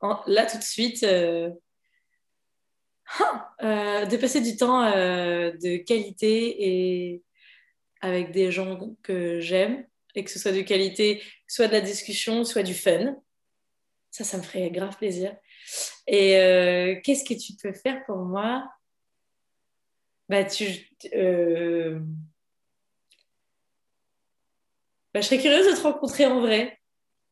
[0.00, 1.04] en- là tout de suite
[3.18, 7.22] ah, euh, de passer du temps de qualité et
[8.02, 12.44] avec des gens que j'aime et que ce soit de qualité, soit de la discussion,
[12.44, 13.16] soit du fun.
[14.10, 15.34] Ça, ça me ferait grave plaisir.
[16.06, 18.68] Et euh, qu'est-ce que tu peux faire pour moi?
[20.28, 20.66] Bah, tu,
[21.14, 22.00] euh,
[25.14, 26.78] bah, je serais curieuse de te rencontrer en vrai.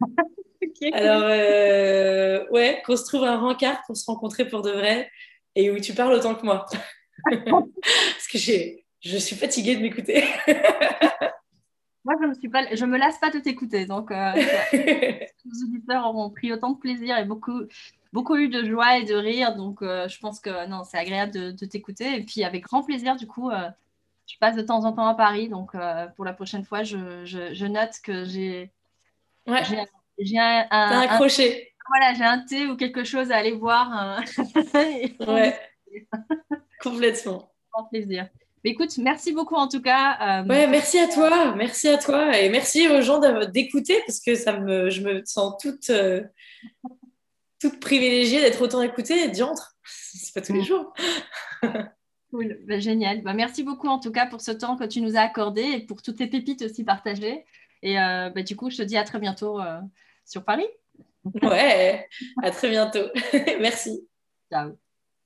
[0.93, 5.11] Alors, euh, ouais, qu'on se trouve un rencard pour se rencontrer pour de vrai
[5.55, 6.67] et où tu parles autant que moi.
[7.25, 10.25] Parce que j'ai, je suis fatiguée de m'écouter.
[12.05, 14.33] Moi, je me suis pas, je me lasse pas de t'écouter, donc euh,
[15.45, 17.61] nos auditeurs auront pris autant de plaisir et beaucoup,
[18.15, 21.33] beaucoup eu de joie et de rire, donc euh, je pense que non, c'est agréable
[21.33, 22.17] de, de t'écouter.
[22.17, 23.69] Et puis avec grand plaisir, du coup, euh,
[24.27, 27.25] je passe de temps en temps à Paris, donc euh, pour la prochaine fois, je,
[27.27, 28.71] je, je note que j'ai,
[29.47, 29.63] ouais,
[30.19, 30.91] j'ai, un, un-
[31.89, 34.19] voilà, j'ai un thé ou quelque chose à aller voir.
[34.19, 34.45] euh,
[35.27, 35.59] Ouais,
[36.81, 37.53] complètement.
[37.73, 38.29] grand plaisir.
[38.65, 40.43] Mais écoute, merci beaucoup en tout cas.
[40.43, 44.35] euh, Ouais, merci à toi, merci à toi et merci aux gens d'écouter parce que
[44.35, 46.23] ça me, je me sens toute, euh,
[47.61, 49.29] toute privilégiée d'être autant écoutée.
[49.29, 50.93] Diantre, c'est pas tous les jours.
[52.33, 53.23] Cool, Bah, génial.
[53.23, 55.81] Bah, merci beaucoup en tout cas pour ce temps que tu nous as accordé et
[55.81, 57.45] pour toutes tes pépites aussi partagées.
[57.83, 59.59] Et euh, bah, du coup, je te dis à très bientôt
[60.25, 60.69] sur Paris.
[61.43, 62.09] Ouais,
[62.41, 63.09] à très bientôt.
[63.61, 64.07] merci.
[64.49, 64.90] Ciao.